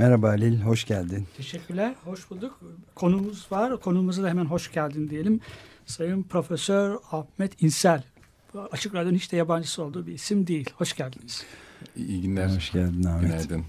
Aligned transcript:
Merhaba 0.00 0.28
Halil, 0.28 0.60
hoş 0.60 0.84
geldin. 0.84 1.26
Teşekkürler, 1.36 1.94
hoş 2.04 2.30
bulduk. 2.30 2.60
Konumuz 2.94 3.52
var, 3.52 3.80
konumuza 3.80 4.22
da 4.22 4.28
hemen 4.28 4.44
hoş 4.44 4.72
geldin 4.72 5.10
diyelim. 5.10 5.40
Sayın 5.86 6.22
Profesör 6.22 6.96
Ahmet 7.12 7.62
İnsel. 7.62 8.02
Açık 8.72 8.94
Radyo'nun 8.94 9.16
hiç 9.16 9.32
de 9.32 9.36
yabancısı 9.36 9.82
olduğu 9.82 10.06
bir 10.06 10.12
isim 10.12 10.46
değil. 10.46 10.70
Hoş 10.76 10.96
geldiniz. 10.96 11.44
İyi 11.96 12.22
günler. 12.22 12.48
Hoş 12.48 12.72
geldin 12.72 13.04
Ahmet. 13.04 13.30
Günaydın. 13.30 13.64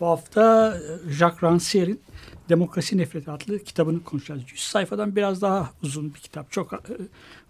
Bu 0.00 0.06
hafta 0.06 0.74
e, 0.76 1.10
Jacques 1.12 1.42
Rancière'in 1.42 2.00
Demokrasi 2.48 2.98
Nefreti 2.98 3.30
adlı 3.30 3.64
kitabını 3.64 4.04
konuşacağız. 4.04 4.42
100 4.50 4.60
sayfadan 4.60 5.16
biraz 5.16 5.42
daha 5.42 5.70
uzun 5.82 6.14
bir 6.14 6.18
kitap. 6.18 6.52
Çok 6.52 6.72
e, 6.72 6.78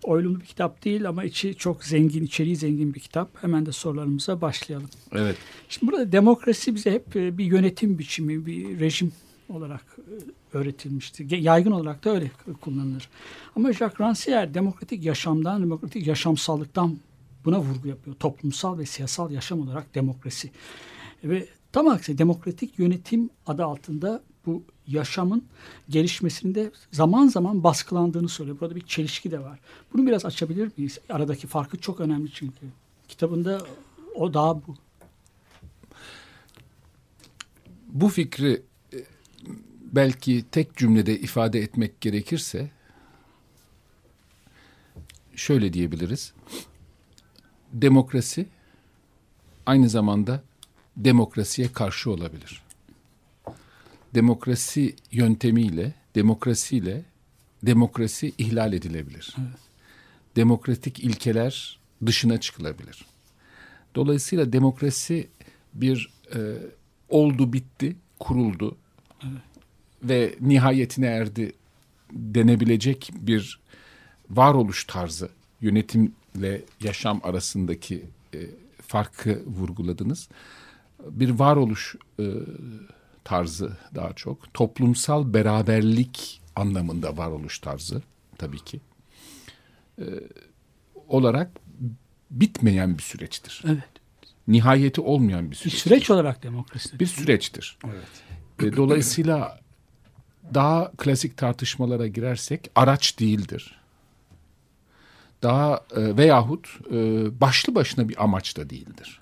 oylumlu 0.02 0.40
bir 0.40 0.44
kitap 0.44 0.84
değil 0.84 1.08
ama 1.08 1.24
içi 1.24 1.54
çok 1.54 1.84
zengin, 1.84 2.24
içeriği 2.24 2.56
zengin 2.56 2.94
bir 2.94 3.00
kitap. 3.00 3.42
Hemen 3.42 3.66
de 3.66 3.72
sorularımıza 3.72 4.40
başlayalım. 4.40 4.88
Evet. 5.12 5.36
Şimdi 5.68 5.92
burada 5.92 6.12
demokrasi 6.12 6.74
bize 6.74 6.92
hep 6.92 7.16
e, 7.16 7.38
bir 7.38 7.44
yönetim 7.44 7.98
biçimi, 7.98 8.46
bir 8.46 8.80
rejim 8.80 9.12
olarak 9.48 9.96
e, 9.98 10.56
öğretilmişti. 10.58 11.24
Ge- 11.24 11.40
Yaygın 11.40 11.70
olarak 11.70 12.04
da 12.04 12.10
öyle 12.10 12.30
kullanılır. 12.60 13.08
Ama 13.56 13.72
Jacques 13.72 14.00
Rancière 14.00 14.54
demokratik 14.54 15.04
yaşamdan, 15.04 15.62
demokratik 15.62 16.06
yaşamsallıktan 16.06 16.98
buna 17.44 17.60
vurgu 17.60 17.88
yapıyor. 17.88 18.16
Toplumsal 18.16 18.78
ve 18.78 18.86
siyasal 18.86 19.30
yaşam 19.30 19.60
olarak 19.60 19.94
demokrasi. 19.94 20.50
Ve 21.24 21.46
tam 21.72 21.88
aksi 21.88 22.18
demokratik 22.18 22.78
yönetim 22.78 23.30
adı 23.46 23.64
altında 23.64 24.22
bu 24.46 24.62
yaşamın 24.86 25.44
gelişmesinde 25.88 26.70
zaman 26.92 27.26
zaman 27.26 27.64
baskılandığını 27.64 28.28
söylüyor. 28.28 28.60
Burada 28.60 28.76
bir 28.76 28.86
çelişki 28.86 29.30
de 29.30 29.40
var. 29.40 29.58
Bunu 29.92 30.06
biraz 30.06 30.24
açabilir 30.24 30.70
miyiz? 30.76 30.98
Aradaki 31.08 31.46
farkı 31.46 31.78
çok 31.78 32.00
önemli 32.00 32.30
çünkü. 32.32 32.66
Kitabında 33.08 33.66
o 34.14 34.34
daha 34.34 34.54
bu. 34.54 34.76
Bu 37.88 38.08
fikri 38.08 38.62
e, 38.92 38.98
belki 39.82 40.44
tek 40.52 40.76
cümlede 40.76 41.18
ifade 41.20 41.60
etmek 41.60 42.00
gerekirse 42.00 42.70
şöyle 45.36 45.72
diyebiliriz. 45.72 46.32
Demokrasi 47.72 48.46
aynı 49.66 49.88
zamanda 49.88 50.42
demokrasiye 50.96 51.72
karşı 51.72 52.10
olabilir. 52.10 52.61
Demokrasi 54.14 54.96
yöntemiyle, 55.10 55.94
demokrasiyle 56.14 57.04
demokrasi 57.62 58.32
ihlal 58.38 58.72
edilebilir. 58.72 59.36
Demokratik 60.36 61.00
ilkeler 61.00 61.78
dışına 62.06 62.40
çıkılabilir. 62.40 63.06
Dolayısıyla 63.94 64.52
demokrasi 64.52 65.28
bir 65.74 66.10
e, 66.34 66.38
oldu 67.08 67.52
bitti, 67.52 67.96
kuruldu 68.20 68.76
ve 70.02 70.34
nihayetine 70.40 71.06
erdi 71.06 71.52
denebilecek 72.12 73.10
bir 73.14 73.60
varoluş 74.30 74.84
tarzı 74.84 75.28
yönetimle 75.60 76.62
yaşam 76.80 77.20
arasındaki 77.22 78.04
e, 78.34 78.38
farkı 78.86 79.42
vurguladınız. 79.46 80.28
Bir 81.10 81.30
varoluş 81.30 81.96
e, 82.18 82.24
tarzı 83.24 83.76
daha 83.94 84.12
çok 84.12 84.54
toplumsal 84.54 85.34
beraberlik 85.34 86.40
anlamında 86.56 87.16
varoluş 87.16 87.58
tarzı 87.58 88.02
tabii 88.38 88.64
ki 88.64 88.80
e, 89.98 90.04
olarak 91.08 91.50
bitmeyen 92.30 92.98
bir 92.98 93.02
süreçtir. 93.02 93.62
Evet. 93.66 93.84
Nihayeti 94.48 95.00
olmayan 95.00 95.46
bir 95.46 95.50
Bir 95.50 95.56
süreçtir. 95.56 95.78
süreç 95.80 96.10
olarak 96.10 96.42
demokrasi. 96.42 96.98
bir 97.00 97.06
süreçtir. 97.06 97.78
E, 98.62 98.76
Dolayısıyla 98.76 99.60
daha 100.54 100.92
klasik 100.96 101.36
tartışmalara 101.36 102.06
girersek 102.06 102.70
araç 102.74 103.18
değildir. 103.20 103.78
Daha 105.42 105.74
e, 105.96 106.16
veyahut 106.16 106.68
e, 106.90 106.94
başlı 107.40 107.74
başına 107.74 108.08
bir 108.08 108.24
amaç 108.24 108.56
da 108.56 108.70
değildir. 108.70 109.20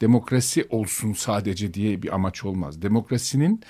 Demokrasi 0.00 0.66
olsun 0.70 1.12
sadece 1.12 1.74
diye 1.74 2.02
bir 2.02 2.14
amaç 2.14 2.44
olmaz. 2.44 2.82
Demokrasinin 2.82 3.62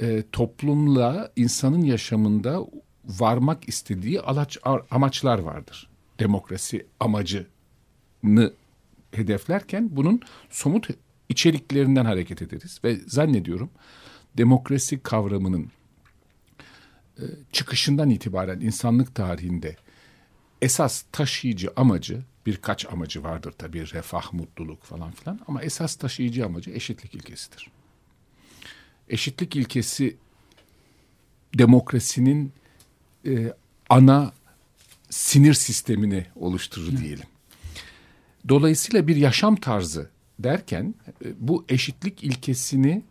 e, 0.00 0.24
toplumla 0.32 1.32
insanın 1.36 1.82
yaşamında 1.82 2.66
varmak 3.04 3.68
istediği 3.68 4.20
alaç, 4.20 4.58
amaçlar 4.90 5.38
vardır. 5.38 5.88
Demokrasi 6.20 6.86
amacını 7.00 8.52
hedeflerken 9.12 9.88
bunun 9.96 10.20
somut 10.50 10.88
içeriklerinden 11.28 12.04
hareket 12.04 12.42
ederiz 12.42 12.80
ve 12.84 12.96
zannediyorum 13.06 13.70
demokrasi 14.36 15.00
kavramının 15.00 15.70
e, 17.18 17.24
çıkışından 17.52 18.10
itibaren 18.10 18.60
insanlık 18.60 19.14
tarihinde 19.14 19.76
esas 20.62 21.04
taşıyıcı 21.12 21.70
amacı 21.76 22.22
birkaç 22.46 22.86
amacı 22.86 23.22
vardır 23.22 23.54
tabii 23.58 23.92
refah, 23.92 24.32
mutluluk 24.32 24.84
falan 24.84 25.10
filan 25.10 25.40
ama 25.46 25.62
esas 25.62 25.96
taşıyıcı 25.96 26.46
amacı 26.46 26.70
eşitlik 26.70 27.14
ilkesidir. 27.14 27.70
Eşitlik 29.08 29.56
ilkesi 29.56 30.16
demokrasinin 31.54 32.52
e, 33.26 33.52
ana 33.88 34.32
sinir 35.10 35.54
sistemini 35.54 36.26
oluşturur 36.36 36.96
diyelim. 36.96 37.26
Dolayısıyla 38.48 39.06
bir 39.06 39.16
yaşam 39.16 39.56
tarzı 39.56 40.10
derken 40.38 40.94
e, 41.24 41.28
bu 41.38 41.64
eşitlik 41.68 42.24
ilkesini 42.24 43.02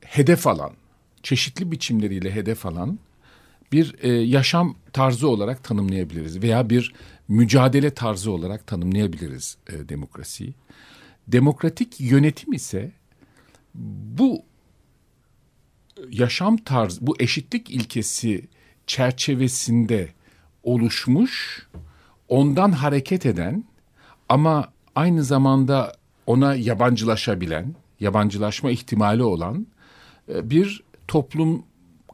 hedef 0.00 0.46
alan, 0.46 0.72
çeşitli 1.22 1.70
biçimleriyle 1.70 2.34
hedef 2.34 2.66
alan 2.66 2.98
bir 3.72 3.94
e, 4.00 4.08
yaşam 4.08 4.76
tarzı 4.92 5.28
olarak 5.28 5.64
tanımlayabiliriz 5.64 6.42
veya 6.42 6.70
bir 6.70 6.94
mücadele 7.28 7.90
tarzı 7.90 8.30
olarak 8.30 8.66
tanımlayabiliriz 8.66 9.56
e, 9.68 9.88
demokrasiyi. 9.88 10.54
Demokratik 11.28 12.00
yönetim 12.00 12.52
ise 12.52 12.92
bu 13.74 14.42
yaşam 16.10 16.56
tarzı, 16.56 17.06
bu 17.06 17.16
eşitlik 17.20 17.70
ilkesi 17.70 18.48
çerçevesinde 18.86 20.08
oluşmuş, 20.62 21.66
ondan 22.28 22.72
hareket 22.72 23.26
eden 23.26 23.64
ama 24.28 24.72
aynı 24.94 25.24
zamanda 25.24 25.92
ona 26.26 26.54
yabancılaşabilen, 26.54 27.74
yabancılaşma 28.00 28.70
ihtimali 28.70 29.22
olan 29.22 29.66
e, 30.28 30.50
bir 30.50 30.82
toplum 31.08 31.62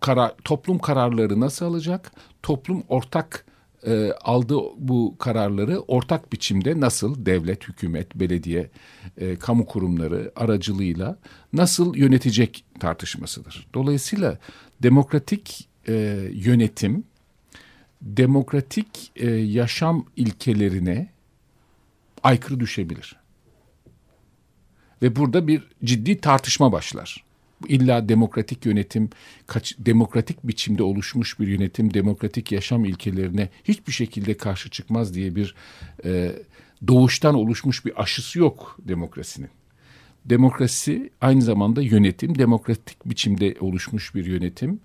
karar 0.01 0.35
toplum 0.45 0.79
kararları 0.79 1.41
nasıl 1.41 1.67
alacak? 1.67 2.13
Toplum 2.43 2.83
ortak 2.89 3.47
e, 3.87 4.13
aldığı 4.13 4.59
bu 4.79 5.17
kararları 5.19 5.81
ortak 5.81 6.33
biçimde 6.33 6.81
nasıl 6.81 7.27
devlet, 7.27 7.69
hükümet, 7.69 8.15
belediye, 8.15 8.71
e, 9.17 9.37
kamu 9.37 9.67
kurumları 9.67 10.33
aracılığıyla 10.37 11.19
nasıl 11.53 11.97
yönetecek 11.97 12.65
tartışmasıdır. 12.81 13.67
Dolayısıyla 13.75 14.39
demokratik 14.83 15.69
e, 15.89 15.93
yönetim 16.33 17.05
demokratik 18.03 19.13
e, 19.17 19.31
yaşam 19.31 20.07
ilkelerine 20.17 21.13
aykırı 22.23 22.61
düşebilir. 22.61 23.17
Ve 25.03 25.17
burada 25.17 25.47
bir 25.47 25.69
ciddi 25.85 26.21
tartışma 26.21 26.73
başlar. 26.73 27.25
İlla 27.69 28.09
demokratik 28.09 28.67
yönetim, 28.67 29.11
kaç, 29.47 29.77
demokratik 29.79 30.45
biçimde 30.45 30.83
oluşmuş 30.83 31.41
bir 31.41 31.49
yönetim, 31.49 31.95
demokratik 31.95 32.53
yaşam 32.53 32.85
ilkelerine 32.85 33.49
hiçbir 33.65 33.93
şekilde 33.93 34.37
karşı 34.37 34.71
çıkmaz 34.71 35.15
diye 35.15 35.37
bir 35.37 35.55
e, 36.05 36.33
doğuştan 36.89 37.35
oluşmuş 37.35 37.85
bir 37.85 38.03
aşısı 38.03 38.39
yok 38.39 38.79
demokrasinin. 38.89 39.51
Demokrasi 40.25 41.11
aynı 41.21 41.43
zamanda 41.43 41.83
yönetim, 41.83 42.39
demokratik 42.39 43.07
biçimde 43.07 43.57
oluşmuş 43.61 44.15
bir 44.15 44.27
yönetim 44.27 44.81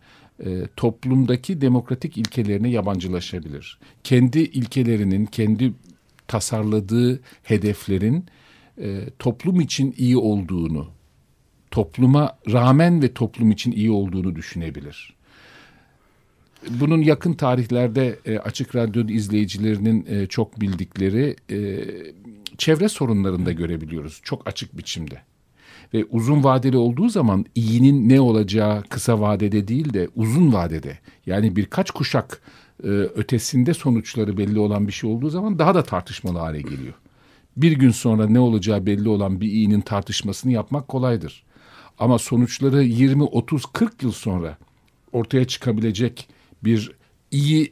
e, 0.45 0.67
toplumdaki 0.75 1.61
demokratik 1.61 2.17
ilkelerine 2.17 2.69
yabancılaşabilir. 2.69 3.79
Kendi 4.03 4.39
ilkelerinin, 4.39 5.25
kendi 5.25 5.73
tasarladığı 6.27 7.19
hedeflerin 7.43 8.25
e, 8.81 9.03
toplum 9.19 9.61
için 9.61 9.95
iyi 9.97 10.17
olduğunu, 10.17 10.87
topluma 11.77 12.37
rağmen 12.51 13.01
ve 13.01 13.13
toplum 13.13 13.51
için 13.51 13.71
iyi 13.71 13.91
olduğunu 13.91 14.35
düşünebilir. 14.35 15.13
Bunun 16.69 17.01
yakın 17.01 17.33
tarihlerde 17.33 18.19
e, 18.25 18.39
Açık 18.39 18.75
Radyo 18.75 19.07
izleyicilerinin 19.07 20.05
e, 20.09 20.27
çok 20.27 20.61
bildikleri 20.61 21.35
e, 21.51 21.57
çevre 22.57 22.89
sorunlarında 22.89 23.51
görebiliyoruz. 23.51 24.19
Çok 24.23 24.47
açık 24.47 24.77
biçimde. 24.77 25.21
Ve 25.93 26.05
uzun 26.05 26.43
vadeli 26.43 26.77
olduğu 26.77 27.09
zaman 27.09 27.45
iyinin 27.55 28.09
ne 28.09 28.21
olacağı 28.21 28.83
kısa 28.83 29.21
vadede 29.21 29.67
değil 29.67 29.93
de 29.93 30.09
uzun 30.15 30.53
vadede 30.53 30.99
yani 31.25 31.55
birkaç 31.55 31.91
kuşak 31.91 32.41
e, 32.83 32.87
ötesinde 32.87 33.73
sonuçları 33.73 34.37
belli 34.37 34.59
olan 34.59 34.87
bir 34.87 34.93
şey 34.93 35.09
olduğu 35.09 35.29
zaman 35.29 35.59
daha 35.59 35.75
da 35.75 35.83
tartışmalı 35.83 36.37
hale 36.37 36.61
geliyor. 36.61 36.93
Bir 37.57 37.71
gün 37.71 37.91
sonra 37.91 38.27
ne 38.27 38.39
olacağı 38.39 38.85
belli 38.85 39.09
olan 39.09 39.41
bir 39.41 39.47
iyinin 39.47 39.81
tartışmasını 39.81 40.51
yapmak 40.51 40.87
kolaydır. 40.87 41.46
Ama 41.99 42.19
sonuçları 42.19 42.83
20, 42.83 43.23
30, 43.23 43.65
40 43.65 44.03
yıl 44.03 44.11
sonra 44.11 44.57
ortaya 45.11 45.47
çıkabilecek 45.47 46.29
bir 46.63 46.91
iyi 47.31 47.71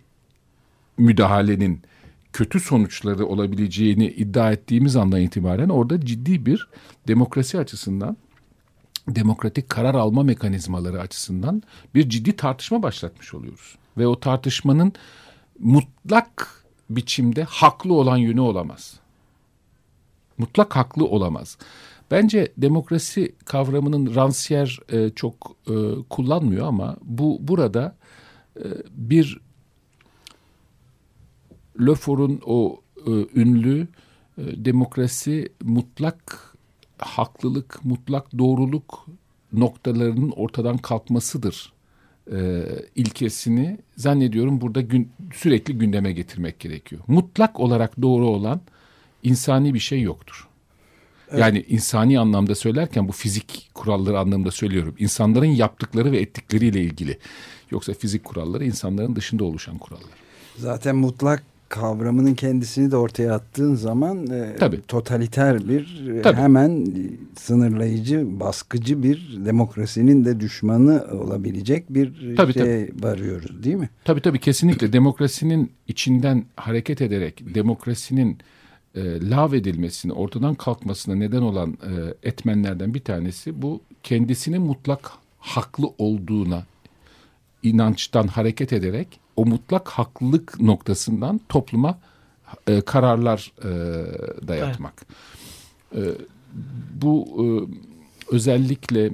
müdahalenin 0.98 1.82
kötü 2.34 2.60
sonuçları 2.60 3.26
olabileceğini 3.26 4.08
iddia 4.08 4.52
ettiğimiz 4.52 4.96
andan 4.96 5.22
itibaren 5.22 5.70
orada 5.70 6.02
ciddi 6.02 6.46
bir 6.46 6.68
demokrasi 7.08 7.60
açısından 7.60 8.18
demokratik 9.08 9.70
karar 9.70 9.96
alma 9.96 10.24
mekanizmaları 10.24 11.02
açısından 11.02 11.64
bir 11.96 12.10
ciddi 12.10 12.36
tartışma 12.36 12.84
başlatmış 12.84 13.34
oluyoruz. 13.34 13.76
Ve 13.98 14.08
o 14.08 14.20
tartışmanın 14.20 14.94
mutlak 15.60 16.64
biçimde 16.90 17.44
haklı 17.44 17.94
olan 17.94 18.18
yönü 18.18 18.42
olamaz. 18.42 19.00
Mutlak 20.38 20.76
haklı 20.76 21.06
olamaz. 21.06 21.58
Bence 22.12 22.54
demokrasi 22.58 23.36
kavramının 23.46 24.06
Rancière 24.16 25.06
e, 25.06 25.10
çok 25.10 25.56
e, 25.68 25.74
kullanmıyor 26.10 26.68
ama 26.68 26.98
bu 27.02 27.38
burada 27.42 27.96
e, 28.58 28.66
bir 28.92 29.40
Lefort'un 31.80 32.42
o 32.46 32.82
e, 33.08 33.12
ünlü 33.36 33.88
e, 34.38 34.66
demokrasi 34.66 35.50
mutlak 35.64 36.56
haklılık, 36.98 37.86
mutlak 37.86 38.38
doğruluk 38.38 39.06
noktalarının 39.54 40.32
ortadan 40.32 40.78
kalkmasıdır 40.78 41.74
e, 42.32 42.64
ilkesini 42.96 43.78
zannediyorum 43.98 44.62
burada 44.62 44.82
gün, 44.82 45.12
sürekli 45.34 45.78
gündeme 45.78 46.12
getirmek 46.12 46.60
gerekiyor. 46.60 47.02
Mutlak 47.08 47.60
olarak 47.60 48.02
doğru 48.02 48.28
olan 48.28 48.62
insani 49.24 49.74
bir 49.74 49.80
şey 49.80 50.02
yoktur. 50.02 50.45
Yani 51.40 51.66
insani 51.68 52.20
anlamda 52.20 52.56
söylerken 52.56 53.08
bu 53.08 53.12
fizik 53.12 53.70
kuralları 53.74 54.20
anlamında 54.20 54.52
söylüyorum. 54.52 54.96
İnsanların 55.00 55.46
yaptıkları 55.46 56.12
ve 56.12 56.18
ettikleriyle 56.18 56.82
ilgili. 56.82 57.18
Yoksa 57.72 57.94
fizik 57.94 58.24
kuralları 58.24 58.66
insanların 58.66 59.16
dışında 59.16 59.44
oluşan 59.44 59.78
kurallar. 59.78 60.10
Zaten 60.58 60.96
mutlak 60.96 61.44
kavramının 61.70 62.34
kendisini 62.34 62.92
de 62.92 62.98
ortaya 62.98 63.34
attığın 63.34 63.76
zaman 63.76 64.28
e, 64.28 64.56
Tabii. 64.60 64.82
totaliter 64.88 65.70
bir 65.70 66.08
e, 66.08 66.22
Tabii. 66.22 66.38
hemen 66.38 66.88
sınırlayıcı, 67.38 68.40
baskıcı 68.40 69.04
bir 69.04 69.46
demokrasinin 69.46 70.26
de 70.26 70.40
düşmanı 70.40 71.06
olabilecek 71.12 71.90
bir 71.90 72.36
Tabii, 72.38 72.54
şey 72.54 72.90
varıyoruz 73.00 73.64
değil 73.64 73.76
mi? 73.76 73.90
Tabii 74.06 74.22
tabii 74.22 74.40
kesinlikle 74.40 74.94
demokrasinin 74.94 75.72
içinden 75.88 76.46
hareket 76.56 77.02
ederek 77.02 77.56
demokrasinin 77.56 78.38
e, 78.96 79.30
lav 79.30 79.54
edilmesine, 79.54 80.14
ortadan 80.14 80.56
kalkmasına 80.56 81.16
neden 81.16 81.42
olan 81.42 81.70
e, 81.72 82.28
etmenlerden 82.30 82.94
bir 82.94 83.00
tanesi 83.00 83.62
bu 83.62 83.82
kendisinin 84.04 84.62
mutlak 84.62 85.12
haklı 85.40 85.90
olduğuna 85.98 86.66
inançtan 87.64 88.28
hareket 88.28 88.74
ederek 88.74 89.20
o 89.36 89.46
mutlak 89.46 89.90
haklılık 89.90 90.60
noktasından 90.60 91.42
topluma 91.50 92.00
e, 92.68 92.82
kararlar 92.82 93.52
e, 93.60 93.70
dayatmak. 94.48 95.06
E, 95.96 96.02
bu 96.94 97.26
e, 97.38 97.46
özellikle 98.36 99.06
e, 99.06 99.12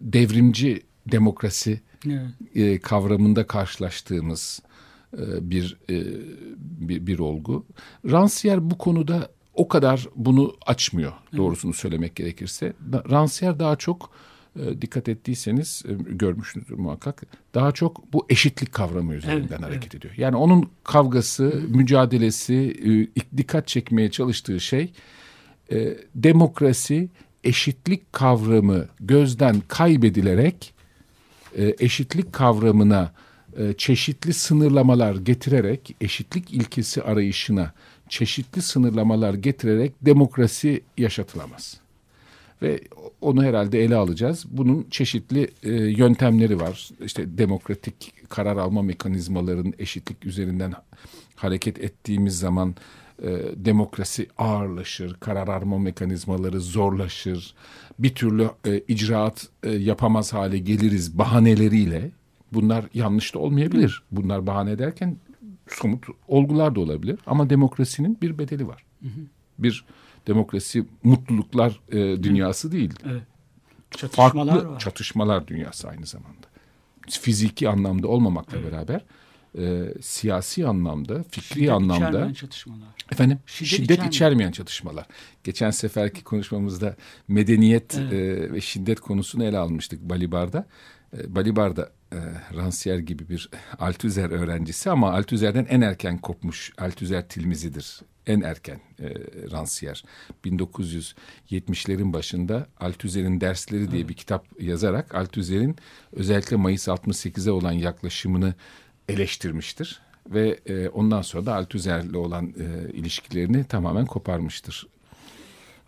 devrimci 0.00 0.82
demokrasi 1.06 1.80
Evet. 2.06 2.20
e, 2.54 2.78
kavramında 2.78 3.46
karşılaştığımız 3.46 4.62
bir, 5.40 5.76
e, 5.90 6.04
bir 6.60 7.06
bir 7.06 7.18
olgu. 7.18 7.66
Rancière 8.04 8.70
bu 8.70 8.78
konuda 8.78 9.28
o 9.54 9.68
kadar 9.68 10.08
bunu 10.16 10.54
açmıyor 10.66 11.12
doğrusunu 11.36 11.72
söylemek 11.72 12.16
gerekirse. 12.16 12.72
Rancière 12.92 13.58
daha 13.58 13.76
çok 13.76 14.10
e, 14.60 14.82
dikkat 14.82 15.08
ettiyseniz 15.08 15.82
e, 15.88 15.92
görmüşsünüzdür 15.92 16.74
muhakkak. 16.74 17.22
Daha 17.54 17.72
çok 17.72 18.12
bu 18.12 18.26
eşitlik 18.28 18.72
kavramı 18.72 19.14
üzerinden 19.14 19.48
Evet, 19.48 19.62
hareket 19.62 19.94
ediyor. 19.94 20.14
Yani 20.16 20.36
onun 20.36 20.70
kavgası, 20.84 21.62
mücadelesi, 21.68 22.76
e, 23.14 23.36
dikkat 23.36 23.68
çekmeye 23.68 24.10
çalıştığı 24.10 24.60
şey 24.60 24.92
e, 25.72 25.96
demokrasi, 26.14 27.08
eşitlik 27.44 28.12
kavramı 28.12 28.88
gözden 29.00 29.62
kaybedilerek 29.68 30.74
e, 31.56 31.74
eşitlik 31.78 32.32
kavramına 32.32 33.12
e, 33.18 33.23
çeşitli 33.78 34.32
sınırlamalar 34.34 35.16
getirerek 35.16 35.96
eşitlik 36.00 36.54
ilkesi 36.54 37.02
arayışına 37.02 37.72
çeşitli 38.08 38.62
sınırlamalar 38.62 39.34
getirerek 39.34 39.92
demokrasi 40.02 40.80
yaşatılamaz. 40.98 41.80
Ve 42.62 42.80
onu 43.20 43.44
herhalde 43.44 43.84
ele 43.84 43.96
alacağız. 43.96 44.44
Bunun 44.50 44.86
çeşitli 44.90 45.50
e, 45.62 45.72
yöntemleri 45.72 46.60
var. 46.60 46.88
İşte 47.04 47.38
demokratik 47.38 48.12
karar 48.28 48.56
alma 48.56 48.82
mekanizmaların 48.82 49.74
eşitlik 49.78 50.26
üzerinden 50.26 50.72
hareket 51.36 51.78
ettiğimiz 51.78 52.38
zaman 52.38 52.74
e, 53.22 53.28
demokrasi 53.56 54.26
ağırlaşır, 54.38 55.14
karar 55.14 55.48
alma 55.48 55.78
mekanizmaları 55.78 56.60
zorlaşır. 56.60 57.54
Bir 57.98 58.14
türlü 58.14 58.48
e, 58.66 58.78
icraat 58.88 59.48
e, 59.62 59.70
yapamaz 59.70 60.32
hale 60.32 60.58
geliriz 60.58 61.18
bahaneleriyle. 61.18 62.10
Bunlar 62.54 62.84
yanlış 62.94 63.34
da 63.34 63.38
olmayabilir. 63.38 64.02
Bunlar 64.12 64.46
bahane 64.46 64.78
derken 64.78 65.16
somut 65.68 66.04
olgular 66.28 66.74
da 66.74 66.80
olabilir. 66.80 67.18
Ama 67.26 67.50
demokrasinin 67.50 68.18
bir 68.22 68.38
bedeli 68.38 68.68
var. 68.68 68.84
Bir 69.58 69.84
demokrasi 70.26 70.84
mutluluklar 71.02 71.80
e, 71.92 72.22
dünyası 72.22 72.72
değil. 72.72 72.92
Evet. 73.10 73.22
Çatışmalar 73.90 74.54
Farklı 74.54 74.70
var. 74.70 74.78
çatışmalar 74.78 75.46
dünyası 75.48 75.88
aynı 75.88 76.06
zamanda. 76.06 76.46
Fiziki 77.10 77.68
anlamda 77.68 78.08
olmamakla 78.08 78.58
beraber 78.64 79.04
e, 79.58 79.94
siyasi 80.02 80.66
anlamda, 80.66 81.22
fikri 81.22 81.42
Şiddet 81.54 81.70
anlamda 81.70 82.08
içermeyen 82.08 82.32
çatışmalar. 82.32 82.88
Efendim 83.12 83.38
Şiddet 83.46 83.68
şiddet, 83.70 83.90
içermeyen. 83.90 84.08
içermeyen 84.10 84.50
çatışmalar. 84.52 85.06
Geçen 85.44 85.70
seferki 85.70 86.24
konuşmamızda 86.24 86.96
medeniyet 87.28 87.98
Evet. 87.98 88.12
e, 88.12 88.52
ve 88.52 88.60
şiddet 88.60 89.00
konusunu 89.00 89.44
ele 89.44 89.58
almıştık 89.58 90.00
Balibar'da. 90.02 90.66
E, 91.18 91.34
Balibar'da 91.34 91.90
e, 92.14 92.56
Rancière 92.56 93.00
gibi 93.00 93.28
bir 93.28 93.50
Althusser 93.78 94.30
öğrencisi 94.30 94.90
ama 94.90 95.12
Althusser'den 95.12 95.64
en 95.64 95.80
erken 95.80 96.18
kopmuş 96.18 96.72
Althusser 96.78 97.28
tilmizidir. 97.28 98.00
En 98.26 98.40
erken 98.40 98.80
e, 98.98 99.08
Rancière. 99.50 100.04
1970'lerin 100.44 102.12
başında 102.12 102.66
Althusser'in 102.80 103.40
Dersleri 103.40 103.90
diye 103.90 104.08
bir 104.08 104.14
kitap 104.14 104.46
yazarak 104.60 105.14
Althusser'in 105.14 105.76
özellikle 106.12 106.56
Mayıs 106.56 106.88
68'e 106.88 107.50
olan 107.50 107.72
yaklaşımını 107.72 108.54
eleştirmiştir 109.08 110.00
ve 110.26 110.60
e, 110.66 110.88
ondan 110.88 111.22
sonra 111.22 111.46
da 111.46 111.54
Althusser'le 111.54 112.14
olan 112.14 112.54
e, 112.58 112.92
ilişkilerini 112.92 113.64
tamamen 113.64 114.06
koparmıştır. 114.06 114.86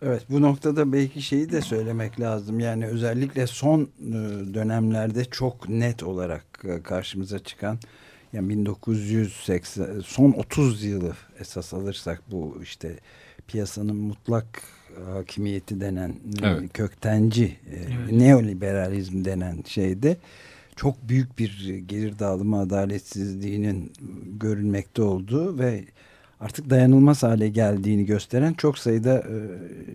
Evet 0.01 0.23
bu 0.29 0.41
noktada 0.41 0.93
belki 0.93 1.21
şeyi 1.21 1.51
de 1.51 1.61
söylemek 1.61 2.19
lazım. 2.19 2.59
Yani 2.59 2.85
özellikle 2.87 3.47
son 3.47 3.81
e, 3.81 3.87
dönemlerde 4.53 5.25
çok 5.25 5.69
net 5.69 6.03
olarak 6.03 6.45
e, 6.63 6.81
karşımıza 6.81 7.39
çıkan 7.39 7.79
yani 8.33 8.49
1980 8.49 9.99
son 10.05 10.31
30 10.31 10.83
yılı 10.83 11.13
esas 11.39 11.73
alırsak 11.73 12.21
bu 12.31 12.59
işte 12.63 12.95
piyasanın 13.47 13.95
mutlak 13.95 14.45
hakimiyeti 15.05 15.81
denen 15.81 16.15
Evet. 16.43 16.73
köktenci 16.73 17.57
e, 17.71 18.17
neoliberalizm 18.17 19.25
denen 19.25 19.63
şeyde 19.67 20.17
çok 20.75 21.09
büyük 21.09 21.39
bir 21.39 21.77
gelir 21.87 22.19
dağılımı 22.19 22.59
adaletsizliğinin 22.59 23.93
görülmekte 24.39 25.01
olduğu 25.01 25.59
ve 25.59 25.85
artık 26.39 26.69
dayanılmaz 26.69 27.23
hale 27.23 27.49
geldiğini 27.49 28.05
gösteren 28.05 28.53
çok 28.53 28.77
sayıda 28.77 29.23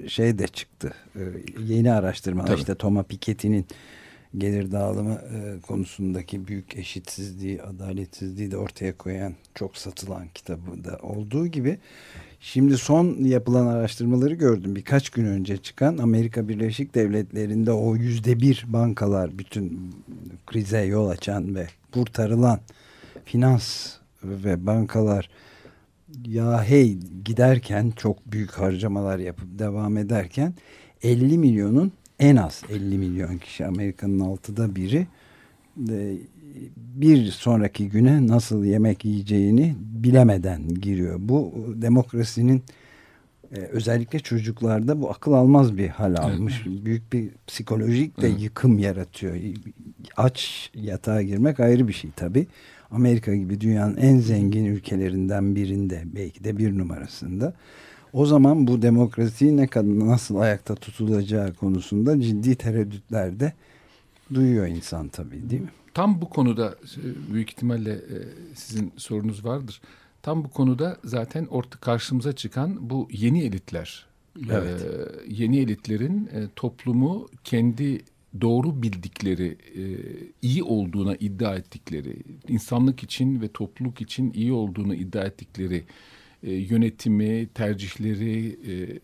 e, 0.04 0.08
şey 0.08 0.38
de 0.38 0.48
çıktı. 0.48 0.94
E, 1.16 1.20
yeni 1.58 1.92
araştırmalar 1.92 2.46
Tabii. 2.46 2.58
işte 2.58 2.74
Thomas 2.74 3.06
Piketty'nin 3.06 3.66
gelir 4.38 4.72
dağılımı 4.72 5.14
e, 5.14 5.60
konusundaki 5.60 6.48
büyük 6.48 6.76
eşitsizliği, 6.76 7.62
adaletsizliği 7.62 8.50
de 8.50 8.56
ortaya 8.56 8.96
koyan 8.96 9.34
çok 9.54 9.76
satılan 9.76 10.26
kitabı 10.34 10.84
da 10.84 10.98
olduğu 11.02 11.46
gibi 11.46 11.78
Şimdi 12.44 12.78
son 12.78 13.24
yapılan 13.24 13.66
araştırmaları 13.66 14.34
gördüm. 14.34 14.76
Birkaç 14.76 15.10
gün 15.10 15.24
önce 15.24 15.56
çıkan 15.56 15.98
Amerika 15.98 16.48
Birleşik 16.48 16.94
Devletleri'nde 16.94 17.72
o 17.72 17.96
yüzde 17.96 18.40
bir 18.40 18.64
bankalar 18.68 19.38
bütün 19.38 19.94
krize 20.46 20.80
yol 20.82 21.08
açan 21.08 21.54
ve 21.54 21.66
kurtarılan 21.92 22.60
finans 23.24 23.92
ve 24.24 24.66
bankalar 24.66 25.30
ya 26.26 26.64
hey 26.64 26.98
giderken 27.24 27.92
çok 27.96 28.32
büyük 28.32 28.50
harcamalar 28.50 29.18
yapıp 29.18 29.58
devam 29.58 29.96
ederken 29.96 30.54
50 31.02 31.38
milyonun 31.38 31.92
en 32.18 32.36
az 32.36 32.62
50 32.70 32.98
milyon 32.98 33.38
kişi 33.38 33.66
Amerika'nın 33.66 34.20
altıda 34.20 34.76
biri 34.76 35.06
de 35.76 36.16
bir 36.76 37.30
sonraki 37.30 37.88
güne 37.88 38.26
nasıl 38.26 38.64
yemek 38.64 39.04
yiyeceğini 39.04 39.76
bilemeden 39.80 40.68
giriyor. 40.68 41.16
Bu 41.18 41.52
demokrasinin 41.74 42.62
e, 43.56 43.60
özellikle 43.60 44.18
çocuklarda 44.18 45.02
bu 45.02 45.10
akıl 45.10 45.32
almaz 45.32 45.76
bir 45.76 45.88
hal 45.88 46.14
almış. 46.14 46.66
Büyük 46.66 47.12
bir 47.12 47.28
psikolojik 47.46 48.20
de 48.20 48.28
yıkım 48.28 48.78
yaratıyor. 48.78 49.36
Aç 50.16 50.70
yatağa 50.74 51.22
girmek 51.22 51.60
ayrı 51.60 51.88
bir 51.88 51.92
şey 51.92 52.10
tabii. 52.16 52.46
Amerika 52.92 53.34
gibi 53.34 53.60
dünyanın 53.60 53.96
en 53.96 54.18
zengin 54.18 54.64
ülkelerinden 54.64 55.54
birinde 55.56 56.02
belki 56.04 56.44
de 56.44 56.58
bir 56.58 56.78
numarasında. 56.78 57.54
O 58.12 58.26
zaman 58.26 58.66
bu 58.66 58.82
demokrasiyi 58.82 59.56
ne 59.56 59.66
kadar 59.66 60.08
nasıl 60.08 60.36
ayakta 60.36 60.74
tutulacağı 60.74 61.54
konusunda 61.54 62.20
ciddi 62.20 62.54
tereddütler 62.54 63.40
de 63.40 63.52
duyuyor 64.34 64.66
insan 64.66 65.08
tabii 65.08 65.50
değil 65.50 65.62
mi? 65.62 65.70
Tam 65.94 66.20
bu 66.20 66.28
konuda 66.28 66.74
e, 66.96 67.32
büyük 67.32 67.50
ihtimalle 67.50 67.92
e, 67.92 68.16
sizin 68.54 68.92
sorunuz 68.96 69.44
vardır. 69.44 69.80
Tam 70.22 70.44
bu 70.44 70.48
konuda 70.50 70.96
zaten 71.04 71.46
orta 71.46 71.78
karşımıza 71.78 72.32
çıkan 72.32 72.90
bu 72.90 73.08
yeni 73.12 73.42
elitler. 73.42 74.06
Evet. 74.50 74.82
E, 74.82 74.86
yeni 75.28 75.58
elitlerin 75.58 76.26
e, 76.32 76.48
toplumu 76.56 77.28
kendi 77.44 78.02
doğru 78.40 78.82
bildikleri, 78.82 79.58
e, 79.76 79.82
iyi 80.42 80.62
olduğuna 80.62 81.16
iddia 81.16 81.56
ettikleri, 81.56 82.16
insanlık 82.48 83.02
için 83.02 83.40
ve 83.40 83.48
topluluk 83.48 84.00
için 84.00 84.32
iyi 84.32 84.52
olduğunu 84.52 84.94
iddia 84.94 85.24
ettikleri 85.24 85.84
e, 86.42 86.52
yönetimi, 86.52 87.48
tercihleri, 87.54 88.58
e, 88.72 89.00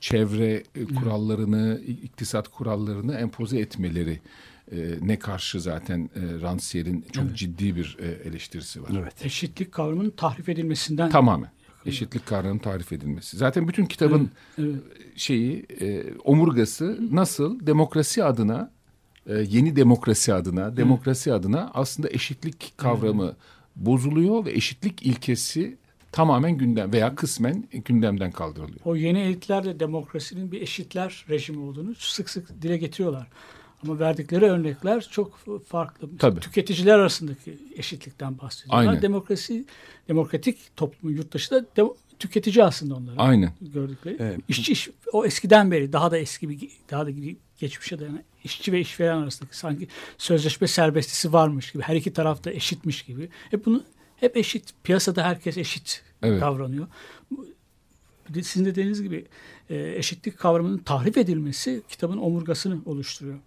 çevre 0.00 0.62
kurallarını, 0.98 1.80
iktisat 1.86 2.48
kurallarını 2.48 3.14
empoze 3.14 3.58
etmeleri 3.58 4.20
ne 5.00 5.18
karşı 5.18 5.60
zaten 5.60 6.10
Rancière'in 6.16 7.04
çok 7.12 7.36
ciddi 7.36 7.76
bir 7.76 7.96
eleştirisi 8.24 8.82
var. 8.82 8.90
Evet. 9.02 9.24
Eşitlik 9.24 9.72
kavramının 9.72 10.10
tahrif 10.10 10.48
edilmesinden 10.48 11.10
Tamamen. 11.10 11.50
Eşitlik 11.88 12.26
kavramının 12.26 12.58
tarif 12.58 12.92
edilmesi. 12.92 13.36
Zaten 13.36 13.68
bütün 13.68 13.86
kitabın 13.86 14.30
Evet. 14.58 14.74
şeyi, 15.16 15.66
e, 15.80 16.04
omurgası 16.24 16.98
nasıl 17.10 17.66
demokrasi 17.66 18.24
adına, 18.24 18.70
e, 19.26 19.34
yeni 19.34 19.76
demokrasi 19.76 20.34
adına, 20.34 20.76
demokrasi 20.76 21.32
adına 21.32 21.70
aslında 21.74 22.10
eşitlik 22.10 22.72
kavramı 22.76 23.36
bozuluyor 23.76 24.44
ve 24.44 24.52
eşitlik 24.52 25.02
ilkesi 25.02 25.76
tamamen 26.12 26.58
gündem 26.58 26.92
veya 26.92 27.14
kısmen 27.14 27.64
gündemden 27.84 28.30
kaldırılıyor. 28.30 28.80
O 28.84 28.96
yeni 28.96 29.20
elitler 29.20 29.64
de 29.64 29.80
demokrasinin 29.80 30.52
bir 30.52 30.62
eşitler 30.62 31.24
rejimi 31.28 31.58
olduğunu 31.58 31.94
sık 31.94 32.30
sık 32.30 32.62
dile 32.62 32.76
getiriyorlar. 32.76 33.28
Ama 33.84 33.98
verdikleri 33.98 34.44
örnekler 34.44 35.08
çok 35.10 35.38
farklı. 35.66 36.08
Tabii. 36.18 36.40
Tüketiciler 36.40 36.94
arasındaki 36.98 37.58
eşitlikten 37.76 38.38
bahsediyorlar. 38.38 38.86
Aynen. 38.88 39.02
Demokrasi, 39.02 39.64
demokratik 40.08 40.76
toplum 40.76 41.10
yurttaşı 41.16 41.50
da 41.50 41.66
de- 41.76 41.92
tüketici 42.18 42.64
aslında 42.64 42.94
onların 42.94 43.16
Aynen. 43.16 43.52
gördükleri. 43.60 44.16
Evet. 44.20 44.40
İşçi 44.48 44.72
iş, 44.72 44.90
o 45.12 45.26
eskiden 45.26 45.70
beri 45.70 45.92
daha 45.92 46.10
da 46.10 46.18
eski 46.18 46.48
bir 46.48 46.70
daha 46.90 47.06
da 47.06 47.10
geçmişe 47.58 47.98
dayanan 47.98 48.22
işçi 48.44 48.72
ve 48.72 48.80
işveren 48.80 49.16
arasındaki 49.18 49.56
sanki 49.58 49.88
sözleşme 50.18 50.66
serbestisi 50.66 51.32
varmış 51.32 51.72
gibi 51.72 51.82
her 51.82 51.96
iki 51.96 52.12
tarafta 52.12 52.50
eşitmiş 52.50 53.02
gibi. 53.02 53.28
Hep 53.50 53.66
bunu 53.66 53.84
hep 54.16 54.36
eşit 54.36 54.74
piyasada 54.84 55.24
herkes 55.24 55.58
eşit 55.58 56.02
Evet. 56.22 56.40
davranıyor. 56.40 56.86
Sizin 58.42 58.64
de 58.64 58.70
dediğiniz 58.70 59.02
gibi 59.02 59.26
e, 59.70 59.92
eşitlik 59.96 60.38
kavramının 60.38 60.78
tahrif 60.78 61.16
edilmesi 61.18 61.82
kitabın 61.88 62.18
omurgasını 62.18 62.78
oluşturuyor. 62.86 63.38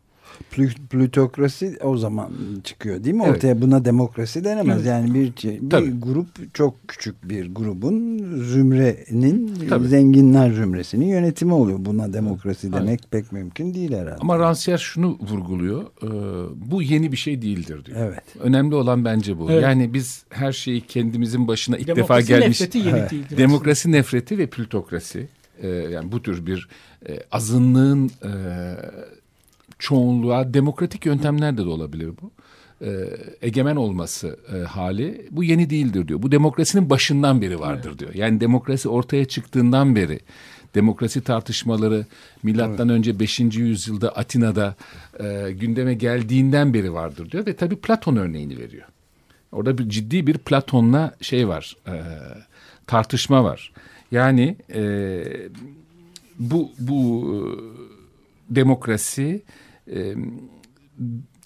Plü- 0.55 0.87
Plütokrasi 0.89 1.77
o 1.83 1.97
zaman 1.97 2.31
çıkıyor 2.63 3.03
değil 3.03 3.15
mi? 3.15 3.23
Evet. 3.25 3.35
Ortaya 3.35 3.61
buna 3.61 3.85
demokrasi 3.85 4.43
denemez. 4.43 4.77
Evet. 4.77 4.85
Yani 4.87 5.13
bir, 5.13 5.33
bir 5.61 5.69
Tabii. 5.69 5.99
grup 5.99 6.53
çok 6.53 6.87
küçük 6.87 7.29
bir 7.29 7.55
grubun 7.55 8.17
zümrenin 8.43 9.55
Tabii. 9.69 9.87
zenginler 9.87 10.51
zümresinin 10.51 11.05
yönetimi 11.05 11.53
oluyor. 11.53 11.77
Buna 11.85 12.13
demokrasi 12.13 12.73
demek 12.73 12.99
pek 13.11 13.31
mümkün 13.31 13.73
değil 13.73 13.91
herhalde. 13.93 14.15
Ama 14.21 14.35
Rancière 14.37 14.77
şunu 14.77 15.17
vurguluyor, 15.29 15.83
e, 15.83 16.09
bu 16.71 16.81
yeni 16.81 17.11
bir 17.11 17.17
şey 17.17 17.41
değildir 17.41 17.85
diyor. 17.85 17.97
Evet. 18.01 18.23
Önemli 18.39 18.75
olan 18.75 19.05
bence 19.05 19.39
bu. 19.39 19.51
Evet. 19.51 19.63
Yani 19.63 19.93
biz 19.93 20.23
her 20.29 20.51
şeyi 20.51 20.81
kendimizin 20.81 21.47
başına 21.47 21.77
ilk 21.77 21.87
defa 21.87 21.95
Demokrasi 21.95 22.27
gelmiş. 22.27 22.61
nefreti 22.61 22.77
yeni 22.77 22.89
Evet. 22.99 23.11
değildir. 23.11 23.37
Demokrasi 23.37 23.91
nefreti 23.91 24.37
ve 24.37 24.47
plütokrasi. 24.47 25.27
e, 25.61 25.67
yani 25.67 26.11
bu 26.11 26.21
tür 26.21 26.45
bir 26.45 26.67
e, 27.09 27.19
azınlığın 27.31 28.11
e, 28.23 28.29
çoğunluğa 29.81 30.53
demokratik 30.53 31.05
yöntemlerde 31.05 31.65
de 31.65 31.69
olabilir 31.69 32.11
bu. 32.21 32.31
E, 32.85 32.89
egemen 33.41 33.75
olması 33.75 34.39
e, 34.55 34.57
hali 34.57 35.27
bu 35.31 35.43
yeni 35.43 35.69
değildir 35.69 36.07
diyor. 36.07 36.21
Bu 36.21 36.31
demokrasinin 36.31 36.89
başından 36.89 37.41
beri 37.41 37.59
vardır 37.59 37.99
diyor. 37.99 38.13
Yani 38.13 38.41
demokrasi 38.41 38.89
ortaya 38.89 39.25
çıktığından 39.25 39.95
beri 39.95 40.19
demokrasi 40.75 41.21
tartışmaları 41.21 42.05
milattan 42.43 42.89
önce 42.89 43.19
5. 43.19 43.39
yüzyılda 43.39 44.09
Atina'da 44.15 44.75
e, 45.19 45.51
gündeme 45.51 45.93
geldiğinden 45.93 46.73
beri 46.73 46.93
vardır 46.93 47.31
diyor 47.31 47.45
ve 47.45 47.55
tabii 47.55 47.75
Platon 47.75 48.15
örneğini 48.15 48.57
veriyor. 48.57 48.87
Orada 49.51 49.77
bir 49.77 49.89
ciddi 49.89 50.27
bir 50.27 50.37
Platon'la 50.37 51.15
şey 51.21 51.47
var, 51.47 51.77
e, 51.87 51.95
tartışma 52.87 53.43
var. 53.43 53.71
Yani 54.11 54.55
e, 54.73 55.23
bu 56.39 56.71
bu 56.79 57.25
e, 57.29 58.55
demokrasi 58.55 59.41
e, 59.95 60.15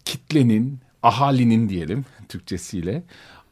kitlenin, 0.05 0.79
ahalinin 1.03 1.69
diyelim 1.69 2.05
Türkçesiyle, 2.29 3.03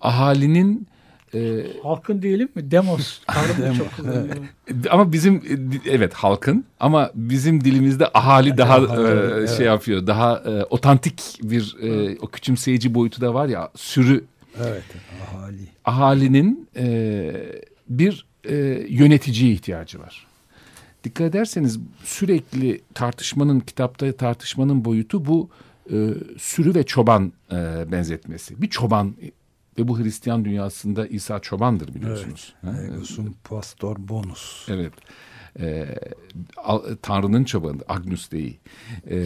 ahalinin 0.01 0.87
e, 1.33 1.65
Halkın 1.83 2.21
diyelim 2.21 2.49
mi? 2.55 2.71
Demos 2.71 3.21
kavramı 3.27 3.75
çok 3.77 3.87
ama 4.91 5.13
bizim 5.13 5.43
evet 5.89 6.13
halkın 6.13 6.65
ama 6.79 7.11
bizim 7.15 7.63
dilimizde 7.63 8.07
ahali 8.13 8.57
daha 8.57 8.77
e, 8.79 9.47
şey 9.47 9.65
yapıyor. 9.65 10.07
Daha 10.07 10.37
e, 10.37 10.63
otantik 10.63 11.39
bir 11.43 11.75
e, 11.81 12.17
o 12.21 12.27
küçümseyici 12.27 12.93
boyutu 12.93 13.21
da 13.21 13.33
var 13.33 13.47
ya 13.47 13.69
sürü 13.75 14.25
Evet. 14.63 14.83
Ahali. 15.35 15.67
ahalinin 15.85 16.69
e, 16.75 17.31
bir 17.89 18.25
e, 18.49 18.55
yöneticiye 18.89 19.51
ihtiyacı 19.53 19.99
var. 19.99 20.27
Dikkat 21.03 21.27
ederseniz 21.27 21.79
sürekli 22.03 22.81
tartışmanın 22.93 23.59
kitapta 23.59 24.11
tartışmanın 24.11 24.85
boyutu 24.85 25.25
bu 25.25 25.49
e, 25.91 26.09
sürü 26.37 26.75
ve 26.75 26.83
çoban 26.85 27.33
e, 27.51 27.91
benzetmesi. 27.91 28.61
Bir 28.61 28.69
çoban 28.69 29.15
ve 29.79 29.87
bu 29.87 29.99
Hristiyan 29.99 30.45
dünyasında 30.45 31.07
İsa 31.07 31.39
çobandır 31.39 31.95
biliyorsunuz. 31.95 32.53
Ha? 32.61 32.73
Egosum 32.83 33.35
pastor 33.43 33.95
bonus. 33.99 34.69
Evet. 34.69 34.93
Al- 36.57 36.83
Tanrı'nın 37.01 37.43
çobanı 37.43 37.77
Agnus 37.87 38.31
Dei. 38.31 38.59
Ee, 39.09 39.17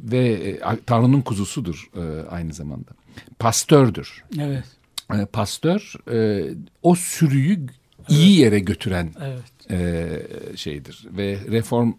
ve 0.00 0.18
e, 0.18 0.60
Tanrı'nın 0.86 1.20
kuzusudur 1.20 1.90
e, 1.96 2.28
aynı 2.28 2.52
zamanda. 2.52 2.90
Pastördür. 3.38 4.24
Evet. 4.40 4.64
E, 5.14 5.24
pastör 5.26 5.94
e, 6.12 6.48
o 6.82 6.94
sürüyü 6.94 7.66
iyi 8.08 8.38
yere 8.38 8.58
götüren 8.58 9.10
Evet. 9.22 9.42
E, 9.70 10.08
şeydir. 10.56 11.06
Ve 11.10 11.38
reform 11.50 11.92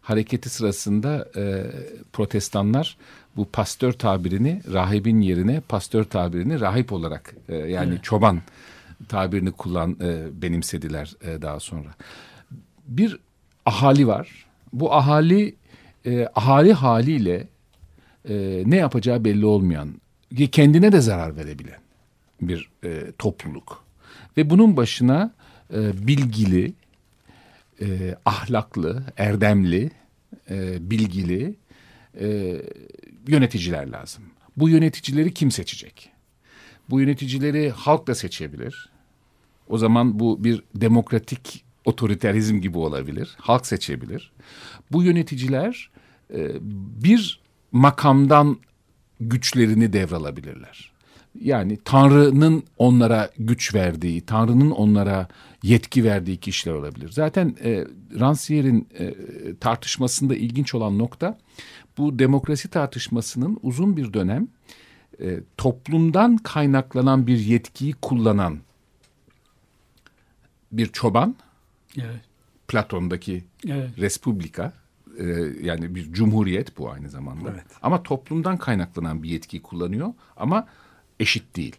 hareketi 0.00 0.48
sırasında 0.48 1.28
e, 1.36 1.66
protestanlar 2.12 2.96
bu 3.36 3.44
pastör 3.44 3.92
tabirini 3.92 4.62
rahibin 4.72 5.20
yerine 5.20 5.60
pastör 5.60 6.04
tabirini 6.04 6.60
rahip 6.60 6.92
olarak 6.92 7.34
e, 7.48 7.56
yani 7.56 7.92
Evet. 7.92 8.04
çoban 8.04 8.40
tabirini 9.08 9.52
kullan 9.52 9.96
e, 10.02 10.42
benimsediler 10.42 11.14
e, 11.22 11.42
daha 11.42 11.60
sonra. 11.60 11.88
Bir 12.86 13.18
ahali 13.66 14.06
var. 14.06 14.46
Bu 14.72 14.94
ahali 14.94 15.54
e, 16.06 16.28
ahali 16.34 16.72
haliyle 16.72 17.48
e, 18.28 18.62
ne 18.66 18.76
yapacağı 18.76 19.24
belli 19.24 19.46
olmayan 19.46 19.94
kendine 20.52 20.92
de 20.92 21.00
zarar 21.00 21.36
verebilen 21.36 21.80
bir 22.42 22.70
e, 22.84 23.12
topluluk. 23.18 23.84
Ve 24.36 24.50
bunun 24.50 24.76
başına 24.76 25.30
e, 25.74 26.06
bilgili, 26.06 26.72
e, 27.80 28.14
ahlaklı, 28.24 29.02
erdemli, 29.16 29.90
e, 30.50 30.90
bilgili 30.90 31.54
e, 32.20 32.56
yöneticiler 33.28 33.86
lazım. 33.86 34.24
Bu 34.56 34.68
yöneticileri 34.68 35.34
kim 35.34 35.50
seçecek? 35.50 36.10
Bu 36.90 37.00
yöneticileri 37.00 37.70
halk 37.70 38.06
da 38.06 38.14
seçebilir. 38.14 38.90
O 39.68 39.78
zaman 39.78 40.20
bu 40.20 40.44
bir 40.44 40.62
demokratik 40.74 41.64
otoriterizm 41.84 42.60
gibi 42.60 42.78
olabilir. 42.78 43.36
Halk 43.40 43.66
seçebilir. 43.66 44.32
Bu 44.92 45.02
yöneticiler 45.02 45.90
e, 46.34 46.48
bir 47.02 47.40
makamdan 47.72 48.58
güçlerini 49.20 49.92
devralabilirler. 49.92 50.87
Yani 51.40 51.78
Tanrı'nın 51.84 52.62
onlara 52.78 53.30
güç 53.38 53.74
verdiği, 53.74 54.20
Tanrı'nın 54.20 54.70
onlara 54.70 55.28
yetki 55.62 56.04
verdiği 56.04 56.36
kişiler 56.36 56.74
olabilir. 56.74 57.10
Zaten 57.12 57.56
e, 57.64 57.84
Rancière'in 58.14 58.88
e, 58.98 59.14
tartışmasında 59.60 60.36
ilginç 60.36 60.74
olan 60.74 60.98
nokta 60.98 61.38
bu 61.98 62.18
demokrasi 62.18 62.68
tartışmasının 62.68 63.58
uzun 63.62 63.96
bir 63.96 64.12
dönem 64.12 64.48
e, 65.20 65.40
toplumdan 65.56 66.36
kaynaklanan 66.36 67.26
bir 67.26 67.38
yetkiyi 67.38 67.92
kullanan 67.92 68.58
bir 70.72 70.86
çoban, 70.86 71.36
Evet. 71.96 72.20
Platon'daki 72.68 73.44
Evet. 73.66 73.98
Respublika 73.98 74.72
e, 75.18 75.24
yani 75.62 75.94
bir 75.94 76.12
cumhuriyet 76.12 76.78
bu 76.78 76.90
aynı 76.90 77.08
zamanda. 77.08 77.50
Evet. 77.52 77.66
Ama 77.82 78.02
toplumdan 78.02 78.56
kaynaklanan 78.56 79.22
bir 79.22 79.28
yetkiyi 79.28 79.62
kullanıyor 79.62 80.12
ama 80.36 80.66
eşit 81.20 81.56
değil. 81.56 81.76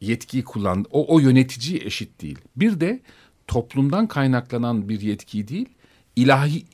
Yetkiyi 0.00 0.44
kullan 0.44 0.84
o, 0.90 1.14
o 1.14 1.18
yönetici 1.18 1.84
eşit 1.84 2.22
değil. 2.22 2.38
Bir 2.56 2.80
de 2.80 3.00
toplumdan 3.46 4.06
kaynaklanan 4.06 4.88
bir 4.88 5.00
yetki 5.00 5.48
değil, 5.48 5.68
ilahi 6.16 6.64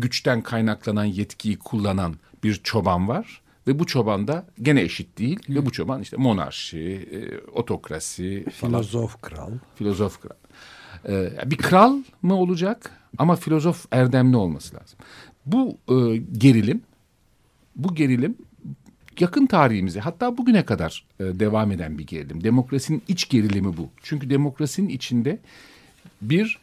güçten 0.00 0.42
kaynaklanan 0.42 1.04
yetkiyi 1.04 1.58
kullanan 1.58 2.14
bir 2.44 2.54
çoban 2.54 3.08
var 3.08 3.42
ve 3.66 3.78
bu 3.78 3.86
çoban 3.86 4.28
da 4.28 4.46
gene 4.62 4.80
eşit 4.82 5.18
değil 5.18 5.38
ve 5.48 5.66
bu 5.66 5.72
çoban 5.72 6.02
işte 6.02 6.16
monarşi, 6.16 7.08
e, 7.12 7.38
otokrasi 7.50 8.44
falan 8.52 8.72
Filozof 8.72 9.22
kral. 9.22 9.52
filozof 9.74 10.20
kral. 10.22 10.36
Ee, 11.08 11.50
bir 11.50 11.56
kral 11.56 11.96
mı 12.22 12.34
olacak 12.34 13.00
ama 13.18 13.36
filozof 13.36 13.86
erdemli 13.90 14.36
olması 14.36 14.76
lazım. 14.76 14.98
Bu 15.46 15.78
e, 15.88 16.16
gerilim, 16.16 16.82
bu 17.76 17.94
gerilim 17.94 18.36
yakın 19.20 19.46
tarihimize 19.46 20.00
hatta 20.00 20.38
bugüne 20.38 20.64
kadar 20.64 21.04
e, 21.20 21.24
devam 21.24 21.72
eden 21.72 21.98
bir 21.98 22.06
gerilim. 22.06 22.44
Demokrasinin 22.44 23.02
iç 23.08 23.28
gerilimi 23.28 23.76
bu. 23.76 23.88
Çünkü 24.02 24.30
demokrasinin 24.30 24.88
içinde 24.88 25.38
bir 26.22 26.58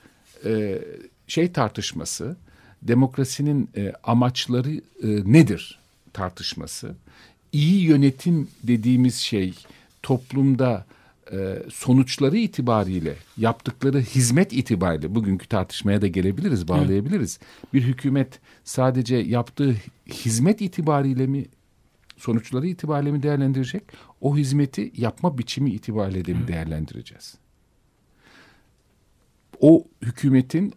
e, 0.46 0.82
şey 1.28 1.52
tartışması, 1.52 2.38
demokrasinin 2.82 3.70
e, 3.78 3.94
amaçları 4.04 4.72
e, 4.76 4.82
nedir 5.34 5.80
tartışması, 6.14 6.96
iyi 7.52 7.84
yönetim 7.84 8.48
dediğimiz 8.64 9.16
şey 9.16 9.54
toplumda 10.04 10.86
e, 11.32 11.64
sonuçları 11.74 12.38
itibariyle 12.38 13.16
yaptıkları 13.38 14.00
hizmet 14.02 14.54
itibariyle 14.54 15.16
bugünkü 15.16 15.48
tartışmaya 15.48 16.02
da 16.02 16.08
gelebiliriz, 16.08 16.68
bağlayabiliriz. 16.68 17.40
Bir 17.74 17.82
hükümet 17.82 18.40
sadece 18.64 19.16
yaptığı 19.16 19.76
hizmet 20.08 20.62
itibariyle 20.62 21.28
mi 21.28 21.46
sonuçları 22.18 22.68
itibariyle 22.68 23.12
mi 23.12 23.24
değerlendirecek? 23.24 23.84
O 24.22 24.38
hizmeti 24.38 24.92
yapma 24.98 25.38
biçimi 25.38 25.70
itibariyle 25.70 26.26
de 26.26 26.34
mi 26.34 26.48
değerlendireceğiz? 26.48 27.38
O 29.60 29.88
hükümetin 30.02 30.74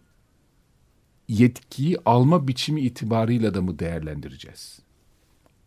yetkiyi 1.27 1.97
alma 2.05 2.47
biçimi 2.47 2.81
itibarıyla 2.81 3.53
da 3.53 3.61
mı 3.61 3.79
değerlendireceğiz? 3.79 4.79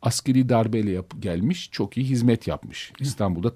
Askeri 0.02 0.48
darbeyle 0.48 0.90
yap 0.90 1.14
gelmiş, 1.18 1.68
çok 1.72 1.96
iyi 1.96 2.06
hizmet 2.06 2.46
yapmış. 2.46 2.92
İstanbul'da 3.00 3.54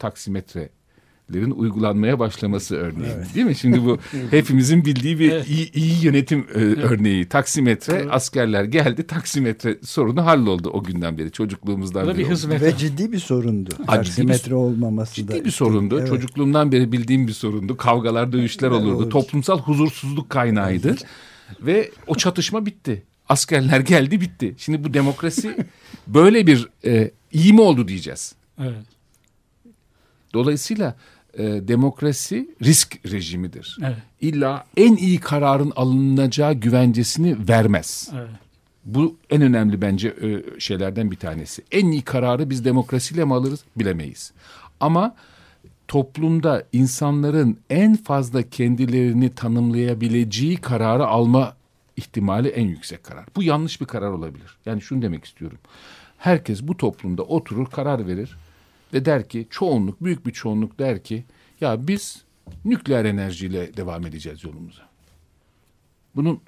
taksimetrelerin 1.28 1.50
uygulanmaya 1.50 2.18
başlaması 2.18 2.76
örneği. 2.76 3.12
Değil 3.34 3.46
mi? 3.46 3.54
Şimdi 3.54 3.84
bu 3.84 3.98
hepimizin 4.30 4.84
bildiği 4.84 5.18
bir 5.18 5.44
iyi, 5.46 5.72
iyi 5.72 6.04
yönetim 6.04 6.46
e, 6.54 6.58
örneği. 6.58 7.28
Taksimetre, 7.28 8.10
askerler 8.10 8.64
geldi, 8.64 9.06
taksimetre 9.06 9.78
sorunu 9.84 10.24
halloldu 10.26 10.70
o 10.70 10.84
günden 10.84 11.18
beri, 11.18 11.32
çocukluğumuzdan 11.32 12.02
Bu 12.04 12.08
da 12.08 12.14
beri. 12.14 12.24
bir 12.24 12.30
hizmet. 12.30 12.62
Ve 12.62 12.76
ciddi 12.76 13.12
bir 13.12 13.18
sorundu. 13.18 13.70
ciddi 13.70 13.80
bir- 13.82 13.86
Taksimetre 13.86 14.54
olmaması 14.54 15.10
da. 15.28 15.32
Ciddi 15.32 15.44
bir 15.44 15.50
sorundu. 15.50 15.98
Evet. 15.98 16.08
Çocukluğumdan 16.08 16.72
beri 16.72 16.92
bildiğim 16.92 17.26
bir 17.26 17.32
sorundu. 17.32 17.76
Kavgalar, 17.76 18.32
dövüşler 18.32 18.70
olurdu. 18.70 18.94
olurdu. 18.96 19.08
Toplumsal 19.08 19.58
huzursuzluk 19.58 20.30
kaynağıydı. 20.30 20.96
Ve 21.60 21.90
o 22.06 22.14
çatışma 22.14 22.66
bitti. 22.66 23.02
Askerler 23.28 23.80
geldi 23.80 24.20
bitti. 24.20 24.54
Şimdi 24.58 24.84
bu 24.84 24.94
demokrasi 24.94 25.56
böyle 26.06 26.46
bir 26.46 26.68
e, 26.84 27.10
iyi 27.32 27.52
mi 27.52 27.60
oldu 27.60 27.88
diyeceğiz. 27.88 28.34
Evet. 28.60 28.84
Dolayısıyla 30.34 30.96
e, 31.38 31.68
demokrasi 31.68 32.48
risk 32.62 33.10
rejimidir. 33.12 33.78
Evet. 33.82 33.96
İlla 34.20 34.64
en 34.76 34.96
iyi 34.96 35.20
kararın 35.20 35.72
alınacağı 35.76 36.54
güvencesini 36.54 37.48
vermez. 37.48 38.10
Evet. 38.14 38.28
Bu 38.84 39.16
en 39.30 39.42
önemli 39.42 39.80
bence 39.80 40.08
e, 40.08 40.60
şeylerden 40.60 41.10
bir 41.10 41.16
tanesi. 41.16 41.62
En 41.72 41.90
iyi 41.90 42.02
kararı 42.02 42.50
biz 42.50 42.64
demokrasiyle 42.64 43.24
mi 43.24 43.34
alırız 43.34 43.64
bilemeyiz. 43.76 44.32
Ama 44.80 45.14
toplumda 45.88 46.64
insanların 46.72 47.58
en 47.70 47.96
fazla 47.96 48.42
kendilerini 48.42 49.34
tanımlayabileceği 49.34 50.56
kararı 50.56 51.06
alma 51.06 51.56
ihtimali 51.96 52.48
en 52.48 52.66
yüksek 52.66 53.04
karar. 53.04 53.24
Bu 53.36 53.42
yanlış 53.42 53.80
bir 53.80 53.86
karar 53.86 54.10
olabilir. 54.10 54.56
Yani 54.66 54.80
şunu 54.80 55.02
demek 55.02 55.24
istiyorum. 55.24 55.58
Herkes 56.18 56.62
bu 56.62 56.76
toplumda 56.76 57.22
oturur 57.22 57.66
karar 57.66 58.06
verir 58.06 58.36
ve 58.92 59.04
der 59.04 59.28
ki 59.28 59.46
çoğunluk 59.50 60.04
büyük 60.04 60.26
bir 60.26 60.32
çoğunluk 60.32 60.78
der 60.78 61.04
ki 61.04 61.24
ya 61.60 61.88
biz 61.88 62.22
nükleer 62.64 63.04
enerjiyle 63.04 63.76
devam 63.76 64.06
edeceğiz 64.06 64.44
yolumuza. 64.44 64.82
Bunun 66.16 66.40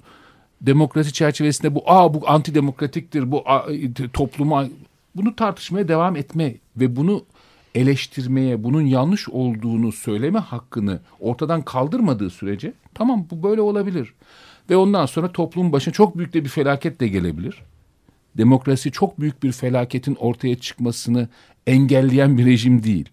demokrasi 0.61 1.13
çerçevesinde 1.13 1.75
bu 1.75 1.83
aa 1.87 2.15
bu 2.15 2.31
antidemokratiktir 2.31 3.31
bu 3.31 3.49
a, 3.49 3.67
topluma 4.13 4.69
bunu 5.17 5.37
tartışmaya 5.37 5.89
devam 5.89 6.17
etme 6.17 6.55
ve 6.77 6.97
bunu 6.97 7.25
eleştirmeye 7.75 8.65
bunun 8.65 8.83
yanlış 8.83 9.29
olduğunu 9.29 9.93
söyleme 9.93 10.39
hakkını 10.39 11.01
ortadan 11.21 11.63
kaldırmadığı 11.63 12.31
sürece 12.31 12.73
tamam 12.95 13.27
bu 13.31 13.43
böyle 13.43 13.61
olabilir. 13.61 14.15
Ve 14.71 14.77
ondan 14.77 15.07
sonra 15.07 15.33
toplumun 15.33 15.73
başına 15.73 15.95
çok 15.95 16.19
büyük 16.19 16.33
de 16.35 16.45
bir 16.45 16.49
felaket 16.49 17.01
de 17.01 17.09
gelebilir. 17.09 17.63
Demokrasi 18.37 18.93
çok 18.93 19.21
büyük 19.21 19.43
bir 19.43 19.53
felaketin 19.53 20.15
ortaya 20.15 20.59
çıkmasını 20.59 21.29
engelleyen 21.67 22.39
bir 22.39 22.47
rejim 22.47 22.83
değil. 22.83 23.09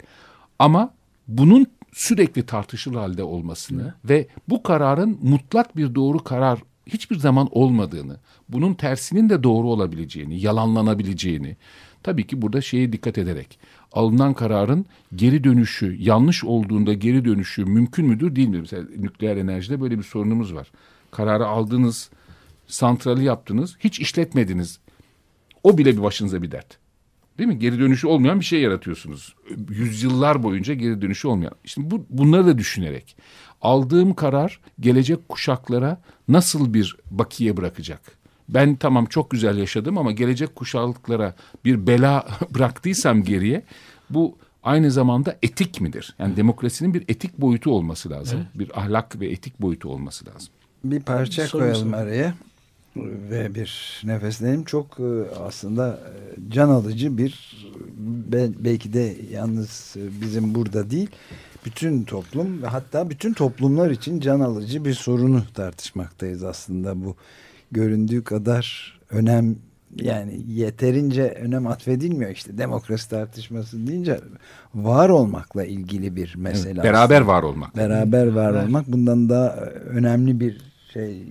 Ama 0.59 0.93
bunun 1.27 1.65
sürekli 1.93 2.45
tartışılır 2.45 2.95
halde 2.95 3.23
olmasını 3.23 3.93
ve 4.05 4.27
bu 4.49 4.63
kararın 4.63 5.19
mutlak 5.21 5.77
bir 5.77 5.95
doğru 5.95 6.23
karar 6.23 6.59
hiçbir 6.85 7.15
zaman 7.15 7.47
olmadığını, 7.51 8.17
bunun 8.49 8.73
tersinin 8.73 9.29
de 9.29 9.43
doğru 9.43 9.67
olabileceğini, 9.67 10.41
yalanlanabileceğini, 10.41 11.57
tabii 12.03 12.27
ki 12.27 12.41
burada 12.41 12.61
şeye 12.61 12.93
dikkat 12.93 13.17
ederek 13.17 13.59
alınan 13.91 14.33
kararın 14.33 14.85
geri 15.15 15.43
dönüşü, 15.43 15.95
yanlış 15.99 16.43
olduğunda 16.43 16.93
geri 16.93 17.25
dönüşü 17.25 17.65
mümkün 17.65 18.05
müdür 18.05 18.35
değil 18.35 18.47
mi? 18.47 18.59
Mesela 18.59 18.83
nükleer 18.97 19.37
enerjide 19.37 19.81
böyle 19.81 19.97
bir 19.97 20.03
sorunumuz 20.03 20.53
var. 20.53 20.71
Kararı 21.11 21.47
aldınız, 21.47 22.09
santrali 22.67 23.23
yaptınız, 23.23 23.77
hiç 23.79 23.99
işletmediniz. 23.99 24.79
O 25.67 25.77
bile 25.77 25.97
bir 25.97 26.03
başınıza 26.03 26.41
bir 26.41 26.51
dert. 26.51 26.77
Değil 27.37 27.47
mi? 27.47 27.59
Geri 27.59 27.79
dönüşü 27.79 28.07
olmayan 28.07 28.39
bir 28.39 28.45
şey 28.45 28.61
yaratıyorsunuz. 28.61 29.35
Yüzyıllar 29.69 30.43
boyunca 30.43 30.73
geri 30.73 31.01
dönüşü 31.01 31.27
olmayan. 31.27 31.53
İşte 31.63 31.91
bu, 31.91 32.05
bunları 32.09 32.45
da 32.45 32.57
düşünerek 32.57 33.15
aldığım 33.61 34.13
karar 34.13 34.59
gelecek 34.79 35.29
kuşaklara 35.29 36.01
nasıl 36.27 36.73
bir 36.73 36.97
bakiye 37.11 37.57
bırakacak? 37.57 38.01
Ben 38.49 38.75
tamam 38.75 39.05
çok 39.05 39.31
güzel 39.31 39.57
yaşadım 39.57 39.97
ama 39.97 40.11
gelecek 40.11 40.55
kuşaklara 40.55 41.35
bir 41.65 41.87
bela 41.87 42.27
bıraktıysam 42.53 43.23
geriye 43.23 43.63
bu 44.09 44.37
aynı 44.63 44.91
zamanda 44.91 45.37
etik 45.41 45.81
midir? 45.81 46.15
Yani 46.19 46.35
demokrasinin 46.37 46.93
bir 46.93 47.03
etik 47.07 47.37
boyutu 47.37 47.71
olması 47.71 48.09
lazım. 48.09 48.39
Bir 48.55 48.79
ahlak 48.79 49.19
ve 49.19 49.27
etik 49.27 49.61
boyutu 49.61 49.89
olması 49.89 50.25
lazım. 50.25 50.49
Bir 50.83 50.99
parça 50.99 51.47
Soru 51.47 51.61
koyalım 51.61 51.89
sor. 51.89 51.97
araya 51.97 52.33
ve 53.31 53.55
bir 53.55 54.01
nefeslenelim. 54.03 54.63
Çok 54.63 54.99
e, 54.99 55.35
aslında 55.39 55.89
e, 55.89 56.51
can 56.51 56.69
alıcı 56.69 57.17
bir 57.17 57.57
be- 58.31 58.65
belki 58.65 58.93
de 58.93 59.15
yalnız 59.31 59.95
e, 59.97 60.21
bizim 60.21 60.55
burada 60.55 60.89
değil 60.89 61.09
bütün 61.65 62.03
toplum 62.03 62.63
ve 62.63 62.67
hatta 62.67 63.09
bütün 63.09 63.33
toplumlar 63.33 63.91
için 63.91 64.19
can 64.19 64.39
alıcı 64.39 64.85
bir 64.85 64.93
sorunu 64.93 65.43
tartışmaktayız 65.53 66.43
aslında 66.43 67.05
bu 67.05 67.15
göründüğü 67.71 68.23
kadar 68.23 68.97
önem 69.09 69.55
yani 69.95 70.41
yeterince 70.47 71.23
önem 71.23 71.67
atfedilmiyor 71.67 72.31
işte 72.31 72.57
demokrasi 72.57 73.09
tartışması 73.09 73.87
deyince 73.87 74.19
var 74.75 75.09
olmakla 75.09 75.65
ilgili 75.65 76.15
bir 76.15 76.35
mesele. 76.37 76.71
Evet, 76.73 76.83
beraber 76.83 77.21
var 77.21 77.43
olmak. 77.43 77.77
beraber 77.77 78.27
var 78.27 78.63
olmak 78.63 78.87
bundan 78.87 79.29
daha 79.29 79.55
önemli 79.85 80.39
bir 80.39 80.61
şey 80.93 81.23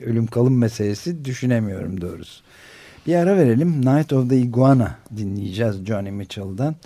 ölüm 0.00 0.26
kalım 0.26 0.58
meselesi 0.58 1.24
düşünemiyorum 1.24 2.00
doğrusu. 2.00 2.42
Bir 3.06 3.14
ara 3.14 3.36
verelim. 3.36 3.86
Night 3.86 4.12
of 4.12 4.30
the 4.30 4.38
Iguana 4.38 4.98
dinleyeceğiz 5.16 5.86
Johnny 5.86 6.10
Mitchell'dan. 6.10 6.76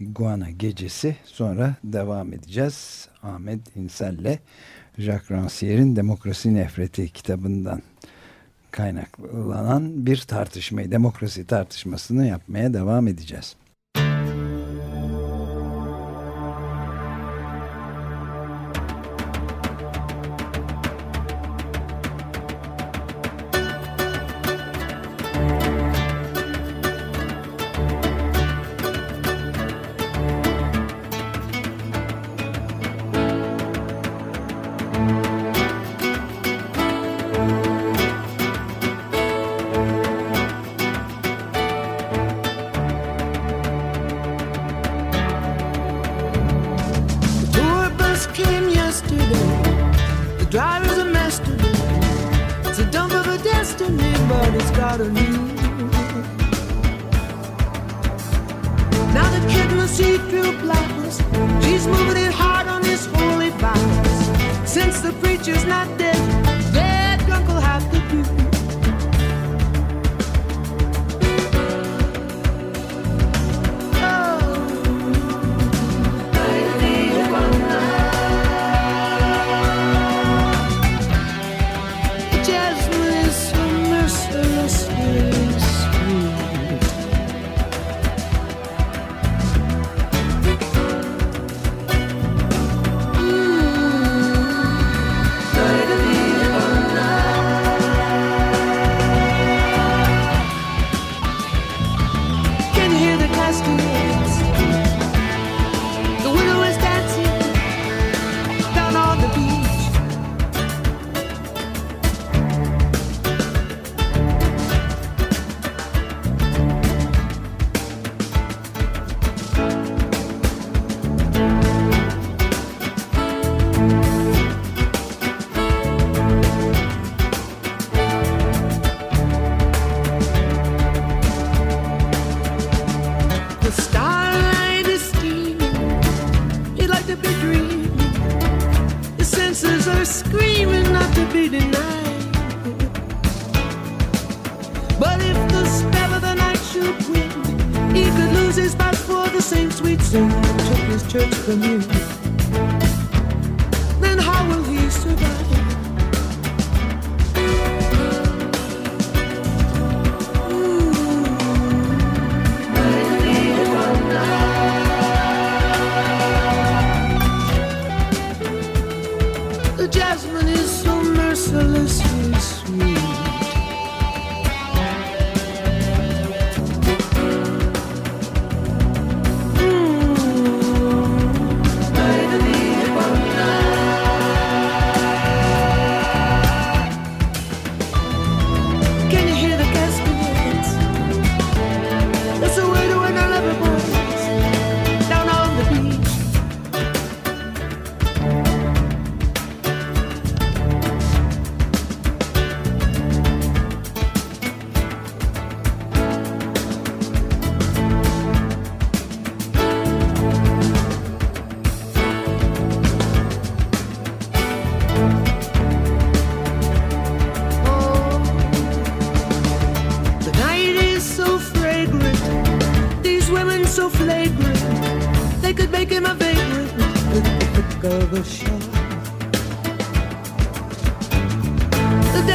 Iguana 0.00 0.50
gecesi. 0.50 1.16
Sonra 1.24 1.74
devam 1.84 2.32
edeceğiz. 2.32 3.08
Ahmet 3.22 3.76
İnsel'le 3.76 4.38
Jacques 4.98 5.30
Rancière'in 5.30 5.96
Demokrasi 5.96 6.54
Nefreti 6.54 7.08
kitabından 7.08 7.82
kaynaklanan 8.70 10.06
bir 10.06 10.16
tartışmayı, 10.16 10.90
demokrasi 10.90 11.46
tartışmasını 11.46 12.26
yapmaya 12.26 12.74
devam 12.74 13.08
edeceğiz. 13.08 13.56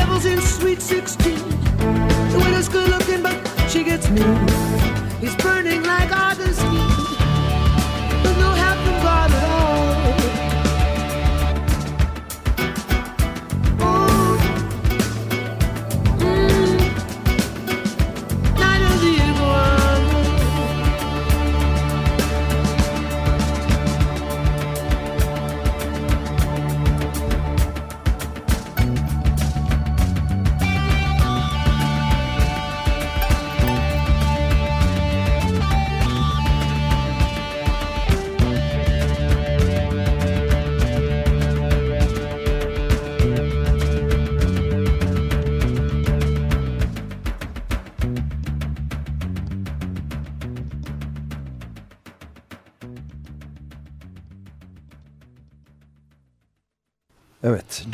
rivals 0.05 0.25
in 0.25 0.39
Sweet 0.41 0.81
16. 0.81 1.33
The 1.35 2.41
winner's 2.43 2.69
good 2.69 2.89
looking, 2.89 3.23
but 3.23 3.35
she 3.69 3.83
gets 3.83 4.09
me. 4.09 4.21
He's 5.19 5.35
burning. 5.37 5.64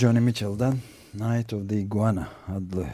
Johnny 0.02 0.20
Mitchell'dan 0.20 0.78
Night 1.14 1.54
of 1.54 1.70
the 1.70 1.80
Iguana 1.80 2.28
adlı 2.48 2.88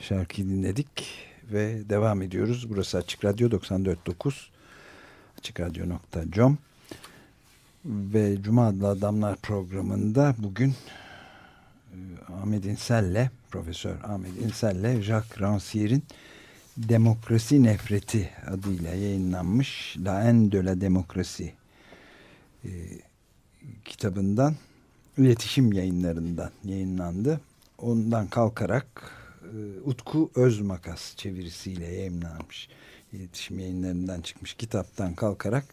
şarkıyı 0.00 0.48
dinledik 0.48 1.04
ve 1.52 1.88
devam 1.88 2.22
ediyoruz. 2.22 2.70
Burası 2.70 2.98
Açık 2.98 3.24
Radyo 3.24 3.48
94.9 3.48 4.32
açıkradyo.com 5.38 6.58
ve 7.84 8.42
Cuma 8.42 8.66
adlı 8.66 8.88
adamlar 8.88 9.36
programında 9.36 10.34
bugün 10.38 10.70
e, 10.70 11.96
Ahmet 12.40 12.64
İnsel'le 12.64 13.30
Profesör 13.50 13.94
Ahmet 14.04 14.42
İnsel'le 14.42 15.02
Jacques 15.02 15.40
Rancière'in 15.40 16.02
Demokrasi 16.76 17.62
Nefreti 17.62 18.30
adıyla 18.46 18.94
yayınlanmış 18.94 19.96
La 19.98 20.14
Haine 20.14 20.52
de 20.52 20.64
la 20.64 20.80
Demokrasi 20.80 21.54
e, 22.64 22.70
kitabından 23.84 24.54
iletişim 25.18 25.72
yayınlarından 25.72 26.50
yayınlandı. 26.64 27.40
Ondan 27.78 28.26
kalkarak 28.26 28.86
e, 29.42 29.80
Utku 29.84 30.30
Özmakas 30.34 31.16
çevirisiyle 31.16 31.86
yayınlanmış. 31.86 32.68
iletişim 33.12 33.58
yayınlarından 33.58 34.20
çıkmış 34.20 34.54
kitaptan 34.54 35.14
kalkarak 35.14 35.64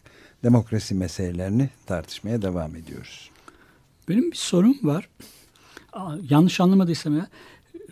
demokrasi 0.44 0.94
meselelerini 0.94 1.70
tartışmaya 1.86 2.42
devam 2.42 2.76
ediyoruz. 2.76 3.30
Benim 4.08 4.30
bir 4.30 4.36
sorum 4.36 4.78
var. 4.82 5.08
Aa, 5.92 6.16
yanlış 6.30 6.60
anlamadıysam 6.60 7.16
ya. 7.16 7.28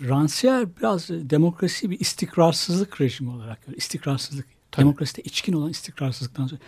Rancière 0.01 0.69
biraz 0.81 1.09
demokrasi 1.09 1.91
bir 1.91 2.01
istikrarsızlık 2.01 3.01
rejimi 3.01 3.31
olarak 3.31 3.61
görüyor. 3.61 3.79
İstikrarsızlık. 3.79 4.47
Tabii. 4.71 4.85
Demokraside 4.85 5.23
içkin 5.23 5.53
olan 5.53 5.71
istikrarsızlıktan 5.71 6.47
sonra. 6.47 6.61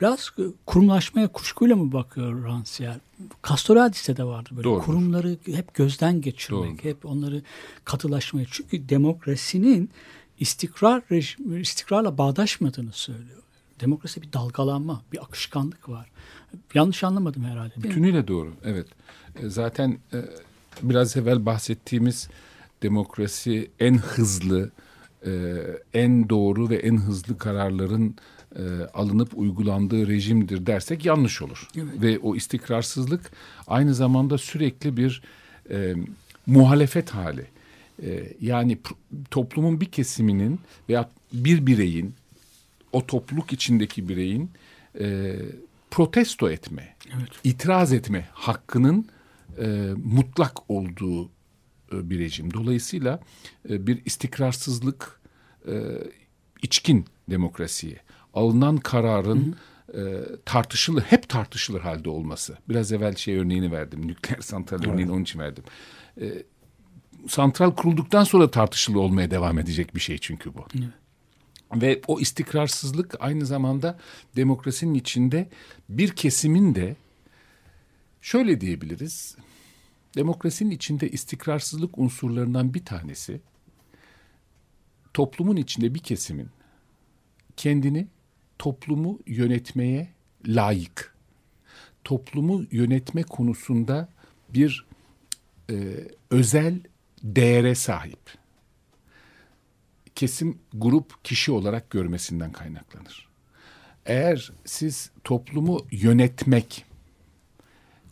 Biraz 0.00 0.30
kurumlaşmaya 0.66 1.28
kuşkuyla 1.28 1.76
mı 1.76 1.92
bakıyor 1.92 2.44
Rancière? 2.44 2.98
Castoradis'te 3.48 4.16
de 4.16 4.24
vardı 4.24 4.50
böyle. 4.52 4.64
Doğrudur. 4.64 4.84
Kurumları 4.84 5.36
hep 5.46 5.74
gözden 5.74 6.20
geçirmek, 6.20 6.62
Doğrudur. 6.62 6.82
hep 6.84 7.04
onları 7.06 7.42
katılaşmaya. 7.84 8.46
Çünkü 8.50 8.88
demokrasinin 8.88 9.90
istikrar 10.38 11.02
rejimi, 11.10 11.60
istikrarla 11.60 12.18
bağdaşmadığını 12.18 12.92
söylüyor. 12.92 13.42
Demokrasi 13.80 14.22
bir 14.22 14.32
dalgalanma, 14.32 15.02
bir 15.12 15.22
akışkanlık 15.22 15.88
var. 15.88 16.10
Yanlış 16.74 17.04
anlamadım 17.04 17.44
herhalde. 17.44 17.82
Bütünüyle 17.82 18.28
doğru, 18.28 18.52
evet. 18.64 18.86
E, 19.42 19.48
zaten 19.48 19.98
e, 20.12 20.24
biraz 20.82 21.16
evvel 21.16 21.46
bahsettiğimiz 21.46 22.28
demokrasi 22.82 23.70
en 23.80 23.94
hızlı, 23.98 24.70
e, 25.26 25.32
en 25.94 26.28
doğru 26.28 26.70
ve 26.70 26.76
en 26.76 26.96
hızlı 26.96 27.38
kararların 27.38 28.16
alınıp 28.94 29.38
uygulandığı 29.38 30.08
rejimdir 30.08 30.66
dersek 30.66 31.04
yanlış 31.04 31.42
olur. 31.42 31.68
Evet. 31.76 32.02
Ve 32.02 32.18
o 32.18 32.36
istikrarsızlık 32.36 33.30
aynı 33.66 33.94
zamanda 33.94 34.38
sürekli 34.38 34.96
bir 34.96 35.22
e, 35.70 35.94
muhalefet 36.46 37.10
hali. 37.10 37.46
E, 38.02 38.32
yani 38.40 38.78
toplumun 39.30 39.80
bir 39.80 39.86
kesiminin 39.86 40.60
veya 40.88 41.10
bir 41.32 41.66
bireyin 41.66 42.14
o 42.92 43.06
topluluk 43.06 43.52
içindeki 43.52 44.08
bireyin 44.08 44.50
e, 45.00 45.36
protesto 45.90 46.50
etme, 46.50 46.94
evet. 47.16 47.28
itiraz 47.44 47.92
etme 47.92 48.28
hakkının 48.32 49.08
e, 49.58 49.90
mutlak 50.04 50.70
olduğu 50.70 51.24
e, 51.92 52.10
bir 52.10 52.18
rejim. 52.18 52.54
Dolayısıyla 52.54 53.20
e, 53.70 53.86
bir 53.86 54.04
istikrarsızlık 54.04 55.20
e, 55.68 55.72
içkin 56.62 57.04
demokrasiye, 57.30 57.96
alınan 58.34 58.76
kararın 58.76 59.46
hı 59.46 59.50
hı. 59.50 59.74
E, 59.94 60.02
tartışılır, 60.44 61.02
hep 61.02 61.28
tartışılır 61.28 61.80
halde 61.80 62.10
olması. 62.10 62.58
Biraz 62.68 62.92
evvel 62.92 63.16
şey 63.16 63.38
örneğini 63.38 63.72
verdim, 63.72 64.06
nükleer 64.06 64.40
santral 64.40 64.78
evet. 64.78 64.88
örneğini 64.88 65.12
onun 65.12 65.22
için 65.22 65.38
verdim. 65.38 65.64
E, 66.20 66.42
santral 67.28 67.70
kurulduktan 67.70 68.24
sonra 68.24 68.50
tartışılı 68.50 69.00
olmaya 69.00 69.30
devam 69.30 69.58
edecek 69.58 69.94
bir 69.94 70.00
şey 70.00 70.18
çünkü 70.18 70.54
bu. 70.54 70.66
Evet. 70.78 70.88
Ve 71.82 72.00
o 72.06 72.20
istikrarsızlık 72.20 73.14
aynı 73.20 73.46
zamanda 73.46 73.98
demokrasinin 74.36 74.94
içinde 74.94 75.48
bir 75.88 76.10
kesimin 76.10 76.74
de 76.74 76.96
şöyle 78.22 78.60
diyebiliriz. 78.60 79.36
Demokrasinin 80.16 80.70
içinde 80.70 81.08
istikrarsızlık 81.08 81.98
unsurlarından 81.98 82.74
bir 82.74 82.84
tanesi 82.84 83.40
toplumun 85.14 85.56
içinde 85.56 85.94
bir 85.94 85.98
kesimin 85.98 86.48
kendini 87.56 88.06
toplumu 88.58 89.18
yönetmeye 89.26 90.08
layık, 90.46 91.14
toplumu 92.04 92.64
yönetme 92.70 93.22
konusunda 93.22 94.08
bir 94.48 94.86
e, 95.70 95.74
özel 96.30 96.80
değere 97.22 97.74
sahip 97.74 98.44
kesim, 100.14 100.58
grup, 100.72 101.24
kişi 101.24 101.52
olarak 101.52 101.90
görmesinden 101.90 102.52
kaynaklanır. 102.52 103.28
Eğer 104.06 104.52
siz 104.64 105.10
toplumu 105.24 105.86
yönetmek 105.90 106.84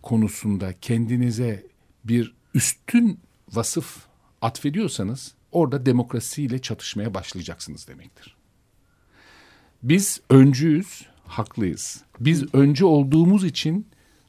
konusunda 0.02 0.74
kendinize 0.80 1.66
bir 2.04 2.34
üstün 2.54 3.20
vasıf 3.48 4.06
atfediyorsanız 4.40 5.34
orada 5.52 5.86
demokrasiyle 5.86 6.58
çatışmaya 6.58 7.14
başlayacaksınız 7.14 7.88
demektir. 7.88 8.36
Biz 9.82 10.20
öncüyüz, 10.30 11.06
haklıyız. 11.26 12.02
Biz 12.20 12.54
öncü 12.54 12.84
olduğumuz 12.84 13.44
için 13.44 13.86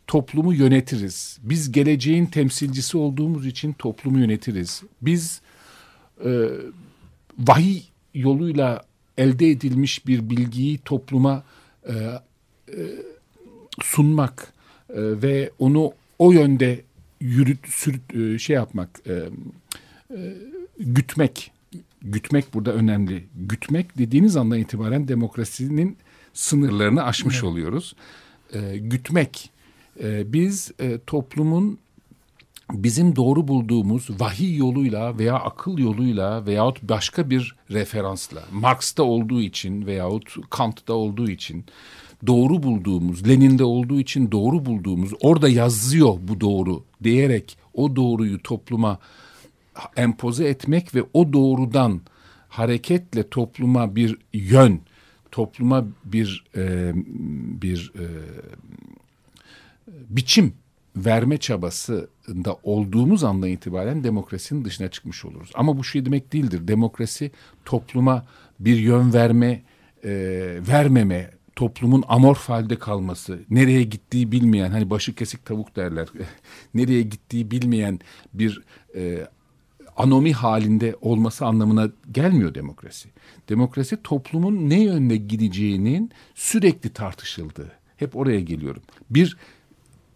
toplumu 0.07 0.53
yönetiriz. 0.53 1.39
Biz 1.43 1.71
geleceğin 1.71 2.25
temsilcisi 2.25 2.97
olduğumuz 2.97 3.45
için 3.45 3.73
toplumu 3.73 4.19
yönetiriz. 4.19 4.83
Biz 5.01 5.41
e, 6.25 6.49
vahiy 7.39 7.81
yoluyla 8.13 8.81
elde 9.17 9.49
edilmiş 9.49 10.07
bir 10.07 10.29
bilgiyi 10.29 10.77
topluma 10.77 11.43
e, 11.87 11.93
e, 11.93 12.81
sunmak 13.81 14.53
e, 14.89 14.95
ve 14.97 15.51
onu 15.59 15.93
o 16.19 16.31
yönde 16.31 16.81
yürüt, 17.19 17.67
sürüt, 17.67 18.15
e, 18.15 18.39
şey 18.39 18.55
yapmak, 18.55 19.01
e, 19.07 19.13
e, 20.17 20.33
gütmek, 20.79 21.51
gütmek 22.03 22.53
burada 22.53 22.73
önemli. 22.73 23.27
Gütmek 23.35 23.97
dediğiniz 23.97 24.37
andan 24.37 24.59
itibaren 24.59 25.07
demokrasinin 25.07 25.97
sınırlarını 26.33 27.03
aşmış 27.03 27.35
evet. 27.35 27.43
oluyoruz. 27.43 27.95
E, 28.53 28.77
gütmek, 28.77 29.51
e, 30.03 30.33
biz 30.33 30.71
e, 30.79 30.99
toplumun 31.07 31.79
bizim 32.71 33.15
doğru 33.15 33.47
bulduğumuz 33.47 34.09
vahiy 34.19 34.57
yoluyla 34.57 35.17
veya 35.17 35.35
akıl 35.35 35.77
yoluyla 35.77 36.45
veyahut 36.45 36.83
başka 36.83 37.29
bir 37.29 37.55
referansla 37.71 38.43
Marx'ta 38.51 39.03
olduğu 39.03 39.41
için 39.41 39.85
veyahut 39.85 40.35
Kant'ta 40.49 40.93
olduğu 40.93 41.29
için 41.29 41.65
doğru 42.27 42.63
bulduğumuz, 42.63 43.27
Lenin'de 43.27 43.63
olduğu 43.63 43.99
için 43.99 44.31
doğru 44.31 44.65
bulduğumuz, 44.65 45.11
orada 45.21 45.49
yazıyor 45.49 46.13
bu 46.21 46.41
doğru 46.41 46.83
diyerek 47.03 47.57
o 47.73 47.95
doğruyu 47.95 48.43
topluma 48.43 48.99
empoze 49.97 50.47
etmek 50.47 50.95
ve 50.95 51.03
o 51.13 51.33
doğrudan 51.33 52.01
hareketle 52.49 53.29
topluma 53.29 53.95
bir 53.95 54.17
yön, 54.33 54.81
topluma 55.31 55.85
bir 56.05 56.45
e, 56.55 56.91
bir 57.61 57.93
e, 57.99 58.05
biçim 59.87 60.53
verme 60.95 61.37
çabasında 61.37 62.57
olduğumuz 62.63 63.23
andan 63.23 63.49
itibaren 63.49 64.03
demokrasinin 64.03 64.65
dışına 64.65 64.87
çıkmış 64.87 65.25
oluruz. 65.25 65.51
Ama 65.55 65.77
bu 65.77 65.83
şey 65.83 66.05
demek 66.05 66.33
değildir. 66.33 66.67
Demokrasi 66.67 67.31
topluma 67.65 68.25
bir 68.59 68.77
yön 68.77 69.13
verme, 69.13 69.63
e, 70.03 70.11
vermeme, 70.67 71.31
toplumun 71.55 72.03
amorf 72.07 72.49
halde 72.49 72.79
kalması, 72.79 73.39
nereye 73.49 73.83
gittiği 73.83 74.31
bilmeyen, 74.31 74.71
hani 74.71 74.89
başı 74.89 75.15
kesik 75.15 75.45
tavuk 75.45 75.75
derler, 75.75 76.07
nereye 76.73 77.01
gittiği 77.01 77.51
bilmeyen 77.51 77.99
bir 78.33 78.61
e, 78.95 79.27
anomi 79.97 80.33
halinde 80.33 80.95
olması 81.01 81.45
anlamına 81.45 81.89
gelmiyor 82.11 82.55
demokrasi. 82.55 83.09
Demokrasi 83.49 83.97
toplumun 84.03 84.69
ne 84.69 84.83
yönde 84.83 85.17
gideceğinin 85.17 86.11
sürekli 86.35 86.89
tartışıldığı. 86.89 87.71
Hep 87.97 88.15
oraya 88.15 88.39
geliyorum. 88.39 88.81
Bir 89.09 89.37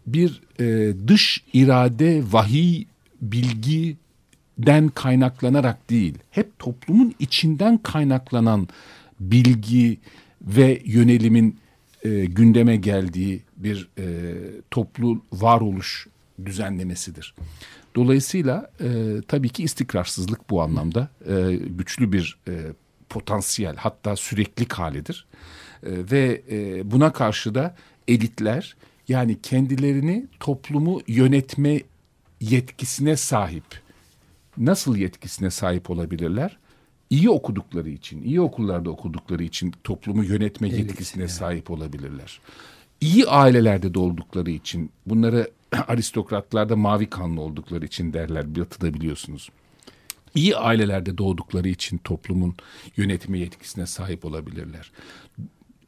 bir 0.07 0.41
e, 0.59 0.93
dış 1.07 1.43
irade, 1.53 2.23
vahiy, 2.31 2.85
bilgiden 3.21 4.89
kaynaklanarak 4.95 5.89
değil, 5.89 6.17
hep 6.31 6.59
toplumun 6.59 7.15
içinden 7.19 7.77
kaynaklanan 7.77 8.67
bilgi 9.19 9.99
ve 10.41 10.81
yönelimin 10.85 11.59
e, 12.03 12.25
gündeme 12.25 12.75
geldiği 12.75 13.43
bir 13.57 13.89
e, 13.97 14.05
toplu 14.71 15.21
varoluş 15.33 16.07
düzenlemesidir. 16.45 17.35
Dolayısıyla 17.97 18.71
e, 18.81 18.87
tabii 19.27 19.49
ki 19.49 19.63
istikrarsızlık 19.63 20.49
bu 20.49 20.61
anlamda 20.61 21.09
e, 21.29 21.55
güçlü 21.55 22.11
bir 22.11 22.37
e, 22.47 22.53
potansiyel 23.09 23.75
hatta 23.75 24.15
sürekli 24.15 24.65
halidir. 24.75 25.25
E, 25.83 25.89
ve 26.11 26.41
e, 26.51 26.91
buna 26.91 27.13
karşı 27.13 27.55
da 27.55 27.75
elitler 28.07 28.75
yani 29.07 29.41
kendilerini 29.41 30.27
toplumu 30.39 31.01
yönetme 31.07 31.81
yetkisine 32.41 33.17
sahip. 33.17 33.81
Nasıl 34.57 34.95
yetkisine 34.95 35.51
sahip 35.51 35.89
olabilirler? 35.89 36.57
iyi 37.09 37.29
okudukları 37.29 37.89
için, 37.89 38.23
iyi 38.23 38.41
okullarda 38.41 38.89
okudukları 38.89 39.43
için 39.43 39.73
toplumu 39.83 40.23
yönetme 40.23 40.69
yetkisine 40.69 41.23
evet. 41.23 41.31
sahip 41.31 41.71
olabilirler. 41.71 42.41
İyi 43.01 43.25
ailelerde 43.25 43.93
doğdukları 43.93 44.51
için, 44.51 44.91
bunları 45.05 45.51
aristokratlarda 45.87 46.75
mavi 46.75 47.05
kanlı 47.05 47.41
oldukları 47.41 47.85
için 47.85 48.13
derler, 48.13 48.55
batıda 48.55 48.93
biliyorsunuz. 48.93 49.49
İyi 50.35 50.55
ailelerde 50.57 51.17
doğdukları 51.17 51.67
için 51.69 51.97
toplumun 51.97 52.55
yönetme 52.97 53.39
yetkisine 53.39 53.85
sahip 53.85 54.25
olabilirler. 54.25 54.91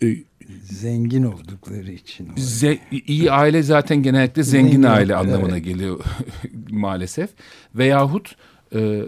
Ee, 0.03 0.15
Zengin 0.63 1.23
oldukları 1.23 1.91
için. 1.91 2.27
Ze- 2.27 2.79
iyi 3.07 3.31
aile 3.31 3.63
zaten 3.63 4.03
genellikle 4.03 4.43
zengin, 4.43 4.71
Zengin, 4.71 4.83
aile 4.83 5.13
evet. 5.13 5.21
anlamına 5.25 5.57
geliyor 5.57 5.99
maalesef. 6.71 7.29
Veyahut 7.75 8.35
e, 8.75 9.03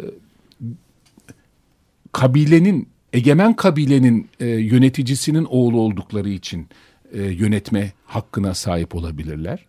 kabilenin, 2.11 2.89
egemen 3.13 3.55
kabilenin 3.55 4.29
e, 4.39 4.45
yöneticisinin 4.47 5.45
oğlu 5.49 5.79
oldukları 5.79 6.29
için 6.29 6.67
e, 7.13 7.21
yönetme 7.23 7.91
hakkına 8.05 8.53
sahip 8.53 8.95
olabilirler. 8.95 9.65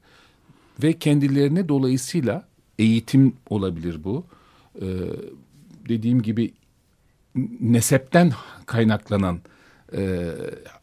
Ve 0.82 0.92
kendilerine 0.92 1.68
dolayısıyla 1.68 2.48
eğitim 2.78 3.36
olabilir 3.50 4.04
bu. 4.04 4.24
E, 4.76 4.86
dediğim 5.88 6.22
gibi 6.22 6.52
nesepten 7.60 8.32
kaynaklanan 8.66 9.40
e, 9.96 10.30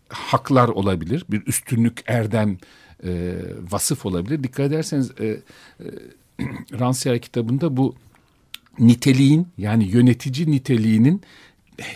haklar 0.10 0.68
olabilir. 0.68 1.26
Bir 1.30 1.48
üstünlük, 1.48 2.04
erdem, 2.08 2.58
e, 3.04 3.36
vasıf 3.72 4.06
olabilir. 4.06 4.44
Dikkat 4.44 4.66
ederseniz 4.66 5.12
e, 5.20 5.26
e, 5.26 5.38
Rancière 6.72 7.20
kitabında 7.20 7.78
bu 7.78 7.96
niteliğin 8.80 9.48
yani 9.58 9.84
yönetici 9.84 10.52
niteliğinin 10.52 11.22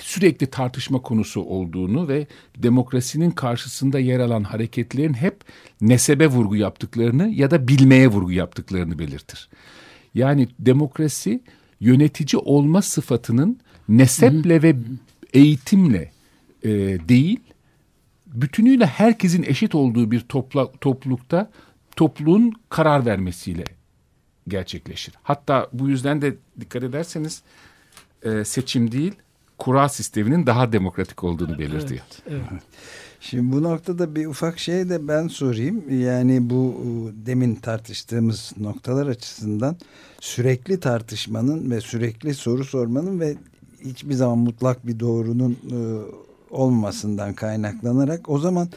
sürekli 0.01 0.47
tartışma 0.47 1.01
konusu 1.01 1.41
olduğunu 1.41 2.07
ve 2.07 2.27
demokrasinin 2.57 3.31
karşısında 3.31 3.99
yer 3.99 4.19
alan 4.19 4.43
hareketlerin 4.43 5.13
hep 5.13 5.41
nesebe 5.81 6.27
vurgu 6.27 6.55
yaptıklarını 6.55 7.29
ya 7.29 7.51
da 7.51 7.67
bilmeye 7.67 8.07
vurgu 8.07 8.31
yaptıklarını 8.31 8.99
belirtir. 8.99 9.49
Yani 10.13 10.47
demokrasi 10.59 11.43
yönetici 11.79 12.41
olma 12.41 12.81
sıfatının 12.81 13.59
neseple 13.89 14.61
ve 14.61 14.75
eğitimle 15.33 16.11
e, 16.63 16.69
değil, 17.09 17.39
bütünüyle 18.27 18.85
herkesin 18.85 19.43
eşit 19.43 19.75
olduğu 19.75 20.11
bir 20.11 20.19
topla, 20.19 20.71
toplulukta 20.71 21.51
topluluğun 21.95 22.53
karar 22.69 23.05
vermesiyle 23.05 23.63
gerçekleşir. 24.47 25.13
Hatta 25.23 25.69
bu 25.73 25.89
yüzden 25.89 26.21
de 26.21 26.35
dikkat 26.59 26.83
ederseniz 26.83 27.43
e, 28.23 28.45
seçim 28.45 28.91
değil, 28.91 29.13
kura 29.63 29.89
sisteminin 29.89 30.45
daha 30.45 30.71
demokratik 30.71 31.23
olduğunu 31.23 31.59
belirtiyor. 31.59 32.01
Evet, 32.27 32.41
evet. 32.51 32.61
Şimdi 33.19 33.51
bu 33.51 33.63
noktada 33.63 34.15
bir 34.15 34.25
ufak 34.25 34.59
şey 34.59 34.89
de 34.89 35.07
ben 35.07 35.27
sorayım. 35.27 36.01
Yani 36.01 36.49
bu 36.49 36.75
e, 36.81 37.25
demin 37.25 37.55
tartıştığımız 37.55 38.53
noktalar 38.57 39.07
açısından 39.07 39.77
sürekli 40.19 40.79
tartışmanın 40.79 41.71
ve 41.71 41.81
sürekli 41.81 42.33
soru 42.33 42.65
sormanın 42.65 43.19
ve 43.19 43.35
hiçbir 43.83 44.13
zaman 44.13 44.37
mutlak 44.37 44.87
bir 44.87 44.99
doğrunun 44.99 45.51
e, 45.51 45.77
olmasından 46.51 47.33
kaynaklanarak 47.33 48.29
o 48.29 48.39
zaman 48.39 48.69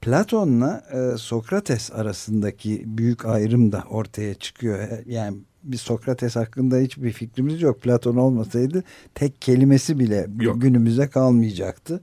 Platon'la 0.00 0.82
e, 0.92 1.18
Sokrates 1.18 1.92
arasındaki 1.92 2.82
büyük 2.86 3.26
ayrım 3.26 3.72
da 3.72 3.84
ortaya 3.90 4.34
çıkıyor. 4.34 4.88
Yani 5.06 5.36
bir 5.64 5.76
Sokrates 5.76 6.36
hakkında 6.36 6.76
hiçbir 6.76 7.12
fikrimiz 7.12 7.62
yok. 7.62 7.82
Platon 7.82 8.16
olmasaydı 8.16 8.84
tek 9.14 9.42
kelimesi 9.42 9.98
bile 9.98 10.26
Yok. 10.40 10.62
günümüze 10.62 11.08
kalmayacaktı. 11.08 12.00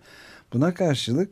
Buna 0.54 0.74
karşılık 0.74 1.30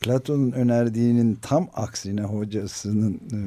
Platon'un 0.00 0.52
önerdiğinin 0.52 1.38
tam 1.42 1.68
aksine 1.74 2.22
hocasının 2.22 3.14
e, 3.14 3.40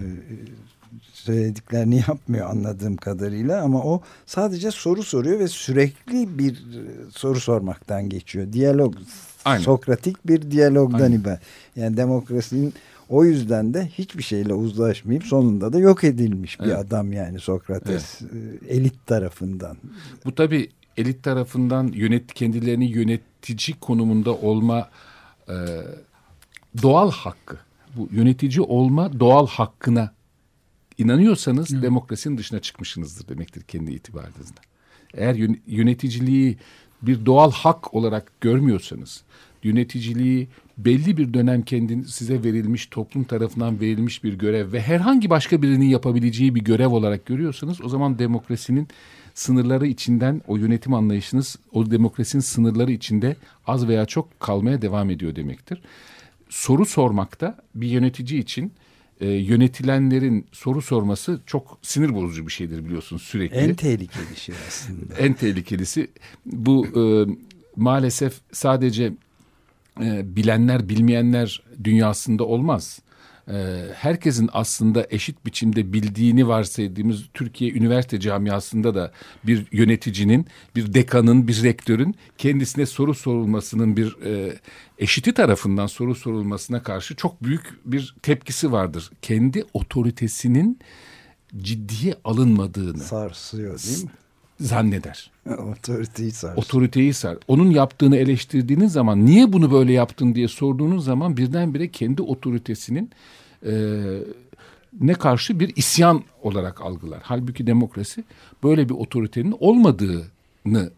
söylediklerini 1.13 2.03
yapmıyor 2.07 2.49
anladığım 2.49 2.95
kadarıyla 2.95 3.61
ama 3.61 3.83
o 3.83 4.01
sadece 4.25 4.71
soru 4.71 5.03
soruyor 5.03 5.39
ve 5.39 5.47
sürekli 5.47 6.39
bir 6.39 6.53
e, 6.53 7.11
soru 7.11 7.39
sormaktan 7.39 8.09
geçiyor. 8.09 8.53
Diyalog, 8.53 8.95
Aynen. 9.45 9.63
Sokratik 9.63 10.27
bir 10.27 10.51
diyalogdan 10.51 11.11
ibaret. 11.11 11.39
Yani 11.75 11.97
demokrasinin 11.97 12.73
o 13.11 13.25
yüzden 13.25 13.73
de 13.73 13.87
hiçbir 13.87 14.23
şeyle 14.23 14.53
uzlaşmayıp 14.53 15.23
sonunda 15.23 15.73
da 15.73 15.79
yok 15.79 16.03
edilmiş 16.03 16.59
bir 16.59 16.65
Evet. 16.65 16.77
adam 16.77 17.13
yani 17.13 17.39
Sokrates 17.39 18.21
e, 18.21 18.27
elit 18.75 19.05
tarafından. 19.05 19.77
Bu 20.25 20.35
tabii 20.35 20.69
elit 20.97 21.23
tarafından 21.23 21.87
yönet 21.87 22.33
kendilerini 22.33 22.85
yönetici 22.91 23.79
konumunda 23.81 24.33
olma 24.35 24.89
e, 25.49 25.55
doğal 26.81 27.11
hakkı. 27.11 27.57
Bu 27.97 28.09
yönetici 28.11 28.61
olma 28.61 29.19
doğal 29.19 29.47
hakkına 29.47 30.13
inanıyorsanız 30.97 31.81
demokrasinin 31.81 32.37
dışına 32.37 32.59
çıkmışsınızdır 32.59 33.27
demektir 33.27 33.61
kendi 33.63 33.91
itibarınızda. 33.91 34.61
Eğer 35.13 35.35
yön- 35.35 35.61
yöneticiliği 35.67 36.57
bir 37.01 37.25
doğal 37.25 37.51
hak 37.51 37.93
olarak 37.93 38.41
görmüyorsanız, 38.41 39.23
yöneticiliği 39.63 40.47
belli 40.85 41.17
bir 41.17 41.33
dönem 41.33 41.61
kendin 41.61 42.03
size 42.03 42.43
verilmiş, 42.43 42.85
toplum 42.85 43.23
tarafından 43.23 43.79
verilmiş 43.79 44.23
bir 44.23 44.33
görev 44.33 44.71
ve 44.71 44.81
herhangi 44.81 45.29
başka 45.29 45.61
birinin 45.61 45.85
yapabileceği 45.85 46.55
bir 46.55 46.61
görev 46.61 46.89
olarak 46.89 47.25
görüyorsanız 47.25 47.81
o 47.81 47.89
zaman 47.89 48.19
demokrasinin 48.19 48.87
sınırları 49.33 49.87
içinden 49.87 50.41
o 50.47 50.57
yönetim 50.57 50.93
anlayışınız 50.93 51.55
o 51.71 51.91
demokrasinin 51.91 52.41
sınırları 52.41 52.91
içinde 52.91 53.35
az 53.67 53.87
veya 53.87 54.05
çok 54.05 54.39
kalmaya 54.39 54.81
devam 54.81 55.09
ediyor 55.09 55.35
demektir. 55.35 55.81
Soru 56.49 56.85
sormakta 56.85 57.57
bir 57.75 57.87
yönetici 57.87 58.39
için 58.39 58.71
e, 59.21 59.27
yönetilenlerin 59.29 60.45
soru 60.51 60.81
sorması 60.81 61.41
çok 61.45 61.77
sinir 61.81 62.13
bozucu 62.13 62.47
bir 62.47 62.51
şeydir 62.51 62.85
biliyorsunuz 62.85 63.21
sürekli. 63.21 63.55
En 63.55 63.75
tehlikeli 63.75 64.35
şey 64.35 64.55
aslında. 64.67 65.15
En 65.19 65.33
tehlikelisi 65.33 66.07
bu 66.45 66.87
e, 66.87 67.03
maalesef 67.75 68.33
sadece 68.51 69.13
e, 69.99 70.35
bilenler 70.35 70.89
bilmeyenler 70.89 71.63
dünyasında 71.83 72.43
olmaz. 72.43 72.99
E, 73.47 73.85
herkesin 73.95 74.49
aslında 74.53 75.07
eşit 75.09 75.45
biçimde 75.45 75.93
bildiğini 75.93 76.47
varsaydığımız 76.47 77.23
Türkiye 77.33 77.71
üniversite 77.71 78.19
camiasında 78.19 78.95
da 78.95 79.11
bir 79.43 79.67
yöneticinin, 79.71 80.47
bir 80.75 80.93
dekanın, 80.93 81.47
bir 81.47 81.63
rektörün 81.63 82.15
kendisine 82.37 82.85
soru 82.85 83.13
sorulmasının 83.13 83.97
bir 83.97 84.17
e, 84.25 84.59
eşiti 84.97 85.33
tarafından 85.33 85.87
soru 85.87 86.15
sorulmasına 86.15 86.83
karşı 86.83 87.15
çok 87.15 87.43
büyük 87.43 87.79
bir 87.85 88.15
tepkisi 88.21 88.71
vardır. 88.71 89.11
Kendi 89.21 89.65
otoritesinin 89.73 90.79
ciddiye 91.57 92.15
alınmadığını 92.23 92.99
Sarsıyor 92.99 93.83
değil 93.83 94.03
mi? 94.03 94.11
Zanneder. 94.61 95.31
Otoriteyi 95.57 96.31
sarsıyor. 96.31 96.57
otoriteyi 96.57 97.13
sar. 97.13 97.37
Onun 97.47 97.69
yaptığını 97.69 98.17
eleştirdiğiniz 98.17 98.91
zaman 98.91 99.25
niye 99.25 99.53
bunu 99.53 99.71
böyle 99.71 99.93
yaptın 99.93 100.35
diye 100.35 100.47
sorduğunuz 100.47 101.05
zaman 101.05 101.37
birdenbire 101.37 101.87
kendi 101.87 102.21
otoritesinin 102.21 103.11
e, 103.65 103.73
ne 105.01 105.13
karşı 105.13 105.59
bir 105.59 105.73
isyan 105.75 106.23
olarak 106.41 106.81
algılar. 106.81 107.19
Halbuki 107.23 107.67
demokrasi 107.67 108.23
böyle 108.63 108.89
bir 108.89 108.93
otoritenin 108.93 109.55
olmadığını 109.59 110.91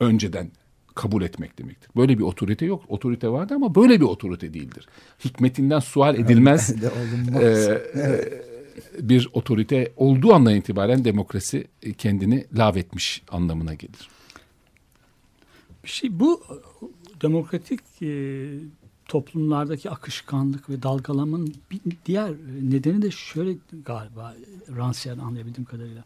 önceden 0.00 0.50
kabul 0.94 1.22
etmek 1.22 1.58
demektir. 1.58 1.90
Böyle 1.96 2.18
bir 2.18 2.22
otorite 2.22 2.66
yok. 2.66 2.82
Otorite 2.88 3.28
vardı 3.28 3.54
ama 3.54 3.74
böyle 3.74 4.00
bir 4.00 4.04
otorite 4.04 4.54
değildir. 4.54 4.88
Hikmetinden 5.24 5.78
sual 5.78 6.14
edilmez 6.14 6.82
de 6.82 6.90
olunmaz. 6.90 7.68
E, 8.98 9.08
bir 9.08 9.28
otorite 9.32 9.92
olduğu 9.96 10.34
andan 10.34 10.54
itibaren 10.54 11.04
demokrasi 11.04 11.66
kendini 11.98 12.46
lağvetmiş 12.56 13.22
anlamına 13.28 13.74
gelir. 13.74 14.08
Bir 15.84 15.88
şey 15.88 16.20
bu 16.20 16.42
demokratik 17.22 17.80
e, 18.02 18.48
toplumlardaki 19.08 19.90
akışkanlık 19.90 20.70
ve 20.70 20.82
dalgalamanın 20.82 21.54
bir 21.70 21.80
diğer 22.06 22.32
nedeni 22.62 23.02
de 23.02 23.10
şöyle 23.10 23.56
galiba 23.84 24.34
Rancière 24.68 25.20
anlayabildiğim 25.20 25.64
kadarıyla. 25.64 26.04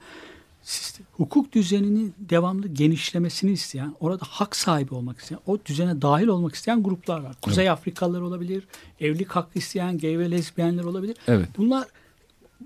Sistem, 0.63 1.07
hukuk 1.13 1.53
düzenini 1.53 2.11
devamlı 2.19 2.69
genişlemesini 2.69 3.51
isteyen, 3.51 3.95
orada 4.01 4.25
hak 4.29 4.57
sahibi 4.57 4.95
olmak 4.95 5.19
isteyen, 5.19 5.41
o 5.47 5.59
düzene 5.67 6.03
dahil 6.03 6.27
olmak 6.27 6.55
isteyen 6.55 6.83
gruplar 6.83 7.21
var. 7.21 7.37
Kuzey 7.43 7.71
Afrikalılar 7.71 8.21
olabilir, 8.21 8.65
evlilik 9.01 9.29
hakkı 9.29 9.59
isteyen 9.59 9.99
gay 9.99 10.19
ve 10.19 10.31
lezbiyenler 10.31 10.85
olabilir. 10.85 11.17
Evet. 11.27 11.49
Bunlar 11.57 11.89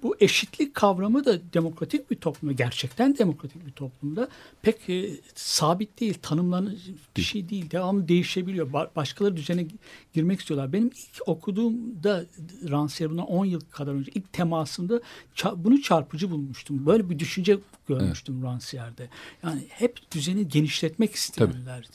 bu 0.03 0.16
eşitlik 0.20 0.74
kavramı 0.74 1.24
da 1.24 1.38
demokratik 1.55 2.11
bir 2.11 2.16
toplumda, 2.16 2.53
gerçekten 2.53 3.18
demokratik 3.18 3.66
bir 3.66 3.72
toplumda 3.72 4.28
pek 4.62 4.90
e, 4.90 5.11
sabit 5.34 6.01
değil, 6.01 6.14
tanımlanır 6.22 6.78
bir 7.16 7.22
şey 7.22 7.49
değil. 7.49 7.70
Devamlı 7.70 8.09
değişebiliyor. 8.09 8.70
Ba- 8.72 8.88
başkaları 8.97 9.36
düzene 9.36 9.66
girmek 10.14 10.40
istiyorlar. 10.40 10.72
Benim 10.72 10.86
ilk 10.86 11.28
okuduğumda 11.28 12.24
Rancière 12.64 13.11
bundan 13.11 13.26
10 13.26 13.45
yıl 13.45 13.61
kadar 13.61 13.93
önce 13.93 14.11
ilk 14.14 14.32
temasımda 14.32 15.01
ça- 15.36 15.64
bunu 15.64 15.82
çarpıcı 15.82 16.30
bulmuştum. 16.30 16.86
Böyle 16.86 17.11
bir 17.11 17.18
düşünce 17.18 17.59
görmüştüm 17.88 18.43
Rancière'de. 18.43 19.09
Yani 19.43 19.61
hep 19.68 20.12
düzeni 20.12 20.49
genişletmek 20.49 21.14
isteyenler. 21.14 21.88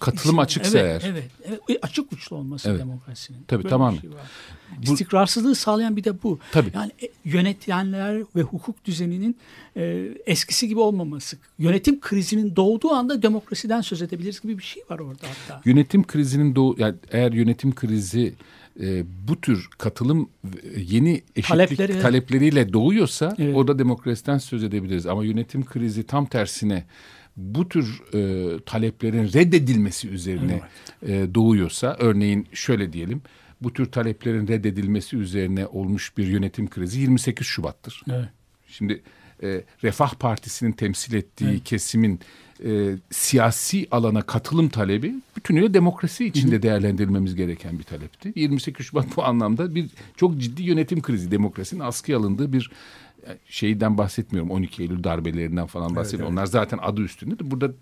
Katılım 0.00 0.38
açıksa 0.38 0.78
evet, 0.78 1.02
eğer. 1.04 1.12
Evet, 1.12 1.30
evet. 1.44 1.78
Açık 1.82 2.12
uçlu 2.12 2.36
olması 2.36 2.70
Evet. 2.70 2.80
demokrasinin. 2.80 3.38
Tabii, 3.48 3.58
Böyle 3.58 3.64
bir 3.64 3.70
tamamen. 3.70 4.00
şey 4.00 4.10
var. 4.10 4.30
İstikrarsızlığı 4.82 5.54
sağlayan 5.54 5.96
bir 5.96 6.04
de 6.04 6.22
bu. 6.22 6.38
Tabii. 6.52 6.70
Yani 6.74 6.92
e, 7.02 7.08
yönetenler 7.46 8.22
ve 8.36 8.42
hukuk 8.42 8.84
düzeninin 8.84 9.36
e, 9.76 10.08
eskisi 10.26 10.68
gibi 10.68 10.80
olmaması. 10.80 11.36
Yönetim 11.58 12.00
krizinin 12.00 12.56
doğduğu 12.56 12.90
anda 12.90 13.22
demokrasiden 13.22 13.80
söz 13.80 14.02
edebiliriz 14.02 14.40
gibi 14.40 14.58
bir 14.58 14.62
şey 14.62 14.82
var 14.90 14.98
orada 14.98 15.26
hatta. 15.28 15.60
Yönetim 15.64 16.06
krizinin 16.06 16.54
doğu 16.54 16.74
yani 16.78 16.94
eğer 17.10 17.32
yönetim 17.32 17.74
krizi 17.74 18.34
e, 18.80 19.04
bu 19.28 19.40
tür 19.40 19.68
katılım 19.78 20.28
e, 20.44 20.80
yeni 20.80 21.22
eşitlik 21.36 21.60
Talepleri- 21.78 22.00
talepleriyle 22.02 22.72
doğuyorsa 22.72 23.34
Evet. 23.38 23.56
orada 23.56 23.78
demokrasiden 23.78 24.38
söz 24.38 24.64
edebiliriz. 24.64 25.06
Ama 25.06 25.24
yönetim 25.24 25.64
krizi 25.64 26.02
tam 26.02 26.26
tersine 26.26 26.84
bu 27.36 27.68
tür 27.68 28.02
e, 28.14 28.58
taleplerin 28.66 29.24
reddedilmesi 29.32 30.08
üzerine 30.08 30.60
e, 31.06 31.26
doğuyorsa 31.34 31.96
örneğin 32.00 32.46
şöyle 32.52 32.92
diyelim 32.92 33.22
bu 33.64 33.72
tür 33.72 33.86
taleplerin 33.86 34.48
reddedilmesi 34.48 35.16
üzerine 35.16 35.66
olmuş 35.66 36.16
bir 36.16 36.26
yönetim 36.26 36.70
krizi 36.70 37.00
28 37.00 37.46
Şubat'tır. 37.46 38.02
Evet. 38.10 38.28
Şimdi 38.68 39.02
e, 39.42 39.62
Refah 39.82 40.14
Partisi'nin 40.14 40.72
temsil 40.72 41.14
ettiği 41.14 41.60
kesimin 41.60 42.20
e, 42.64 42.96
siyasi 43.10 43.86
alana 43.90 44.22
katılım 44.22 44.68
talebi 44.68 45.14
bütünüyle 45.36 45.74
demokrasi 45.74 46.24
içinde 46.24 46.62
değerlendirilmemiz 46.62 47.34
gereken 47.34 47.78
bir 47.78 47.84
talepti. 47.84 48.32
28 48.36 48.86
Şubat 48.86 49.16
bu 49.16 49.24
anlamda 49.24 49.74
bir 49.74 49.90
çok 50.16 50.38
ciddi 50.38 50.62
yönetim 50.62 51.02
krizi, 51.02 51.30
demokrasinin 51.30 51.80
askıya 51.80 52.18
alındığı 52.18 52.52
bir 52.52 52.70
e, 53.26 53.38
şeyden 53.48 53.98
bahsetmiyorum. 53.98 54.50
12 54.50 54.82
Eylül 54.82 55.04
darbelerinden 55.04 55.66
falan 55.66 55.96
bahsetmiyorum. 55.96 56.36
Onlar 56.36 56.46
zaten 56.46 56.78
adı 56.82 57.00
üstünde 57.00 57.38
de 57.38 57.50
burada 57.50 57.72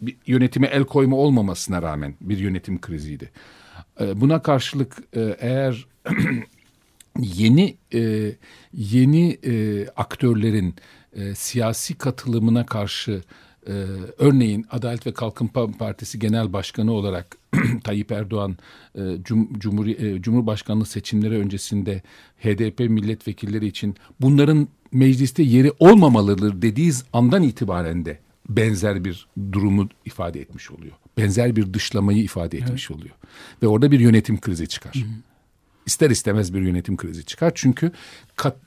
bir 0.00 0.16
yönetime 0.26 0.66
el 0.66 0.84
koyma 0.84 1.16
olmamasına 1.16 1.82
rağmen 1.82 2.14
bir 2.20 2.38
yönetim 2.38 2.80
kriziydi. 2.80 3.30
E, 4.00 4.20
Buna 4.20 4.42
karşılık 4.42 4.96
e, 5.16 5.36
eğer 5.40 5.86
yeni 7.18 7.76
e, 7.94 8.32
yeni 8.72 9.38
e, 9.44 9.86
aktörlerin 9.88 10.74
siyasi 11.34 11.94
katılımına 11.94 12.66
karşı 12.66 13.22
örneğin 14.18 14.66
Adalet 14.70 15.06
ve 15.06 15.12
Kalkınma 15.12 15.72
Partisi 15.78 16.18
Genel 16.18 16.52
Başkanı 16.52 16.92
olarak 16.92 17.36
Tayyip 17.84 18.12
Erdoğan 18.12 18.56
e, 18.94 19.02
Cumhurbaşkanlığı 20.20 20.86
seçimleri 20.86 21.38
öncesinde 21.38 22.02
HDP 22.38 22.80
milletvekilleri 22.80 23.66
için 23.66 23.96
bunların 24.20 24.68
mecliste 24.92 25.42
yeri 25.42 25.72
olmamalıdır 25.78 26.62
dediği 26.62 26.92
andan 27.12 27.42
itibaren 27.42 28.04
de 28.04 28.18
benzer 28.48 29.04
bir 29.04 29.28
durumu 29.52 29.88
ifade 30.04 30.40
etmiş 30.40 30.70
oluyor. 30.70 30.92
Benzer 31.16 31.56
bir 31.56 31.74
dışlamayı 31.74 32.22
ifade 32.22 32.58
etmiş 32.58 32.90
oluyor. 32.90 33.14
Ve 33.62 33.66
orada 33.66 33.90
bir 33.90 34.00
yönetim 34.00 34.40
krizi 34.40 34.68
çıkar 34.68 35.04
ister 35.88 36.10
istemez 36.10 36.54
bir 36.54 36.60
yönetim 36.60 36.96
krizi 36.96 37.24
çıkar. 37.24 37.52
Çünkü 37.54 37.92
kat- 38.36 38.60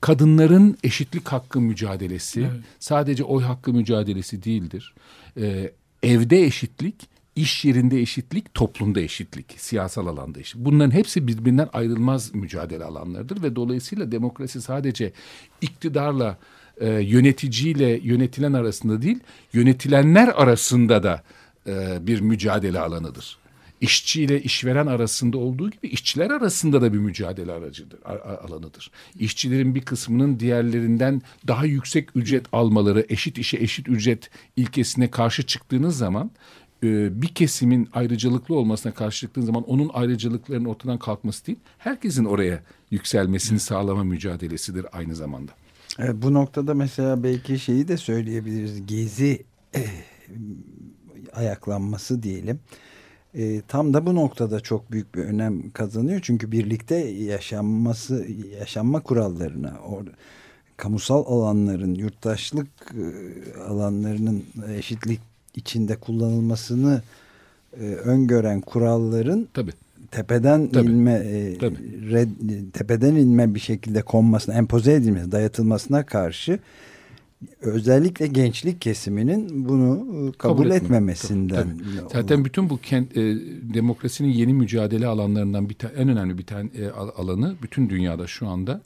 kadınların 0.00 0.78
eşitlik 0.84 1.28
hakkı 1.28 1.60
mücadelesi 1.60 2.40
sadece 2.78 3.24
oy 3.24 3.42
hakkı 3.42 3.72
mücadelesi 3.72 4.42
değildir. 4.44 4.94
Ee, 5.40 5.72
evde 6.02 6.44
eşitlik, 6.44 6.94
iş 7.36 7.64
yerinde 7.64 8.00
eşitlik, 8.00 8.54
toplumda 8.54 9.00
eşitlik, 9.00 9.54
siyasal 9.56 10.06
alanda 10.06 10.40
eşitlik. 10.40 10.64
Bunların 10.64 10.90
hepsi 10.90 11.26
birbirinden 11.26 11.68
ayrılmaz 11.72 12.34
mücadele 12.34 12.84
alanlarıdır 12.84 13.42
ve 13.42 13.56
dolayısıyla 13.56 14.12
demokrasi 14.12 14.62
sadece 14.62 15.12
iktidarla 15.60 16.38
e, 16.80 16.88
yöneticiyle 16.88 18.00
yönetilen 18.02 18.52
arasında 18.52 19.02
değil, 19.02 19.18
yönetilenler 19.52 20.28
arasında 20.28 21.02
da 21.02 21.22
e, 21.66 22.06
bir 22.06 22.20
mücadele 22.20 22.80
alanıdır 22.80 23.38
işçi 23.80 24.22
ile 24.22 24.42
işveren 24.42 24.86
arasında 24.86 25.38
olduğu 25.38 25.70
gibi 25.70 25.86
işçiler 25.86 26.30
arasında 26.30 26.82
da 26.82 26.92
bir 26.92 26.98
mücadele 26.98 27.52
aracıdır, 27.52 28.00
alanıdır. 28.44 28.90
İşçilerin 29.18 29.74
bir 29.74 29.80
kısmının 29.80 30.40
diğerlerinden 30.40 31.22
daha 31.46 31.64
yüksek 31.64 32.16
ücret 32.16 32.46
almaları, 32.52 33.06
eşit 33.08 33.38
işe 33.38 33.56
eşit 33.56 33.88
ücret 33.88 34.30
ilkesine 34.56 35.10
karşı 35.10 35.46
çıktığınız 35.46 35.98
zaman 35.98 36.30
e, 36.82 37.22
bir 37.22 37.28
kesimin 37.28 37.88
ayrıcalıklı 37.92 38.54
olmasına 38.54 38.94
karşı 38.94 39.20
çıktığınız 39.20 39.46
zaman 39.46 39.62
onun 39.62 39.90
ayrıcalıklarının 39.94 40.68
ortadan 40.68 40.98
kalkması 40.98 41.46
değil, 41.46 41.58
herkesin 41.78 42.24
oraya 42.24 42.62
yükselmesini 42.90 43.60
sağlama 43.60 44.04
mücadelesidir 44.04 44.86
aynı 44.92 45.14
zamanda. 45.14 45.52
Evet, 45.98 46.14
bu 46.22 46.34
noktada 46.34 46.74
mesela 46.74 47.22
belki 47.22 47.58
şeyi 47.58 47.88
de 47.88 47.96
söyleyebiliriz. 47.96 48.86
Gezi 48.86 49.44
eh, 49.74 49.90
ayaklanması 51.32 52.22
diyelim. 52.22 52.60
E, 53.34 53.60
tam 53.68 53.94
da 53.94 54.06
bu 54.06 54.14
noktada 54.14 54.60
çok 54.60 54.92
büyük 54.92 55.14
bir 55.14 55.24
önem 55.24 55.70
kazanıyor. 55.70 56.20
Çünkü 56.22 56.52
birlikte 56.52 56.96
yaşanması, 57.06 58.26
yaşanma 58.60 59.02
kurallarına, 59.02 59.78
or, 59.88 60.04
kamusal 60.76 61.24
alanların, 61.26 61.94
yurttaşlık 61.94 62.68
e, 62.94 63.60
alanlarının 63.60 64.44
eşitlik 64.76 65.20
içinde 65.54 65.96
kullanılmasını 65.96 67.02
e, 67.80 67.84
öngören 67.84 68.60
kuralların 68.60 69.48
Tabii. 69.54 69.72
Tepeden 70.10 70.68
Tabii. 70.68 70.86
inme 70.90 71.12
e, 71.12 71.58
Tabii. 71.58 71.76
red- 72.10 72.70
tepeden 72.72 73.14
inme 73.16 73.54
bir 73.54 73.60
şekilde 73.60 74.02
konmasına, 74.02 74.54
empoze 74.54 74.92
edilmesi, 74.92 75.32
dayatılmasına 75.32 76.06
karşı 76.06 76.58
özellikle 77.60 78.26
gençlik 78.26 78.80
kesiminin 78.80 79.68
bunu 79.68 79.96
e, 79.96 80.32
kabul, 80.32 80.32
Kabul 80.56 80.66
etme. 80.66 80.76
etmemesinden. 80.76 81.62
Tabii. 81.78 82.08
Zaten 82.12 82.44
bütün 82.44 82.70
bu 82.70 82.78
kent, 82.78 83.16
e, 83.16 83.20
demokrasinin 83.74 84.28
yeni 84.28 84.54
mücadele 84.54 85.06
alanlarından 85.06 85.68
bir 85.68 85.76
en 85.96 86.08
önemli 86.08 86.38
bir 86.38 86.46
tane 86.46 86.68
e, 86.78 86.88
al- 86.90 87.10
alanı 87.16 87.54
bütün 87.62 87.90
dünyada 87.90 88.26
şu 88.26 88.46
anda 88.48 88.80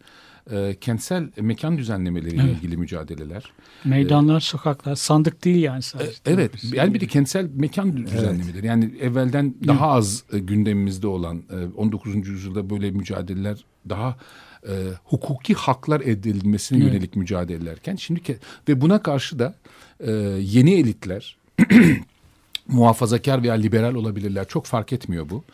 e, 0.51 0.77
kentsel 0.81 1.29
mekan 1.41 1.79
düzenlemeleriyle 1.79 2.43
Evet. 2.43 2.57
ilgili 2.57 2.77
mücadeleler. 2.77 3.53
Meydanlar, 3.85 4.41
sokaklar, 4.41 4.95
sandık 4.95 5.45
değil 5.45 5.63
yani 5.63 5.83
sadece. 5.83 6.11
E, 6.11 6.15
Evet, 6.33 6.53
yani 6.73 6.95
bir 6.95 7.01
de 7.01 7.07
kentsel 7.07 7.51
mekan 7.55 7.97
düzenlemeleri. 8.07 8.67
Yani 8.67 8.91
evvelden 9.01 9.55
daha 9.67 9.87
az 9.91 10.25
e, 10.33 10.39
gündemimizde 10.39 11.07
olan 11.07 11.43
e, 11.51 11.77
19. 11.77 12.29
yüzyılda 12.29 12.71
böyle 12.71 12.91
mücadeleler 12.91 13.65
daha 13.89 14.17
e, 14.69 14.73
hukuki 15.05 15.55
haklar 15.55 16.01
edilmesine 16.01 16.79
Evet. 16.79 16.93
yönelik 16.93 17.17
mücadelelerken 17.17 17.97
şimdi 17.97 18.21
ke- 18.21 18.37
ve 18.69 18.81
buna 18.81 19.03
karşı 19.03 19.39
da 19.39 19.55
e, 20.01 20.11
yeni 20.41 20.73
elitler 20.75 21.37
muhafazakar 22.69 23.43
veya 23.43 23.55
liberal 23.55 23.95
olabilirler. 23.95 24.49
Çok 24.49 24.67
fark 24.67 24.93
etmiyor 24.93 25.31
bu. 25.31 25.45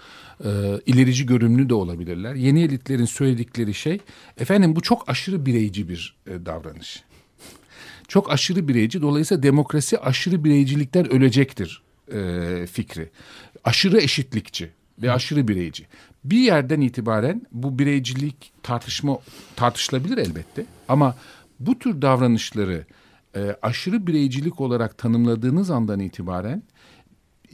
Ee, 0.45 0.81
ilerici 0.87 1.27
görünümlü 1.27 1.69
de 1.69 1.75
olabilirler. 1.75 2.35
Yeni 2.35 2.63
elitlerin 2.63 3.05
söyledikleri 3.05 3.75
şey 3.75 3.99
efendim 4.39 4.77
bu 4.77 4.81
çok 4.81 5.09
aşırı 5.09 5.47
bireyci 5.47 5.89
bir 5.89 6.17
e, 6.27 6.47
davranış. 6.47 7.03
Çok 8.09 8.33
aşırı 8.33 8.69
bireyci. 8.69 9.03
Dolayısıyla 9.03 9.43
demokrasi 9.43 9.99
aşırı 9.99 10.45
bireycilikten 10.45 11.13
ölecektir 11.13 11.83
e, 12.13 12.67
fikri. 12.67 13.11
Aşırı 13.65 14.01
eşitlikçi 14.01 14.71
ve 15.03 15.13
aşırı 15.13 15.49
bireyci. 15.49 15.87
Bir 16.25 16.39
yerden 16.39 16.81
itibaren 16.81 17.43
bu 17.53 17.79
bireycilik 17.79 18.53
tartışma 18.63 19.19
tartışılabilir 19.57 20.19
elbette. 20.19 20.67
Ama 20.89 21.17
bu 21.61 21.79
tür 21.79 22.03
davranışları 22.03 22.87
e, 23.37 23.57
aşırı 23.63 24.07
bireycilik 24.07 24.61
olarak 24.61 24.99
tanımladığınız 24.99 25.71
andan 25.71 26.01
itibaren 26.01 26.63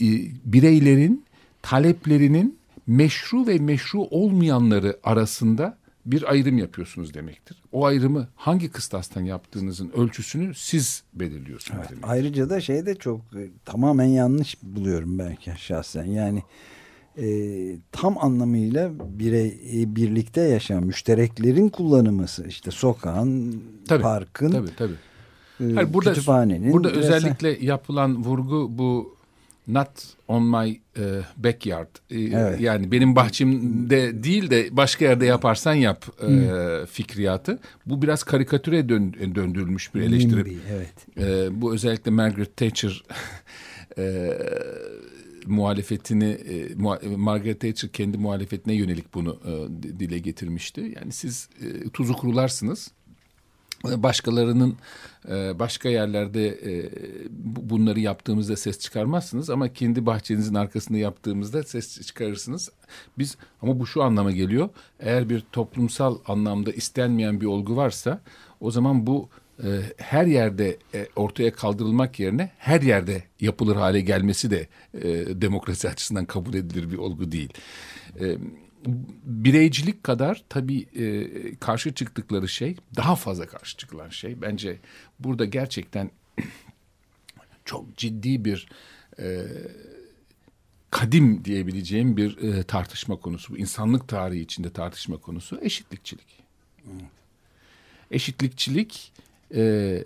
e, 0.00 0.06
bireylerin 0.44 1.24
taleplerinin 1.62 2.58
meşru 2.86 3.46
ve 3.46 3.58
meşru 3.58 4.00
olmayanları 4.02 4.98
arasında 5.04 5.78
bir 6.06 6.30
ayrım 6.30 6.58
yapıyorsunuz 6.58 7.14
demektir. 7.14 7.62
O 7.72 7.84
ayrımı 7.86 8.28
hangi 8.36 8.70
kıstastan 8.70 9.20
yaptığınızın 9.24 9.90
ölçüsünü 9.96 10.54
siz 10.54 11.02
belirliyorsunuz 11.14 11.78
Evet, 11.80 11.90
demektir. 11.90 12.10
ayrıca 12.12 12.50
da 12.50 12.60
şey 12.60 12.86
de 12.86 12.94
çok 12.94 13.20
e, 13.20 13.50
tamamen 13.64 14.04
yanlış 14.04 14.56
buluyorum 14.62 15.18
belki 15.18 15.52
şahsen. 15.56 16.04
Yani 16.04 16.42
e, 17.18 17.26
tam 17.92 18.18
anlamıyla 18.18 18.90
birey 19.18 19.46
e, 19.74 19.96
birlikte 19.96 20.40
yaşayan 20.40 20.84
müştereklerin 20.84 21.68
kullanılması 21.68 22.46
işte 22.48 22.70
sokağın, 22.70 23.62
Tabii, 23.88 24.02
parkın, 24.02 24.50
Tabii 24.50 24.76
tabii. 24.76 24.94
e, 25.60 25.74
Hayır, 25.74 25.94
burada 25.94 26.12
kütüphanenin 26.12 26.72
burada 26.72 26.90
özellikle 26.90 27.64
yapılan 27.64 28.24
vurgu 28.24 28.78
bu 28.78 29.16
not 29.68 29.88
on 30.28 30.42
my 30.46 30.80
e, 30.98 31.02
backyard. 31.36 31.88
E, 32.10 32.20
Evet. 32.20 32.60
Yani 32.60 32.92
benim 32.92 33.16
bahçemde 33.16 34.24
değil 34.24 34.50
de 34.50 34.68
başka 34.76 35.04
yerde 35.04 35.26
yaparsan 35.26 35.74
yap 35.74 36.06
e, 36.22 36.86
fikriyatı. 36.86 37.58
Bu 37.86 38.02
biraz 38.02 38.22
karikatüre 38.22 38.88
dön, 38.88 39.12
döndürülmüş 39.34 39.94
bir 39.94 40.00
eleştiri. 40.00 40.36
NIMBY, 40.36 40.56
evet. 40.72 41.18
E, 41.18 41.60
bu 41.62 41.74
özellikle 41.74 42.10
Margaret 42.10 42.56
Thatcher 42.56 43.02
e, 43.98 44.30
muhalefetini 45.46 46.24
e, 46.24 46.66
muha- 46.74 47.16
Margaret 47.16 47.60
Thatcher 47.60 47.90
kendi 47.92 48.18
muhalefetine 48.18 48.74
yönelik 48.74 49.14
bunu 49.14 49.40
e, 49.46 49.82
dile 50.00 50.18
getirmişti. 50.18 50.94
Yani 51.00 51.12
siz 51.12 51.48
e, 51.62 51.88
tuzu 51.90 52.12
kurularsınız. 52.16 52.90
Başkalarının 53.84 54.76
e, 55.28 55.58
başka 55.58 55.88
yerlerde 55.88 56.48
e, 56.48 56.90
bunları 57.70 58.00
yaptığımızda 58.00 58.56
ses 58.56 58.78
çıkarmazsınız 58.78 59.50
ama 59.50 59.72
kendi 59.72 60.06
bahçenizin 60.06 60.54
arkasında 60.54 60.98
yaptığımızda 60.98 61.62
ses 61.62 62.06
çıkarırsınız. 62.06 62.70
Biz 63.18 63.36
ama 63.62 63.78
bu 63.78 63.86
şu 63.86 64.02
anlama 64.02 64.32
geliyor. 64.32 64.68
Eğer 65.00 65.28
bir 65.28 65.40
toplumsal 65.52 66.18
anlamda 66.26 66.72
istenmeyen 66.72 67.40
bir 67.40 67.46
olgu 67.46 67.76
varsa 67.76 68.20
o 68.60 68.70
zaman 68.70 69.06
bu 69.06 69.28
e, 69.64 69.68
her 69.96 70.26
yerde 70.26 70.78
ortaya 71.16 71.52
kaldırılmak 71.52 72.20
yerine 72.20 72.50
her 72.58 72.82
yerde 72.82 73.22
yapılır 73.40 73.76
hale 73.76 74.00
gelmesi 74.00 74.50
de 74.50 74.68
demokrasi 75.40 75.88
açısından 75.88 76.24
kabul 76.24 76.54
edilir 76.54 76.90
bir 76.90 76.98
olgu 76.98 77.32
değil 77.32 77.52
bireycilik 79.24 80.04
kadar 80.04 80.44
tabii 80.48 80.80
e, 80.80 81.56
karşı 81.56 81.94
çıktıkları 81.94 82.48
şey 82.48 82.76
daha 82.96 83.16
fazla 83.16 83.46
karşı 83.46 83.76
çıkılan 83.76 84.08
şey. 84.08 84.42
Bence 84.42 84.78
burada 85.18 85.44
gerçekten 85.44 86.10
çok 87.64 87.96
ciddi 87.96 88.44
bir 88.44 88.68
e, 89.18 89.46
kadim 90.90 91.44
diyebileceğim 91.44 92.16
bir 92.16 92.38
e, 92.38 92.62
tartışma 92.62 93.16
konusu. 93.16 93.52
Bu 93.52 93.58
insanlık 93.58 94.08
tarihi 94.08 94.40
içinde 94.40 94.70
tartışma 94.70 95.16
konusu 95.16 95.58
eşitlikçilik. 95.62 96.44
Eşitlikçilik 98.10 99.12
e, 99.54 100.04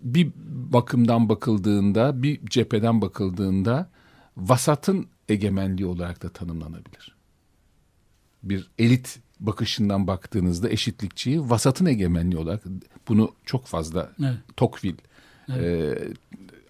bir 0.00 0.32
bakımdan 0.72 1.28
bakıldığında, 1.28 2.22
bir 2.22 2.46
cepheden 2.46 3.02
bakıldığında 3.02 3.90
vasatın 4.36 5.06
egemenliği 5.28 5.86
olarak 5.86 6.22
da 6.22 6.28
tanımlanabilir 6.28 7.13
bir 8.48 8.70
elit 8.78 9.18
bakışından 9.40 10.06
baktığınızda 10.06 10.70
eşitlikçiyi 10.70 11.50
vasatın 11.50 11.86
egemenliği 11.86 12.42
olarak 12.42 12.62
bunu 13.08 13.34
çok 13.44 13.66
fazla 13.66 14.12
evet. 14.20 14.34
Tocqueville 14.56 15.02
evet. 15.48 15.98
E, 15.98 16.08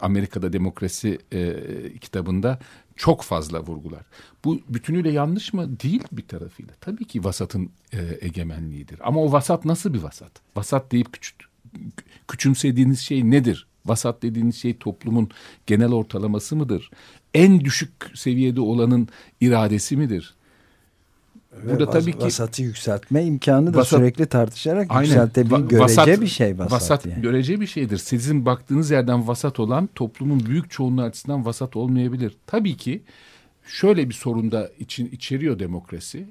Amerika'da 0.01 0.53
Demokrasi 0.53 1.19
e, 1.33 1.55
kitabında 2.01 2.59
çok 2.97 3.23
fazla 3.23 3.61
vurgular. 3.61 4.03
Bu 4.45 4.61
bütünüyle 4.69 5.11
yanlış 5.11 5.53
mı? 5.53 5.81
Değil 5.81 6.03
bir 6.13 6.29
tarafıyla. 6.29 6.75
Tabii 6.81 7.05
ki 7.05 7.25
vasatın 7.25 7.71
e, 7.93 8.19
egemenliğidir. 8.21 9.09
Ama 9.09 9.21
o 9.21 9.33
vasat 9.33 9.65
nasıl 9.65 9.95
bir 9.95 10.03
vasat? 10.03 10.33
Vasat 10.57 10.93
deyip 10.93 11.13
küçük, 11.13 11.37
küçümsediğiniz 12.29 13.01
şey 13.01 13.31
nedir? 13.31 13.67
Vasat 13.87 14.23
dediğiniz 14.23 14.57
şey 14.57 14.77
toplumun 14.79 15.31
genel 15.67 15.93
ortalaması 15.93 16.57
mıdır? 16.57 16.91
En 17.35 17.61
düşük 17.61 17.93
seviyede 18.15 18.61
olanın 18.61 19.09
iradesi 19.41 19.97
midir? 19.97 20.35
Burada 21.63 21.91
tabii 21.91 22.13
ki 22.13 22.19
vasatı 22.19 22.63
yükseltme 22.63 23.25
imkanı 23.25 23.75
da 23.75 23.79
vasat, 23.79 23.99
sürekli 23.99 24.27
tartışarak 24.27 24.87
aynen, 24.89 25.05
yükseltebilir. 25.05 25.57
Görece 25.59 25.79
vasat, 25.79 26.21
bir 26.21 26.27
şey 26.27 26.59
vasat. 26.59 26.73
Vasat 26.73 27.07
yani. 27.07 27.23
görece 27.23 27.61
bir 27.61 27.67
şeydir. 27.67 27.99
Sizin 27.99 28.47
baktığınız 28.47 28.91
yerden 28.91 29.29
vasat 29.29 29.61
olan 29.61 29.89
toplumun 29.95 30.47
büyük 30.47 30.71
çoğunluğu 30.71 31.03
açısından 31.03 31.47
vasat 31.47 31.77
olmayabilir. 31.77 32.37
Tabii 32.47 32.77
ki 32.77 33.03
şöyle 33.67 34.09
bir 34.09 34.15
sorun 34.15 34.53
da 34.53 34.71
için 34.79 35.09
içeriyor 35.13 35.59
demokrasi. 35.59 36.27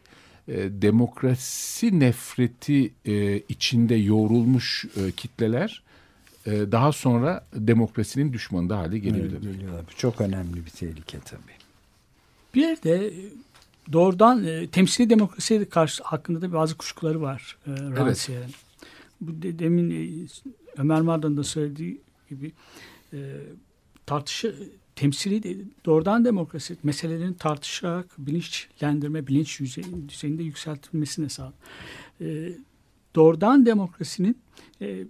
E, 0.48 0.56
demokrasi 0.82 2.00
nefreti 2.00 2.94
e, 3.06 3.38
içinde 3.38 3.96
yoğrulmuş 3.96 4.86
e, 4.86 5.12
kitleler 5.12 5.84
e, 6.46 6.52
daha 6.52 6.92
sonra 6.92 7.46
demokrasinin 7.54 8.34
düşmanı 8.34 8.70
da 8.70 8.78
hale 8.78 9.00
gelebilir. 9.00 9.40
Evet, 9.74 9.86
çok 9.98 10.22
önemli 10.22 10.66
bir 10.66 10.70
tehlike 10.70 11.18
tabii. 11.26 11.42
Bir 12.56 12.84
de 12.84 13.14
doğrudan 13.92 14.44
e, 14.44 14.68
temsili 14.68 15.10
demokrasiye 15.10 15.70
karşı 15.70 16.04
hakkında 16.04 16.42
da 16.42 16.54
bazı 16.54 16.78
kuşkuları 16.78 17.22
var 17.22 17.58
e, 17.68 17.70
Rancière'in. 17.70 18.38
Evet. 18.38 18.56
Bu 19.22 19.42
de, 19.42 19.60
demin 19.60 19.92
e, 19.92 20.28
Ömer 20.78 21.02
Mardan'ın 21.02 21.38
da 21.38 21.44
söylediği 21.44 22.02
gibi 22.30 22.52
e, 23.14 23.20
tartışı 24.06 24.56
temsili 24.96 25.44
de, 25.44 25.56
doğrudan 25.86 26.26
demokrasi 26.26 26.78
meselelerini 26.84 27.38
tartışarak 27.38 28.06
bilinçlendirme, 28.18 29.28
bilinç 29.28 29.60
düzeyinde 29.60 30.44
yükseltilmesine 30.44 31.30
sağlar. 31.30 31.54
E, 32.22 32.54
doğrudan 33.16 33.66
demokrasinin 33.66 34.38
e, 34.82 35.06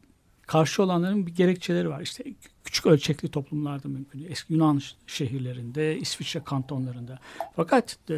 karşı 0.47 0.83
olanların 0.83 1.27
bir 1.27 1.35
gerekçeleri 1.35 1.89
var. 1.89 2.01
İşte 2.01 2.23
küçük 2.63 2.85
ölçekli 2.85 3.29
toplumlarda 3.29 3.87
mümkün. 3.87 4.25
Eski 4.29 4.53
Yunan 4.53 4.81
şehirlerinde, 5.07 5.97
İsviçre 5.99 6.43
kantonlarında. 6.43 7.19
Fakat 7.55 7.97
e, 8.09 8.13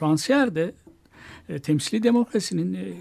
Rancière 0.00 0.54
de 0.54 0.74
e, 1.48 1.58
temsili 1.58 2.02
demokrasinin 2.02 2.74
e, 2.74 2.92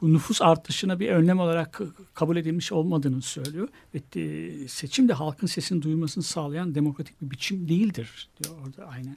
bu 0.00 0.12
nüfus 0.12 0.42
artışına 0.42 1.00
bir 1.00 1.08
önlem 1.08 1.40
olarak 1.40 1.80
kabul 2.14 2.36
edilmiş 2.36 2.72
olmadığını 2.72 3.22
söylüyor. 3.22 3.68
Ve 3.94 4.20
e, 4.20 4.68
seçim 4.68 5.08
de 5.08 5.12
halkın 5.12 5.46
sesini 5.46 5.82
duymasını 5.82 6.24
sağlayan 6.24 6.74
demokratik 6.74 7.22
bir 7.22 7.30
biçim 7.30 7.68
değildir 7.68 8.28
diyor 8.42 8.54
orada 8.66 8.86
aynen. 8.86 9.16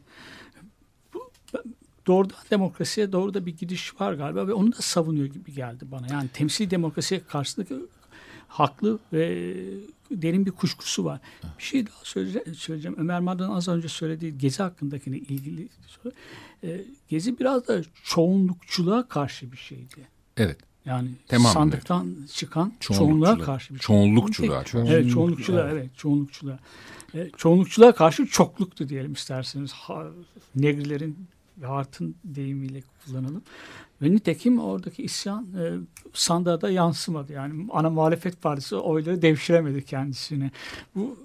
Bu, 1.13 1.31
doğrudan 2.07 2.37
demokrasiye 2.51 3.11
doğru 3.11 3.33
da 3.33 3.45
bir 3.45 3.57
gidiş 3.57 4.01
var 4.01 4.13
galiba 4.13 4.47
ve 4.47 4.53
onu 4.53 4.71
da 4.71 4.81
savunuyor 4.81 5.25
gibi 5.25 5.53
geldi 5.53 5.85
bana. 5.91 6.07
Yani 6.11 6.29
temsili 6.33 6.71
demokrasiye 6.71 7.21
karşısındaki 7.27 7.75
haklı 8.47 8.99
ve 9.13 9.53
derin 10.21 10.45
bir 10.45 10.51
kuşkusu 10.51 11.05
var. 11.05 11.19
Bir 11.57 11.63
şey 11.63 11.87
daha 11.87 11.99
söyleyeceğim. 12.03 12.55
söyleyeceğim. 12.55 12.97
Ömer 12.99 13.19
Madran'ın 13.19 13.55
az 13.55 13.67
önce 13.67 13.87
söylediği 13.87 14.37
Gezi 14.37 14.63
hakkındakine 14.63 15.17
ilgili. 15.17 15.69
E, 16.63 16.81
Gezi 17.07 17.39
biraz 17.39 17.67
da 17.67 17.81
çoğunlukçuluğa 18.03 19.07
karşı 19.07 19.51
bir 19.51 19.57
şeydi. 19.57 20.07
Evet. 20.37 20.57
Yani 20.85 21.09
Tamamen 21.27 21.53
sandıktan 21.53 22.15
evet. 22.19 22.33
çıkan 22.33 22.73
çoğunluğa 22.79 23.37
karşı 23.37 23.73
bir 23.73 23.79
şey. 23.79 23.85
Çoğunlukçuluğa. 23.85 24.63
Tek, 24.63 24.75
evet 24.75 25.11
çoğunlukçuluğa 25.11 25.69
evet, 25.69 25.97
çoğunlukçuluğa. 25.97 26.59
E, 27.13 27.29
çoğunlukçuluğa 27.37 27.91
karşı 27.91 28.25
çokluktu 28.25 28.89
diyelim 28.89 29.13
isterseniz. 29.13 29.71
Ha, 29.71 30.05
Negrilerin 30.55 31.27
Hart'ın 31.61 32.15
deyimiyle 32.23 32.83
kullanalım. 33.05 33.43
Ve 34.03 34.11
nitekim 34.11 34.59
oradaki 34.59 35.03
isyan 35.03 35.43
e, 35.43 35.71
sandığa 36.13 36.61
da 36.61 36.69
yansımadı. 36.69 37.33
Yani 37.33 37.67
ana 37.71 37.89
muhalefet 37.89 38.41
partisi 38.41 38.75
oyları 38.75 39.21
devşiremedi 39.21 39.85
kendisini. 39.85 40.51
Bu 40.95 41.17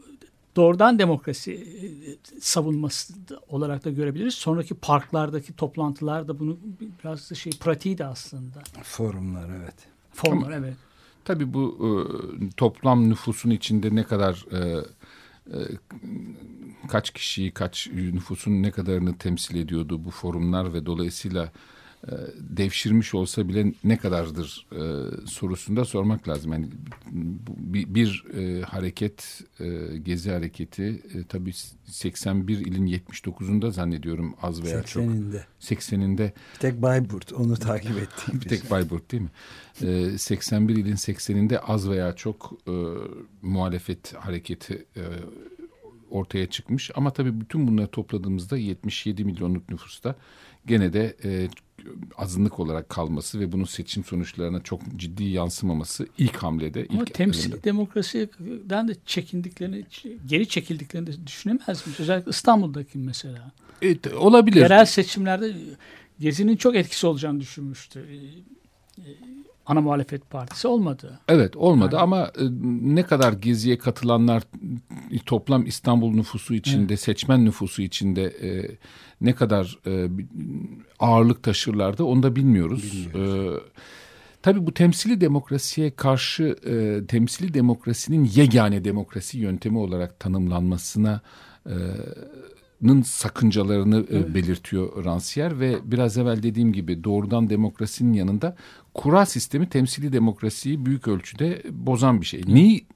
doğrudan 0.57 0.99
demokrasi 0.99 1.53
e, 1.53 2.41
savunması 2.41 3.15
olarak 3.49 3.85
da 3.85 3.91
görebiliriz. 3.91 4.35
Sonraki 4.35 4.75
parklardaki 4.75 5.53
toplantılar 5.53 6.29
da 6.29 6.39
bunu 6.39 6.59
biraz 7.05 7.31
da 7.31 7.35
şey 7.35 7.53
pratiği 7.53 7.99
de 7.99 8.05
aslında. 8.05 8.63
Forumlar 8.83 9.49
evet. 9.59 9.75
Forumlar 10.13 10.51
evet. 10.51 10.77
Tabii 11.25 11.55
bu 11.55 11.79
e, 11.81 11.89
toplam 12.57 13.09
nüfusun 13.11 13.51
içinde 13.51 13.95
ne 13.95 14.05
kadar 14.05 14.47
e, 14.53 14.85
e, 15.53 15.59
kaç 16.89 17.11
kişiyi, 17.11 17.51
kaç 17.51 17.89
nüfusun 17.93 18.63
ne 18.63 18.71
kadarını 18.71 19.19
temsil 19.19 19.57
ediyordu 19.57 20.05
bu 20.05 20.11
forumlar 20.11 20.75
ve 20.75 20.87
dolayısıyla 20.87 21.45
e, 21.45 21.51
devşirmiş 22.41 23.15
olsa 23.15 23.49
bile 23.49 23.73
ne 23.85 23.97
kadardır 23.97 24.67
e, 24.73 24.83
sorusunda 25.27 25.85
sormak 25.85 26.29
lazım. 26.29 26.53
Yani 26.53 26.69
bir, 27.47 27.95
bir 27.95 28.25
e, 28.37 28.63
hareket, 28.63 29.41
e, 29.61 29.97
gezi 29.99 30.31
hareketi 30.31 31.03
e, 31.15 31.25
tabii 31.29 31.53
81 31.85 32.59
ilin 32.59 32.87
79'unda 32.87 33.71
zannediyorum 33.71 34.35
az 34.43 34.63
veya 34.63 34.81
80'inde. 34.81 35.33
çok. 35.61 35.79
80'inde. 35.79 36.19
Bir 36.55 36.59
tek 36.61 36.83
Bayburt 36.83 37.33
onu 37.33 37.57
takip 37.57 37.99
ettiğim. 38.03 38.41
bir 38.41 38.49
tek 38.49 38.71
Bayburt 38.71 39.13
değil 39.13 39.23
mi? 39.23 39.31
E, 39.83 40.19
81 40.19 40.77
ilin 40.77 40.97
80'inde 40.97 41.59
az 41.59 41.91
veya 41.91 42.17
çok 42.17 42.53
e, 42.69 42.73
muhalefet 43.43 44.15
hareketi 44.15 44.87
e, 44.97 45.03
ortaya 46.11 46.47
çıkmış. 46.47 46.91
Ama 46.95 47.11
tabii 47.11 47.41
bütün 47.41 47.69
bunları 47.69 47.87
topladığımızda 47.87 48.57
77 48.57 49.25
milyonluk 49.25 49.71
nüfusta 49.71 50.15
gene 50.67 50.93
de 50.93 51.17
e, 51.25 51.49
azınlık 52.17 52.61
olarak 52.61 52.89
kalması 52.89 53.41
ve 53.41 53.53
bunun 53.53 53.65
seçim 53.65 54.05
sonuçlarına 54.05 54.63
çok 54.63 54.81
ciddi 54.97 55.25
yansımaması 55.25 56.07
ilk 56.19 56.37
hamlede. 56.37 56.87
Ama 56.91 57.03
ilk 57.03 57.15
temsili 57.15 57.53
elinde. 57.53 57.65
demokrasiden 57.65 58.89
de 58.89 58.97
çekindiklerini, 59.07 59.85
geri 60.27 60.49
çekildiklerini 60.49 61.07
de 61.07 61.27
düşünemez 61.27 61.87
miyiz? 61.87 62.01
Özellikle 62.01 62.31
İstanbul'daki 62.31 62.99
mesela. 62.99 63.53
Evet, 63.83 64.15
olabilir. 64.15 64.61
Yerel 64.61 64.85
seçimlerde 64.85 65.57
Gezi'nin 66.21 66.57
çok 66.57 66.77
etkisi 66.77 67.07
olacağını 67.07 67.41
düşünmüştü. 67.41 68.09
Ana 69.69 69.81
muhalefet 69.81 70.31
partisi 70.31 70.69
olmadı. 70.69 71.21
Evet 71.29 71.57
olmadı 71.57 71.95
yani. 71.95 72.03
ama 72.03 72.23
e, 72.23 72.43
ne 72.83 73.03
kadar 73.03 73.33
geziye 73.33 73.79
katılanlar 73.79 74.43
toplam 75.27 75.67
İstanbul 75.67 76.15
nüfusu 76.15 76.55
içinde 76.55 76.93
evet. 76.93 77.01
seçmen 77.01 77.45
nüfusu 77.45 77.83
içinde 77.83 78.25
e, 78.25 78.79
ne 79.21 79.35
kadar 79.35 79.79
e, 79.87 80.09
ağırlık 80.99 81.43
taşırlardı 81.43 82.05
onu 82.05 82.23
da 82.23 82.37
bilmiyoruz. 82.37 83.09
bilmiyoruz. 83.13 83.57
E, 83.57 83.61
tabii 84.43 84.67
bu 84.67 84.75
temsili 84.75 85.21
demokrasiye 85.21 85.91
karşı 85.91 86.57
e, 86.67 87.07
temsili 87.07 87.55
demokrasinin 87.55 88.31
yegane 88.35 88.85
demokrasi 88.85 89.39
yöntemi 89.39 89.79
olarak 89.79 90.21
tanımlanmasına 90.21 91.21
e, 91.67 91.75
nın 92.83 93.03
sakıncalarını 93.03 94.07
evet. 94.11 94.35
belirtiyor 94.35 95.05
Rancière 95.05 95.61
ve 95.61 95.79
biraz 95.85 96.19
evvel 96.19 96.43
dediğim 96.43 96.73
gibi 96.73 97.05
doğrudan 97.05 97.51
demokrasinin 97.51 98.13
yanında 98.13 98.57
kura 98.95 99.27
sistemi 99.27 99.69
temsili 99.69 100.13
demokrasiyi 100.13 100.87
büyük 100.87 101.09
ölçüde 101.09 101.63
bozan 101.71 102.21
bir 102.21 102.27
şey. 102.27 102.43
Neyi 102.47 102.87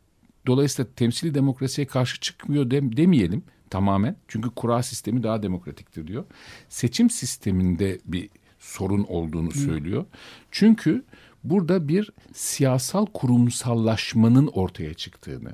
dolayısıyla 0.46 0.90
temsili 0.96 1.34
demokrasiye 1.34 1.86
karşı 1.86 2.20
çıkmıyor 2.20 2.70
dem 2.70 2.96
demeyelim 2.96 3.42
tamamen. 3.70 4.16
Çünkü 4.28 4.50
kura 4.50 4.82
sistemi 4.82 5.22
daha 5.22 5.42
demokratiktir 5.42 6.06
diyor. 6.06 6.24
Seçim 6.68 7.10
sisteminde 7.10 7.98
bir 8.04 8.30
sorun 8.58 9.04
olduğunu 9.04 9.50
söylüyor. 9.50 10.04
Çünkü 10.50 11.04
burada 11.44 11.88
bir 11.88 12.10
siyasal 12.32 13.06
kurumsallaşmanın 13.06 14.46
ortaya 14.46 14.94
çıktığını 14.94 15.52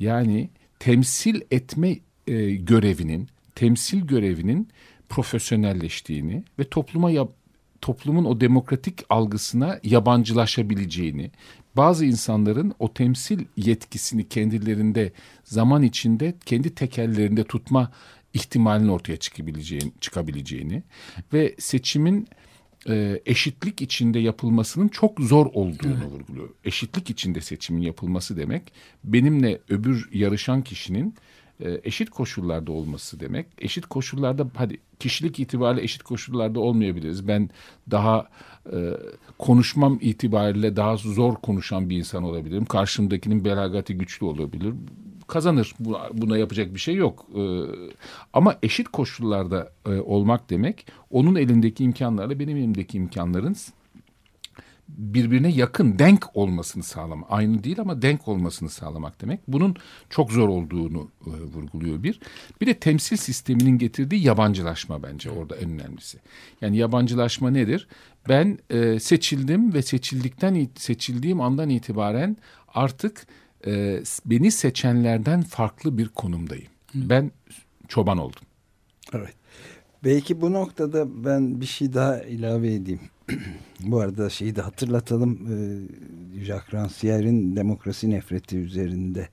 yani 0.00 0.50
temsil 0.78 1.40
etme 1.50 1.98
e, 2.26 2.50
görevinin 2.50 3.28
temsil 3.54 4.00
görevinin 4.00 4.68
profesyonelleştiğini 5.08 6.44
ve 6.58 6.64
topluma 6.64 7.10
yap, 7.10 7.32
toplumun 7.80 8.24
o 8.24 8.40
demokratik 8.40 9.00
algısına 9.08 9.80
yabancılaşabileceğini, 9.82 11.30
bazı 11.76 12.04
insanların 12.04 12.72
o 12.78 12.94
temsil 12.94 13.44
yetkisini 13.56 14.28
kendilerinde 14.28 15.12
zaman 15.44 15.82
içinde 15.82 16.34
kendi 16.46 16.74
tekellerinde 16.74 17.44
tutma 17.44 17.92
ihtimalinin 18.34 18.88
ortaya 18.88 19.16
çıkabileceğini, 19.16 19.92
çıkabileceğini 20.00 20.82
ve 21.32 21.54
seçimin 21.58 22.28
e, 22.88 23.20
eşitlik 23.26 23.82
içinde 23.82 24.18
yapılmasının 24.18 24.88
çok 24.88 25.20
zor 25.20 25.46
olduğunu 25.46 25.96
evet. 26.02 26.12
vurguluyor. 26.12 26.48
Eşitlik 26.64 27.10
içinde 27.10 27.40
seçimin 27.40 27.82
yapılması 27.82 28.36
demek 28.36 28.72
benimle 29.04 29.60
öbür 29.68 30.08
yarışan 30.12 30.62
kişinin 30.62 31.14
e, 31.60 31.80
eşit 31.84 32.10
koşullarda 32.10 32.72
olması 32.72 33.20
demek. 33.20 33.46
Eşit 33.58 33.86
koşullarda 33.86 34.46
hadi 34.54 34.80
kişilik 34.98 35.40
itibariyle 35.40 35.82
eşit 35.82 36.02
koşullarda 36.02 36.60
olmayabiliriz. 36.60 37.28
Ben 37.28 37.50
daha 37.90 38.28
e, 38.72 38.76
konuşmam 39.38 39.98
itibariyle 40.00 40.76
daha 40.76 40.96
zor 40.96 41.34
konuşan 41.34 41.90
bir 41.90 41.96
insan 41.96 42.22
olabilirim. 42.22 42.64
Karşımdakinin 42.64 43.44
belagati 43.44 43.98
güçlü 43.98 44.26
olabilir. 44.26 44.74
Kazanır. 45.26 45.74
Buna, 45.80 46.08
buna 46.12 46.38
yapacak 46.38 46.74
bir 46.74 46.80
şey 46.80 46.94
yok. 46.94 47.26
E, 47.34 47.42
ama 48.32 48.56
eşit 48.62 48.88
koşullarda 48.88 49.72
e, 49.86 50.00
olmak 50.00 50.50
demek 50.50 50.86
onun 51.10 51.34
elindeki 51.34 51.84
imkanlarla 51.84 52.38
benim 52.38 52.56
elimdeki 52.56 52.96
imkanların 52.98 53.56
birbirine 54.88 55.48
yakın, 55.48 55.98
denk 55.98 56.36
olmasını 56.36 56.82
sağlamak. 56.82 57.26
Aynı 57.32 57.64
değil 57.64 57.80
ama 57.80 58.02
denk 58.02 58.28
olmasını 58.28 58.70
sağlamak 58.70 59.20
demek. 59.20 59.40
Bunun 59.48 59.76
çok 60.10 60.32
zor 60.32 60.48
olduğunu 60.48 61.10
e, 61.26 61.30
vurguluyor 61.30 62.02
bir. 62.02 62.20
Bir 62.60 62.66
de 62.66 62.74
temsil 62.74 63.16
sisteminin 63.16 63.78
getirdiği 63.78 64.24
yabancılaşma 64.24 65.02
bence 65.02 65.30
orada 65.30 65.56
en 65.56 65.70
önemlisi. 65.70 66.18
Yani 66.60 66.76
yabancılaşma 66.76 67.50
nedir? 67.50 67.88
Ben 68.28 68.58
e, 68.70 69.00
seçildim 69.00 69.74
ve 69.74 69.82
seçildikten 69.82 70.68
seçildiğim 70.76 71.40
andan 71.40 71.68
itibaren 71.68 72.36
artık 72.74 73.26
e, 73.66 74.02
beni 74.26 74.50
seçenlerden 74.50 75.42
farklı 75.42 75.98
bir 75.98 76.08
konumdayım. 76.08 76.68
Hı. 76.92 77.10
Ben 77.10 77.30
çoban 77.88 78.18
oldum. 78.18 78.42
Evet. 79.12 79.37
Belki 80.04 80.40
bu 80.40 80.52
noktada 80.52 81.24
ben 81.24 81.60
bir 81.60 81.66
şey 81.66 81.94
daha 81.94 82.22
ilave 82.22 82.74
edeyim. 82.74 83.00
Bu 83.80 84.00
arada 84.00 84.30
şeyi 84.30 84.56
de 84.56 84.62
hatırlatalım. 84.62 85.38
Ee, 85.50 86.44
Jacques 86.44 86.72
Rancière'in 86.72 87.56
Demokrasi 87.56 88.10
Nefreti 88.10 88.58
üzerinde 88.58 89.28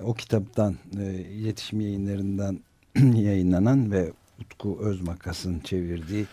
o 0.00 0.14
kitaptan 0.14 0.76
e, 1.00 1.12
iletişim 1.14 1.80
yayınlarından 1.80 2.60
yayınlanan 3.14 3.92
ve 3.92 4.12
Utku 4.40 4.78
Özmakas'ın 4.80 5.60
çevirdiği 5.60 6.26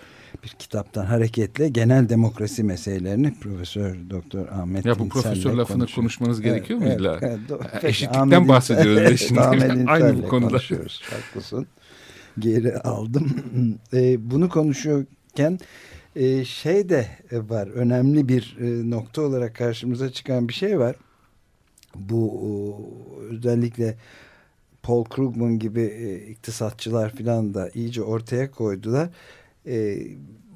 bir 0.43 0.49
kitaptan 0.49 1.05
hareketle 1.05 1.69
genel 1.69 2.09
demokrasi 2.09 2.63
meselelerini 2.63 3.33
Profesör 3.33 3.95
Doktor 4.09 4.47
Ahmet 4.47 4.85
Ya 4.85 4.99
bu 4.99 5.09
profesör 5.09 5.53
lafını 5.53 5.77
konuşuyor. 5.77 5.95
konuşmanız 5.95 6.41
gerekiyor 6.41 6.79
evet, 6.83 6.99
mu 6.99 7.03
illa? 7.03 7.19
Evet, 7.21 7.83
Eşitlikten 7.83 8.47
bahsediyoruz 8.47 9.21
şimdi. 9.21 9.41
Aynı 9.87 10.23
bu 10.23 10.27
konuda. 10.27 10.57
Haklısın. 11.09 11.67
Geri 12.39 12.77
aldım. 12.77 13.29
e, 13.93 14.31
bunu 14.31 14.49
konuşuyorken 14.49 15.59
e, 16.15 16.45
şey 16.45 16.89
de 16.89 17.07
var 17.31 17.67
önemli 17.67 18.29
bir 18.29 18.57
e, 18.59 18.89
nokta 18.89 19.21
olarak 19.21 19.55
karşımıza 19.55 20.11
çıkan 20.11 20.47
bir 20.47 20.53
şey 20.53 20.79
var. 20.79 20.95
Bu 21.95 22.41
özellikle 23.29 23.97
Paul 24.83 25.03
Krugman 25.03 25.59
gibi 25.59 25.81
e, 25.81 26.27
iktisatçılar 26.31 27.15
filan 27.15 27.53
da 27.53 27.69
iyice 27.69 28.01
ortaya 28.01 28.51
koydular. 28.51 29.09
E, 29.67 29.97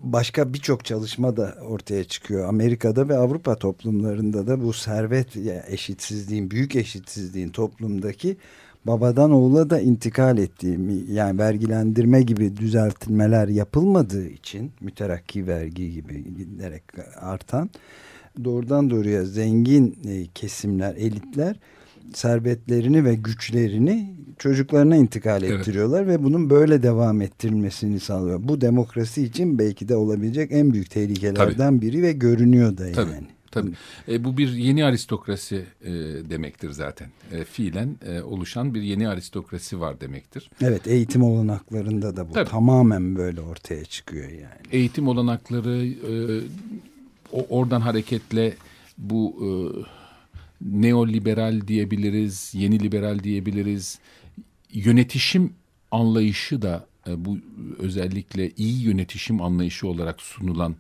başka 0.04 0.54
birçok 0.54 0.86
çalışma 0.86 1.38
da 1.38 1.58
ortaya 1.62 2.04
çıkıyor. 2.04 2.50
Amerika'da 2.50 3.10
ve 3.10 3.18
Avrupa 3.18 3.56
toplumlarında 3.56 4.48
da 4.48 4.64
bu 4.64 4.74
servet 4.74 5.36
yani 5.36 5.62
eşitsizliğin, 5.68 6.52
büyük 6.52 6.76
eşitsizliğin 6.76 7.50
toplumdaki 7.50 8.38
babadan 8.88 9.32
oğula 9.32 9.70
da 9.70 9.80
intikal 9.80 10.38
ettiği 10.38 10.80
yani 11.12 11.40
vergilendirme 11.40 12.22
gibi 12.22 12.58
düzeltilmeler 12.58 13.48
yapılmadığı 13.48 14.28
için 14.28 14.72
müterakki 14.82 15.48
vergi 15.48 15.92
gibi 15.92 16.24
giderek 16.38 16.84
artan 17.22 17.70
doğrudan 18.44 18.90
doğruya 18.90 19.26
zengin 19.26 19.98
e, 20.08 20.26
kesimler, 20.36 20.96
elitler 20.96 21.56
servetlerini 22.14 23.06
ve 23.06 23.16
güçlerini 23.16 24.16
çocuklarına 24.40 24.96
intikal 24.96 25.44
ettiriyorlar 25.44 26.04
evet. 26.04 26.20
ve 26.20 26.24
bunun 26.24 26.50
böyle 26.50 26.84
devam 26.84 27.22
ettirilmesini 27.22 28.00
sağlıyor. 28.00 28.40
Bu 28.44 28.62
demokrasi 28.62 29.24
için 29.24 29.60
belki 29.60 29.90
de 29.90 29.96
olabilecek 29.96 30.52
en 30.52 30.74
büyük 30.74 30.92
tehlikelerden 30.92 31.76
Tabii. 31.76 31.82
biri 31.82 32.04
ve 32.04 32.12
görünüyor 32.12 32.78
da 32.78 32.86
yani. 32.86 32.96
Tabii. 32.96 33.37
E, 34.08 34.24
bu 34.24 34.38
bir 34.38 34.54
yeni 34.54 34.86
aristokrasi 34.86 35.66
e, 35.82 35.92
demektir 36.30 36.72
zaten. 36.72 37.10
E, 37.32 37.44
fiilen 37.44 37.96
e, 38.06 38.22
oluşan 38.22 38.74
bir 38.74 38.82
yeni 38.82 39.10
aristokrasi 39.10 39.80
var 39.80 40.02
demektir. 40.02 40.50
Evet 40.62 40.88
eğitim 40.88 41.24
olanaklarında 41.24 42.16
da 42.16 42.30
bu 42.30 42.34
Tabii. 42.34 42.50
tamamen 42.50 43.16
böyle 43.16 43.42
ortaya 43.42 43.86
çıkıyor 43.86 44.30
yani. 44.30 44.62
Eğitim 44.72 45.08
olanakları 45.08 45.88
e, 45.88 46.12
oradan 47.50 47.82
hareketle 47.82 48.54
bu 48.98 49.36
e, 49.42 49.50
neoliberal 50.62 51.68
diyebiliriz, 51.68 52.52
yeni 52.54 52.80
liberal 52.80 53.24
diyebiliriz. 53.24 54.00
Yönetişim 54.74 55.54
anlayışı 55.92 56.62
da 56.62 56.86
e, 57.08 57.26
bu 57.26 57.38
özellikle 57.80 58.52
iyi 58.58 58.82
yönetişim 58.82 59.42
anlayışı 59.42 59.88
olarak 59.88 60.22
sunulan 60.22 60.76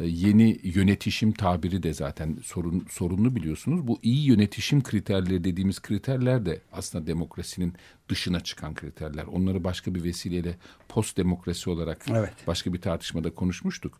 yeni 0.00 0.58
yönetişim 0.62 1.32
tabiri 1.32 1.82
de 1.82 1.94
zaten 1.94 2.38
sorun, 2.42 2.86
sorunlu 2.90 3.36
biliyorsunuz. 3.36 3.86
Bu 3.88 3.98
iyi 4.02 4.26
yönetişim 4.26 4.82
kriterleri 4.82 5.44
dediğimiz 5.44 5.80
kriterler 5.80 6.46
de 6.46 6.60
aslında 6.72 7.06
demokrasinin 7.06 7.74
dışına 8.08 8.40
çıkan 8.40 8.74
kriterler. 8.74 9.24
Onları 9.24 9.64
başka 9.64 9.94
bir 9.94 10.04
vesileyle 10.04 10.56
post 10.88 11.16
demokrasi 11.16 11.70
olarak 11.70 12.04
evet. 12.10 12.32
başka 12.46 12.72
bir 12.72 12.80
tartışmada 12.80 13.30
konuşmuştuk. 13.30 13.98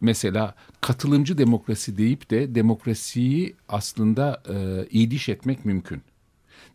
Mesela 0.00 0.54
katılımcı 0.80 1.38
demokrasi 1.38 1.98
deyip 1.98 2.30
de 2.30 2.54
demokrasiyi 2.54 3.56
aslında 3.68 4.42
e, 4.48 4.86
iyiliş 4.90 5.28
etmek 5.28 5.64
mümkün. 5.64 6.02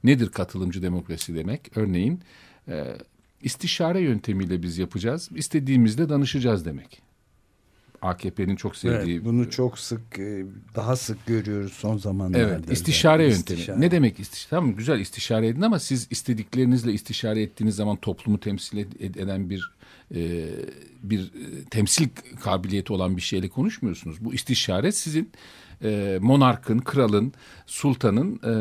Nedir 0.03 0.29
katılımcı 0.29 0.81
demokrasi 0.81 1.35
demek? 1.35 1.77
Örneğin 1.77 2.21
e, 2.67 2.97
istişare 3.41 4.01
yöntemiyle 4.01 4.63
biz 4.63 4.77
yapacağız. 4.77 5.29
İstediğimizde 5.35 6.09
danışacağız 6.09 6.65
demek. 6.65 7.02
AKP'nin 8.03 8.55
çok 8.55 8.75
sevdiği. 8.75 9.15
Evet, 9.15 9.25
bunu 9.25 9.49
çok 9.49 9.79
sık 9.79 10.19
e, 10.19 10.45
daha 10.75 10.95
sık 10.95 11.25
görüyoruz 11.25 11.73
son 11.73 11.97
zamanlarda. 11.97 12.37
Evet 12.37 12.71
istişare 12.71 13.23
yöntemi. 13.23 13.59
İstişare. 13.59 13.81
Ne 13.81 13.91
demek 13.91 14.19
istişare? 14.19 14.49
Tamam 14.49 14.75
güzel 14.75 14.99
istişare 14.99 15.47
edin 15.47 15.61
ama 15.61 15.79
siz 15.79 16.07
istediklerinizle 16.09 16.93
istişare 16.93 17.41
ettiğiniz 17.41 17.75
zaman 17.75 17.95
toplumu 17.95 18.39
temsil 18.39 18.77
eden 18.99 19.49
bir 19.49 19.71
e, 20.15 20.49
bir 21.03 21.19
e, 21.19 21.63
temsil 21.69 22.07
kabiliyeti 22.39 22.93
olan 22.93 23.17
bir 23.17 23.21
şeyle 23.21 23.49
konuşmuyorsunuz. 23.49 24.25
Bu 24.25 24.33
istişare 24.33 24.91
sizin 24.91 25.31
e, 25.83 26.19
monarkın, 26.21 26.79
kralın, 26.79 27.33
sultanın 27.65 28.39
e, 28.43 28.53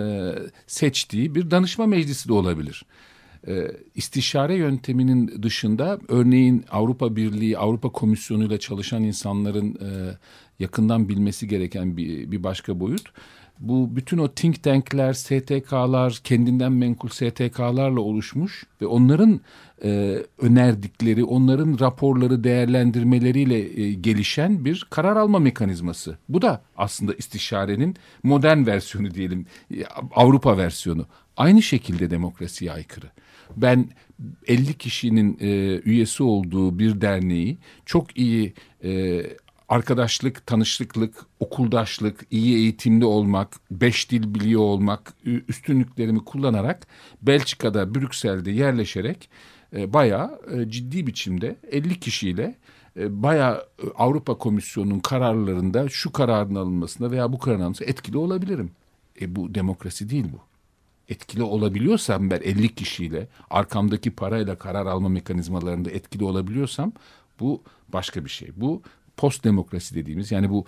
seçtiği 0.67 1.35
bir 1.35 1.51
danışma 1.51 1.87
meclisi 1.87 2.29
de 2.29 2.33
olabilir 2.33 2.85
e, 3.47 3.73
istişare 3.95 4.55
yönteminin 4.57 5.43
dışında 5.43 5.99
örneğin 6.09 6.65
Avrupa 6.71 7.17
Birliği, 7.17 7.59
Avrupa 7.59 7.89
Komisyonu 7.89 8.45
ile 8.45 8.59
çalışan 8.59 9.03
insanların 9.03 9.75
e, 9.75 10.17
yakından 10.59 11.09
bilmesi 11.09 11.49
gereken 11.49 11.97
bir, 11.97 12.31
bir 12.31 12.43
başka 12.43 12.81
boyut. 12.81 13.13
Bu 13.59 13.97
bütün 13.97 14.19
o 14.19 14.29
think 14.29 14.63
tankler, 14.63 15.13
STK'lar, 15.13 16.21
kendinden 16.25 16.73
menkul 16.73 17.09
STK'larla 17.09 18.01
oluşmuş 18.01 18.65
ve 18.81 18.87
onların 18.87 19.41
e, 19.85 20.19
önerdikleri, 20.39 21.25
onların 21.25 21.81
raporları 21.81 22.45
değerlendirmeleriyle 22.45 23.83
e, 23.83 23.93
gelişen 23.93 24.65
bir 24.65 24.87
karar 24.91 25.17
alma 25.17 25.39
mekanizması. 25.39 26.19
Bu 26.29 26.43
da 26.43 26.63
aslında 26.77 27.15
istişarenin 27.15 27.97
modern 28.23 28.67
versiyonu 28.67 29.15
diyelim, 29.15 29.47
Avrupa 30.15 30.57
versiyonu. 30.57 31.07
aynı 31.37 31.63
şekilde 31.63 32.11
demokrasiye 32.11 32.73
aykırı. 32.73 33.07
Ben 33.57 33.89
50 34.47 34.75
kişinin 34.75 35.39
e, 35.41 35.81
üyesi 35.85 36.23
olduğu 36.23 36.79
bir 36.79 37.01
derneği 37.01 37.59
çok 37.87 38.17
iyi 38.19 38.53
e, 38.85 39.23
arkadaşlık, 39.69 40.47
tanışıklık, 40.47 41.27
okuldaşlık, 41.41 42.27
iyi 42.31 42.57
eğitimli 42.57 43.05
olmak, 43.05 43.57
beş 43.71 44.11
dil 44.11 44.35
biliyor 44.35 44.61
olmak, 44.61 45.15
üstünlüklerimi 45.49 46.25
kullanarak 46.25 46.87
Belçika'da, 47.23 47.95
Brüksel'de 47.95 48.51
yerleşerek 48.51 49.29
e, 49.77 49.93
bayağı 49.93 50.41
e, 50.55 50.71
ciddi 50.71 51.07
biçimde 51.07 51.57
50 51.71 52.01
kişiyle 52.01 52.55
e, 52.97 53.23
bayağı 53.23 53.57
e, 53.57 53.87
Avrupa 53.95 54.39
Komisyonu'nun 54.39 55.01
kararlarında 55.01 55.89
şu 55.89 56.13
kararın 56.13 56.55
alınmasında 56.55 57.11
veya 57.11 57.33
bu 57.33 57.39
kararın 57.39 57.61
alınmasında 57.61 57.89
etkili 57.89 58.19
olabilirim. 58.19 58.71
E 59.21 59.37
bu 59.37 59.55
demokrasi 59.55 60.11
değil 60.11 60.25
bu. 60.33 60.52
Etkili 61.09 61.43
olabiliyorsam 61.43 62.31
ben 62.31 62.41
50 62.41 62.75
kişiyle 62.75 63.29
arkamdaki 63.51 64.11
parayla 64.11 64.59
karar 64.59 64.87
alma 64.87 65.09
mekanizmalarında 65.09 65.91
etkili 65.91 66.25
olabiliyorsam 66.25 66.93
bu 67.41 67.63
başka 67.89 68.25
bir 68.25 68.31
şey. 68.31 68.49
Bu 68.57 68.83
post 69.17 69.45
demokrasi 69.45 69.95
dediğimiz 69.95 70.33
yani 70.33 70.51
bu 70.51 70.65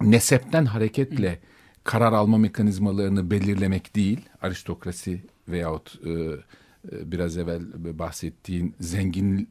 nesepten 0.00 0.64
hareketle 0.64 1.38
karar 1.84 2.12
alma 2.12 2.38
mekanizmalarını 2.38 3.30
belirlemek 3.30 3.96
değil 3.96 4.20
aristokrasi 4.42 5.22
veyahut 5.48 5.98
e, 6.04 6.10
e, 6.10 7.12
biraz 7.12 7.36
evvel 7.36 7.62
bahsettiğin 7.98 8.74
zengin 8.80 9.48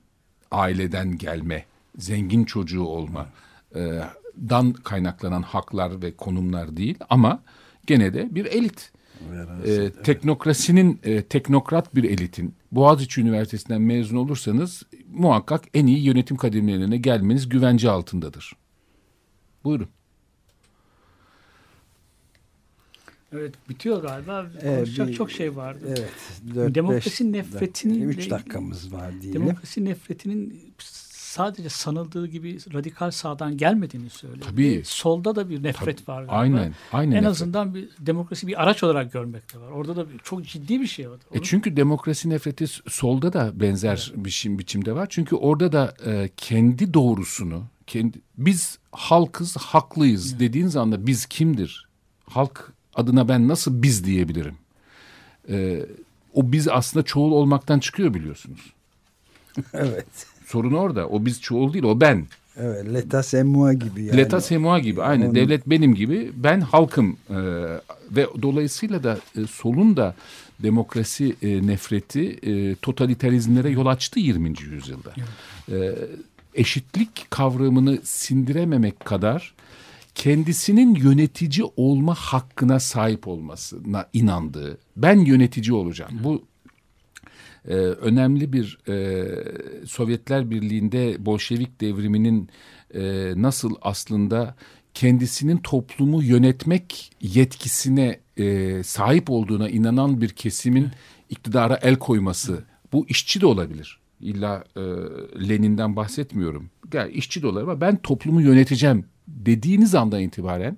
aileden 0.52 1.18
gelme, 1.18 1.66
zengin 1.98 2.46
çocuğu 2.46 2.84
olma 2.84 3.30
e, 3.76 4.02
dan 4.50 4.74
kaynaklanan 4.74 5.42
haklar 5.42 6.02
ve 6.02 6.16
konumlar 6.16 6.78
değil 6.78 6.98
ama 7.10 7.44
gene 7.88 8.14
de 8.14 8.36
bir 8.36 8.46
elit. 8.46 8.92
E, 9.66 9.92
teknokrasinin 10.04 11.00
e, 11.04 11.22
teknokrat 11.22 11.96
bir 11.96 12.04
elitin 12.04 12.56
Boğaziçi 12.72 13.22
Üniversitesi'nden 13.22 13.82
mezun 13.82 14.18
olursanız 14.18 14.84
muhakkak 15.14 15.64
en 15.74 15.88
iyi 15.88 16.04
yönetim 16.04 16.38
kademelerine 16.38 16.98
gelmeniz 16.98 17.50
güvence 17.50 17.90
altındadır. 17.90 18.54
Buyurun. 19.64 19.88
Evet 23.34 23.54
bitiyor 23.70 24.02
galiba. 24.02 24.46
Konuşacak 24.62 25.08
bir, 25.08 25.14
çok 25.14 25.32
şey 25.32 25.56
vardı. 25.56 25.86
Evet. 25.88 26.12
4, 26.56 26.76
demokrasi 26.76 27.32
nefretinin... 27.32 28.10
3 28.10 28.30
dakikamız 28.30 28.94
var 28.94 29.22
diyelim. 29.22 29.42
Demokrasi 29.42 29.86
nefretinin 29.86 30.74
sadece 31.30 31.70
sanıldığı 31.70 32.28
gibi 32.28 32.58
radikal 32.74 33.12
sağdan 33.12 33.58
gelmediğini 33.58 34.10
söylüyor. 34.10 34.48
Tabii. 34.50 34.82
Solda 34.86 35.36
da 35.36 35.50
bir 35.50 35.64
nefret 35.64 36.06
Tabii. 36.06 36.18
var. 36.18 36.24
Galiba. 36.24 36.36
Aynen. 36.36 36.74
aynen 36.94 37.12
en 37.12 37.18
nefret. 37.18 37.32
azından 37.32 37.76
bir 37.76 37.90
demokrasi 38.00 38.48
bir 38.48 38.64
araç 38.64 38.84
olarak 38.84 39.14
görmekte 39.14 39.60
var. 39.60 39.72
Orada 39.72 39.96
da 39.96 40.10
bir, 40.10 40.18
çok 40.18 40.46
ciddi 40.46 40.82
bir 40.82 40.88
şey 40.88 41.10
var. 41.10 41.20
E 41.32 41.42
çünkü 41.44 41.76
demokrasi 41.76 42.30
nefreti 42.30 42.68
solda 42.68 43.34
da 43.34 43.60
benzer 43.60 44.12
evet. 44.16 44.26
bir 44.26 44.60
biçimde 44.60 44.96
var. 44.96 45.08
Çünkü 45.10 45.36
orada 45.36 45.72
da 45.72 45.94
e, 46.06 46.30
kendi 46.38 46.94
doğrusunu, 46.94 47.64
kendi 47.88 48.18
biz 48.38 48.80
halkız, 48.92 49.58
haklıyız 49.58 50.32
evet. 50.32 50.40
dediğin 50.40 50.76
anda 50.76 51.08
biz 51.08 51.26
kimdir? 51.26 51.88
Halk 52.26 52.74
adına 52.96 53.28
ben 53.28 53.48
nasıl 53.48 53.84
biz 53.84 54.06
diyebilirim? 54.06 54.56
E, 55.50 55.86
o 56.34 56.52
biz 56.52 56.68
aslında 56.68 57.06
çoğul 57.06 57.32
olmaktan 57.32 57.80
çıkıyor 57.80 58.14
biliyorsunuz. 58.14 58.74
evet. 59.74 60.28
Sorun 60.50 60.74
orada. 60.74 61.08
O 61.08 61.26
biz 61.26 61.42
çoğul 61.42 61.74
değil, 61.74 61.84
o 61.84 62.02
ben. 62.02 62.26
Evet, 62.58 62.94
leta 62.94 63.24
semua 63.24 63.74
gibi 63.74 64.04
yani. 64.04 64.18
Leta 64.18 64.42
semua 64.42 64.80
gibi, 64.80 65.04
aynı. 65.04 65.26
Onu... 65.26 65.36
Devlet 65.36 65.70
benim 65.70 65.96
gibi, 65.96 66.32
ben 66.36 66.62
halkım. 66.62 67.18
Ee, 67.30 67.36
ve 68.12 68.28
dolayısıyla 68.42 69.04
da 69.04 69.20
e, 69.38 69.48
solun 69.48 69.98
da 69.98 70.16
demokrasi 70.64 71.36
e, 71.42 71.68
nefreti 71.68 72.40
e, 72.44 72.76
totalitarizmlere 72.76 73.70
yol 73.70 73.86
açtı 73.86 74.20
20. 74.20 74.54
yüzyılda. 74.62 75.14
Evet. 75.70 75.98
E, 75.98 76.62
eşitlik 76.62 77.28
kavramını 77.30 78.00
sindirememek 78.04 79.00
kadar 79.00 79.54
kendisinin 80.16 80.96
yönetici 80.96 81.68
olma 81.78 82.16
hakkına 82.16 82.80
sahip 82.80 83.28
olmasına 83.28 84.06
inandığı, 84.14 84.78
ben 84.98 85.20
yönetici 85.20 85.74
olacağım. 85.74 86.12
Bu 86.24 86.49
e, 87.70 87.74
önemli 87.74 88.54
bir 88.54 88.78
e, 88.88 89.26
Sovyetler 89.86 90.52
Birliği'nde 90.52 91.26
Bolşevik 91.26 91.82
devriminin 91.82 92.50
e, 92.94 93.34
nasıl 93.36 93.76
aslında 93.82 94.56
kendisinin 94.94 95.58
toplumu 95.58 96.24
yönetmek 96.24 97.12
yetkisine 97.22 98.20
e, 98.38 98.84
sahip 98.84 99.30
olduğuna 99.30 99.70
inanan 99.70 100.22
bir 100.22 100.30
kesimin 100.30 100.88
iktidara 101.30 101.80
el 101.82 101.96
koyması. 101.96 102.64
Bu 102.94 103.06
işçi 103.08 103.42
de 103.42 103.46
olabilir. 103.46 104.00
İlla 104.22 104.64
e, 104.76 104.82
Lenin'den 105.50 105.96
bahsetmiyorum. 105.96 106.70
Yani 106.94 107.12
işçi 107.12 107.42
de 107.42 107.48
olabilir 107.48 107.72
ama 107.72 107.82
ben 107.82 107.98
toplumu 107.98 108.42
yöneteceğim 108.42 109.06
dediğiniz 109.28 109.96
andan 109.96 110.22
itibaren 110.22 110.78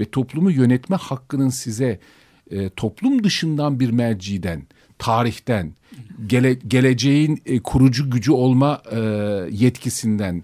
ve 0.00 0.04
toplumu 0.04 0.50
yönetme 0.50 0.96
hakkının 0.96 1.48
size 1.48 2.00
e, 2.50 2.68
toplum 2.68 3.24
dışından 3.24 3.80
bir 3.80 3.90
merciden, 3.90 4.62
tarihten, 4.98 5.74
gele, 6.26 6.54
geleceğin 6.54 7.42
e, 7.46 7.60
kurucu 7.60 8.10
gücü 8.10 8.32
olma 8.32 8.82
e, 8.90 8.98
yetkisinden, 9.50 10.42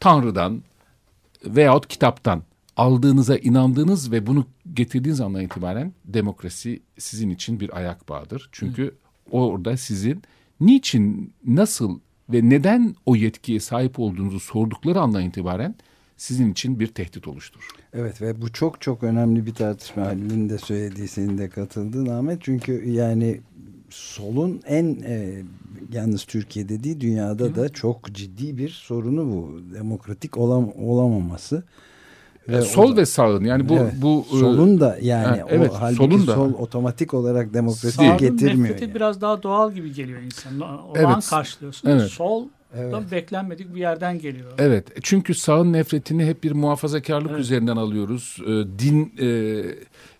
Tanrı'dan 0.00 0.62
veyahut 1.44 1.88
kitaptan 1.88 2.42
aldığınıza 2.76 3.36
inandığınız 3.36 4.12
ve 4.12 4.26
bunu 4.26 4.46
getirdiğiniz 4.74 5.20
andan 5.20 5.42
itibaren 5.42 5.92
demokrasi 6.04 6.80
sizin 6.98 7.30
için 7.30 7.60
bir 7.60 7.76
ayak 7.76 8.08
bağıdır. 8.08 8.48
Çünkü 8.52 8.82
Hı. 8.84 8.92
orada 9.30 9.76
sizin 9.76 10.22
niçin, 10.60 11.32
nasıl 11.46 11.98
ve 12.28 12.48
neden 12.50 12.94
o 13.06 13.16
yetkiye 13.16 13.60
sahip 13.60 13.98
olduğunuzu 13.98 14.40
sordukları 14.40 15.00
andan 15.00 15.22
itibaren 15.22 15.74
sizin 16.16 16.52
için 16.52 16.80
bir 16.80 16.86
tehdit 16.86 17.28
oluşturur. 17.28 17.68
Evet 17.92 18.22
ve 18.22 18.42
bu 18.42 18.52
çok 18.52 18.80
çok 18.80 19.02
önemli 19.02 19.46
bir 19.46 19.54
tartışma. 19.54 20.06
Halil'in 20.06 20.48
de 20.48 20.58
söylediği, 20.58 21.08
senin 21.08 21.38
de 21.38 21.48
katıldığın 21.48 22.06
Ahmet. 22.06 22.42
Çünkü 22.42 22.90
yani 22.90 23.40
solun 23.92 24.60
en 24.66 24.84
e, 25.04 25.42
yalnız 25.92 26.24
Türkiye'de 26.24 26.84
değil 26.84 27.00
dünyada 27.00 27.44
Hı. 27.44 27.54
da 27.54 27.68
çok 27.68 28.12
ciddi 28.12 28.58
bir 28.58 28.68
sorunu 28.68 29.26
bu. 29.26 29.60
Demokratik 29.74 30.38
olam, 30.38 30.72
olamaması. 30.78 31.62
Ve 32.48 32.62
sol 32.62 32.96
da, 32.96 33.00
ve 33.00 33.06
sağın 33.06 33.44
yani 33.44 33.68
bu 33.68 33.74
evet, 33.74 33.92
bu 33.96 34.24
e, 34.32 34.38
solun 34.38 34.80
da 34.80 34.98
yani 35.02 35.42
evet, 35.48 35.70
o 35.70 35.80
halbuki 35.80 35.96
solun 35.96 36.26
da. 36.26 36.34
sol 36.34 36.54
otomatik 36.54 37.14
olarak 37.14 37.54
demokrasi 37.54 37.90
Sağın 37.90 38.18
getirmiyor. 38.18 38.74
Sağın 38.74 38.86
yani. 38.86 38.94
biraz 38.94 39.20
daha 39.20 39.42
doğal 39.42 39.72
gibi 39.72 39.92
geliyor 39.92 40.20
insan. 40.22 40.60
O 40.60 40.92
evet. 40.96 41.30
karşılıyorsun. 41.30 41.88
Evet. 41.88 42.10
Sol 42.10 42.46
Evet. 42.76 43.12
beklenmedik 43.12 43.74
bir 43.74 43.80
yerden 43.80 44.18
geliyor. 44.18 44.52
Evet. 44.58 44.86
Çünkü 45.02 45.34
sağın 45.34 45.72
nefretini 45.72 46.24
hep 46.24 46.44
bir 46.44 46.52
muhafazakarlık 46.52 47.30
evet. 47.30 47.40
üzerinden 47.40 47.76
alıyoruz. 47.76 48.38
E, 48.40 48.50
din 48.78 49.12
e, 49.20 49.62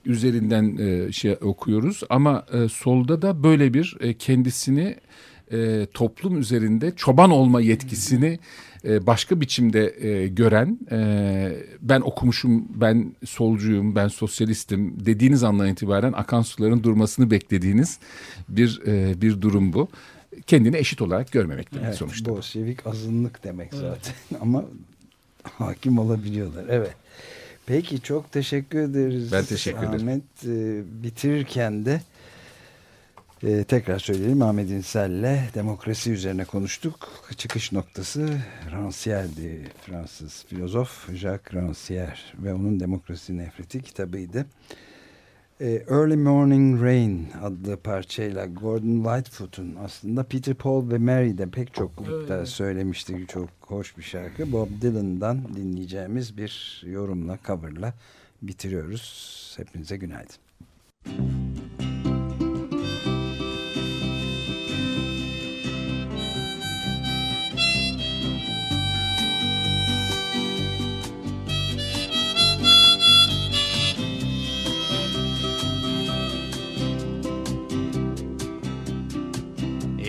üzerinden 0.04 0.76
e, 0.76 1.12
şey 1.12 1.36
okuyoruz 1.40 2.00
ama 2.10 2.46
e, 2.52 2.68
solda 2.68 3.22
da 3.22 3.42
böyle 3.42 3.74
bir 3.74 3.96
e, 4.00 4.14
kendisini 4.14 4.96
e, 5.52 5.86
toplum 5.94 6.38
üzerinde 6.38 6.92
çoban 6.96 7.30
olma 7.30 7.60
yetkisini 7.60 8.38
e, 8.84 9.06
başka 9.06 9.40
biçimde 9.40 10.08
e, 10.08 10.28
gören 10.28 10.78
e, 10.90 11.52
ben 11.80 12.00
okumuşum, 12.00 12.64
ben 12.74 13.14
solcuyum, 13.24 13.94
ben 13.94 14.08
sosyalistim 14.08 15.06
dediğiniz 15.06 15.44
andan 15.44 15.68
itibaren 15.68 16.12
akan 16.12 16.42
suların 16.42 16.82
durmasını 16.82 17.30
beklediğiniz 17.30 17.98
bir 18.48 18.82
e, 18.86 19.20
bir 19.22 19.40
durum 19.40 19.72
bu. 19.72 19.88
Kendini 20.46 20.76
eşit 20.76 21.02
olarak 21.02 21.32
görmemek 21.32 21.68
evet, 21.84 21.94
sonuçta. 21.94 22.30
Bolşevik 22.30 22.86
azınlık 22.86 23.44
demek 23.44 23.74
zaten 23.74 23.86
evet. 23.92 24.14
ama 24.40 24.64
hakim 25.42 25.98
olabiliyorlar. 25.98 26.64
Evet. 26.68 26.94
Peki 27.66 28.00
çok 28.00 28.32
teşekkür 28.32 28.78
ederiz. 28.78 29.32
Ben 29.32 29.44
teşekkür 29.44 29.78
ederim. 29.78 29.94
Ahmet 29.94 30.22
e, 30.44 30.82
bitirirken 31.02 31.84
de 31.84 32.00
e, 33.42 33.64
tekrar 33.64 33.98
söyleyelim 33.98 34.42
Ahmet 34.42 34.70
İnsel'le 34.70 35.54
demokrasi 35.54 36.10
üzerine 36.12 36.44
konuştuk. 36.44 37.08
Çıkış 37.36 37.72
noktası 37.72 38.40
Rancière'di. 38.70 39.66
Fransız 39.86 40.44
filozof 40.48 41.10
Jacques 41.14 41.62
Rancière 41.62 42.18
ve 42.38 42.54
onun 42.54 42.80
Demokrasi 42.80 43.38
Nefreti 43.38 43.82
kitabıydı. 43.82 44.46
E, 45.62 45.84
Early 45.90 46.16
Morning 46.16 46.82
Rain 46.82 47.28
adlı 47.42 47.76
parçayla 47.76 48.46
Gordon 48.46 49.04
Lightfoot'un 49.04 49.76
aslında 49.84 50.24
Peter 50.24 50.54
Paul 50.54 50.90
ve 50.90 50.98
Mary'de 50.98 51.50
pek 51.50 51.74
çok 51.74 51.90
evet. 52.28 52.48
söylemişti. 52.48 53.24
Çok 53.28 53.48
hoş 53.60 53.98
bir 53.98 54.02
şarkı. 54.02 54.52
Bob 54.52 54.68
Dylan'dan 54.82 55.54
dinleyeceğimiz 55.54 56.36
bir 56.36 56.82
yorumla, 56.86 57.38
coverla 57.46 57.94
bitiriyoruz. 58.42 59.54
Hepinize 59.56 59.96
günaydın. 59.96 60.36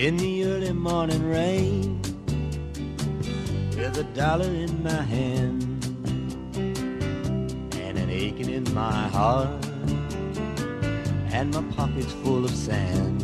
In 0.04 0.18
the 0.18 0.44
early 0.44 0.74
morning 0.74 1.24
rain 1.30 2.02
with 3.78 3.98
a 3.98 4.04
dollar 4.14 4.52
in 4.64 4.84
my 4.84 5.02
hand 5.02 5.64
and 7.86 7.98
an 7.98 8.10
aching 8.10 8.50
in 8.50 8.66
my 8.74 9.08
heart 9.08 9.66
and 11.32 11.54
my 11.54 11.64
pockets 11.78 12.12
full 12.22 12.44
of 12.44 12.52
sand. 12.52 13.24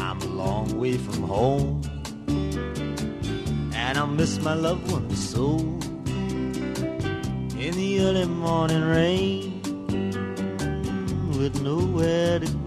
I'm 0.00 0.20
a 0.22 0.26
long 0.26 0.78
way 0.78 0.96
from 0.96 1.24
home 1.24 1.82
and 3.74 3.98
I 3.98 4.06
miss 4.06 4.40
my 4.42 4.54
loved 4.54 4.92
ones 4.92 5.28
so 5.28 5.56
in 7.64 7.72
the 7.82 8.00
early 8.00 8.26
morning 8.26 8.84
rain 8.84 9.60
with 11.36 11.60
nowhere 11.62 12.38
to. 12.38 12.63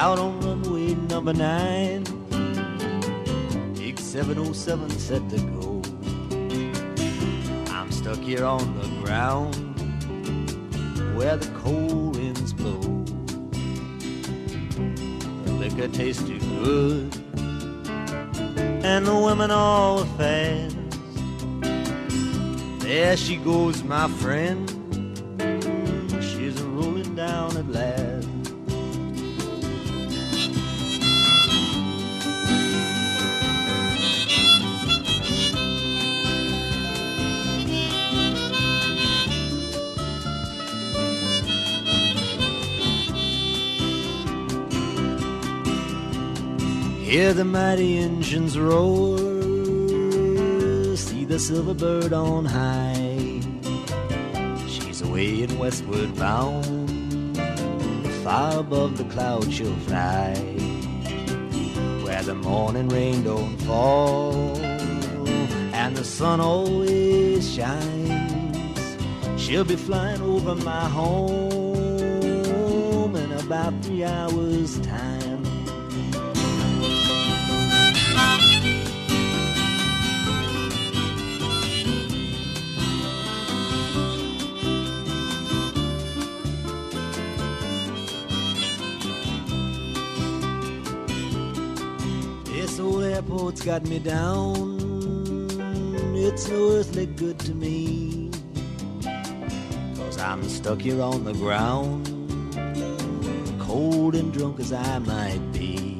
Out 0.00 0.18
on 0.18 0.40
runway 0.40 0.94
number 0.94 1.34
nine, 1.34 2.04
Big 3.74 3.98
707 3.98 4.88
set 4.98 5.28
to 5.28 5.38
go. 5.38 5.82
I'm 7.70 7.92
stuck 7.92 8.16
here 8.20 8.46
on 8.46 8.78
the 8.78 8.88
ground 9.04 9.54
where 11.14 11.36
the 11.36 11.50
cold 11.58 12.16
winds 12.16 12.54
blow. 12.54 12.80
The 15.44 15.52
liquor 15.52 15.88
tastes 15.88 16.22
too 16.22 16.38
good, 16.64 17.14
and 18.82 19.06
the 19.06 19.14
women 19.14 19.50
all 19.50 20.06
fast. 20.16 20.78
There 22.80 23.18
she 23.18 23.36
goes, 23.36 23.84
my 23.84 24.08
friend. 24.08 24.69
Hear 47.10 47.32
the 47.34 47.44
mighty 47.44 47.98
engines 47.98 48.56
roar, 48.56 49.18
see 50.96 51.24
the 51.24 51.40
silver 51.40 51.74
bird 51.74 52.12
on 52.12 52.44
high. 52.44 53.40
She's 54.68 55.02
away 55.02 55.42
in 55.42 55.58
westward 55.58 56.14
bound, 56.14 57.36
far 58.22 58.60
above 58.60 58.96
the 58.96 59.02
clouds 59.12 59.52
she'll 59.52 59.74
fly. 59.88 60.34
Where 62.04 62.22
the 62.22 62.36
morning 62.36 62.88
rain 62.88 63.24
don't 63.24 63.56
fall, 63.62 64.56
and 64.60 65.96
the 65.96 66.04
sun 66.04 66.40
always 66.40 67.52
shines. 67.52 68.96
She'll 69.36 69.64
be 69.64 69.74
flying 69.74 70.22
over 70.22 70.54
my 70.54 70.84
home 70.88 71.96
in 73.16 73.32
about 73.32 73.82
three 73.82 74.04
hours' 74.04 74.78
time. 74.82 75.19
Airport's 93.20 93.60
got 93.60 93.82
me 93.86 93.98
down. 93.98 94.78
It's 96.16 96.48
no 96.48 96.70
earthly 96.70 97.04
good 97.04 97.38
to 97.40 97.52
me. 97.54 98.30
Cause 99.94 100.16
I'm 100.16 100.42
stuck 100.48 100.80
here 100.80 101.02
on 101.02 101.24
the 101.24 101.34
ground, 101.34 102.06
cold 103.60 104.14
and 104.14 104.32
drunk 104.32 104.58
as 104.58 104.72
I 104.72 104.98
might 105.00 105.42
be. 105.52 105.98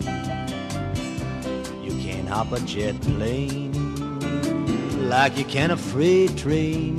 You 1.85 1.93
can't 2.01 2.27
hop 2.27 2.53
a 2.53 2.61
jet 2.61 2.99
plane 3.03 3.75
like 5.11 5.37
you 5.37 5.45
can 5.45 5.71
a 5.71 5.77
freight 5.77 6.39
train. 6.39 6.97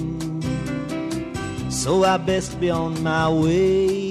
So 1.72 2.04
I 2.04 2.18
best 2.18 2.60
be 2.60 2.70
on 2.70 3.02
my 3.02 3.28
way 3.28 4.11